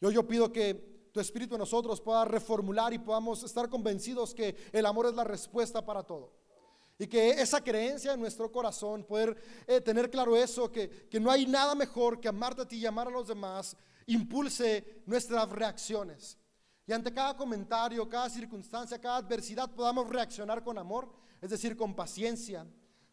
Yo, 0.00 0.10
yo 0.10 0.26
pido 0.26 0.52
que 0.52 1.08
tu 1.12 1.20
Espíritu 1.20 1.54
en 1.54 1.60
nosotros 1.60 2.00
pueda 2.00 2.24
reformular 2.24 2.92
y 2.92 2.98
podamos 2.98 3.42
estar 3.42 3.68
convencidos 3.68 4.34
que 4.34 4.56
el 4.72 4.86
amor 4.86 5.06
es 5.06 5.14
la 5.14 5.24
respuesta 5.24 5.84
para 5.84 6.02
todo. 6.02 6.32
Y 6.98 7.06
que 7.06 7.30
esa 7.30 7.62
creencia 7.62 8.12
en 8.12 8.20
nuestro 8.20 8.50
corazón, 8.50 9.04
poder 9.04 9.36
eh, 9.66 9.80
tener 9.80 10.10
claro 10.10 10.36
eso, 10.36 10.70
que, 10.70 11.08
que 11.08 11.20
no 11.20 11.30
hay 11.30 11.46
nada 11.46 11.74
mejor 11.74 12.20
que 12.20 12.28
amarte 12.28 12.62
a 12.62 12.68
ti 12.68 12.76
y 12.78 12.86
amar 12.86 13.06
a 13.06 13.10
los 13.10 13.28
demás, 13.28 13.76
impulse 14.06 15.02
nuestras 15.06 15.48
reacciones. 15.50 16.36
Y 16.86 16.92
ante 16.92 17.12
cada 17.12 17.36
comentario, 17.36 18.08
cada 18.08 18.30
circunstancia, 18.30 19.00
cada 19.00 19.18
adversidad 19.18 19.70
podamos 19.70 20.08
reaccionar 20.08 20.64
con 20.64 20.78
amor, 20.78 21.08
es 21.40 21.50
decir, 21.50 21.76
con 21.76 21.94
paciencia, 21.94 22.66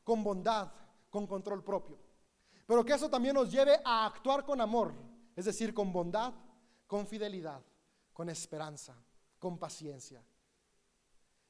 con 0.03 0.23
bondad, 0.23 0.71
con 1.09 1.27
control 1.27 1.63
propio. 1.63 1.99
Pero 2.65 2.83
que 2.83 2.93
eso 2.93 3.09
también 3.09 3.35
nos 3.35 3.51
lleve 3.51 3.79
a 3.83 4.05
actuar 4.05 4.45
con 4.45 4.61
amor, 4.61 4.93
es 5.35 5.45
decir, 5.45 5.73
con 5.73 5.91
bondad, 5.91 6.33
con 6.95 7.07
fidelidad, 7.07 7.61
con 8.13 8.29
esperanza, 8.29 8.95
con 9.37 9.57
paciencia. 9.57 10.23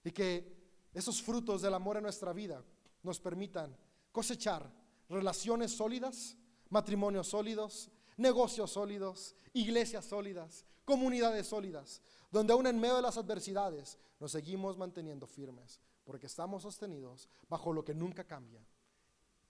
Y 0.04 0.10
que 0.10 0.90
esos 0.92 1.22
frutos 1.22 1.62
del 1.62 1.76
amor 1.76 1.98
en 1.98 2.02
nuestra 2.04 2.34
vida 2.34 2.64
nos 3.04 3.20
permitan 3.20 3.78
cosechar 4.12 4.68
relaciones 5.08 5.72
sólidas, 5.72 6.36
matrimonios 6.70 7.28
sólidos, 7.28 7.92
negocios 8.18 8.72
sólidos, 8.72 9.36
iglesias 9.54 10.06
sólidas, 10.06 10.66
comunidades 10.84 11.46
sólidas, 11.46 12.02
donde 12.32 12.52
aún 12.52 12.66
en 12.66 12.80
medio 12.80 12.96
de 12.96 13.04
las 13.04 13.18
adversidades 13.18 14.00
nos 14.20 14.32
seguimos 14.32 14.80
manteniendo 14.80 15.28
firmes, 15.28 15.80
porque 16.06 16.26
estamos 16.26 16.64
sostenidos 16.64 17.30
bajo 17.48 17.72
lo 17.72 17.86
que 17.86 17.94
nunca 17.94 18.24
cambia, 18.24 18.66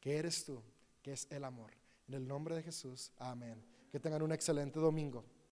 que 0.02 0.18
eres 0.18 0.44
tú, 0.44 0.62
que 1.02 1.14
es 1.14 1.26
el 1.32 1.46
amor. 1.46 1.72
En 2.10 2.16
el 2.16 2.28
nombre 2.28 2.54
de 2.54 2.64
Jesús, 2.64 3.14
amén. 3.18 3.64
Que 3.90 4.00
tengan 4.02 4.24
un 4.24 4.34
excelente 4.34 4.78
domingo. 4.78 5.24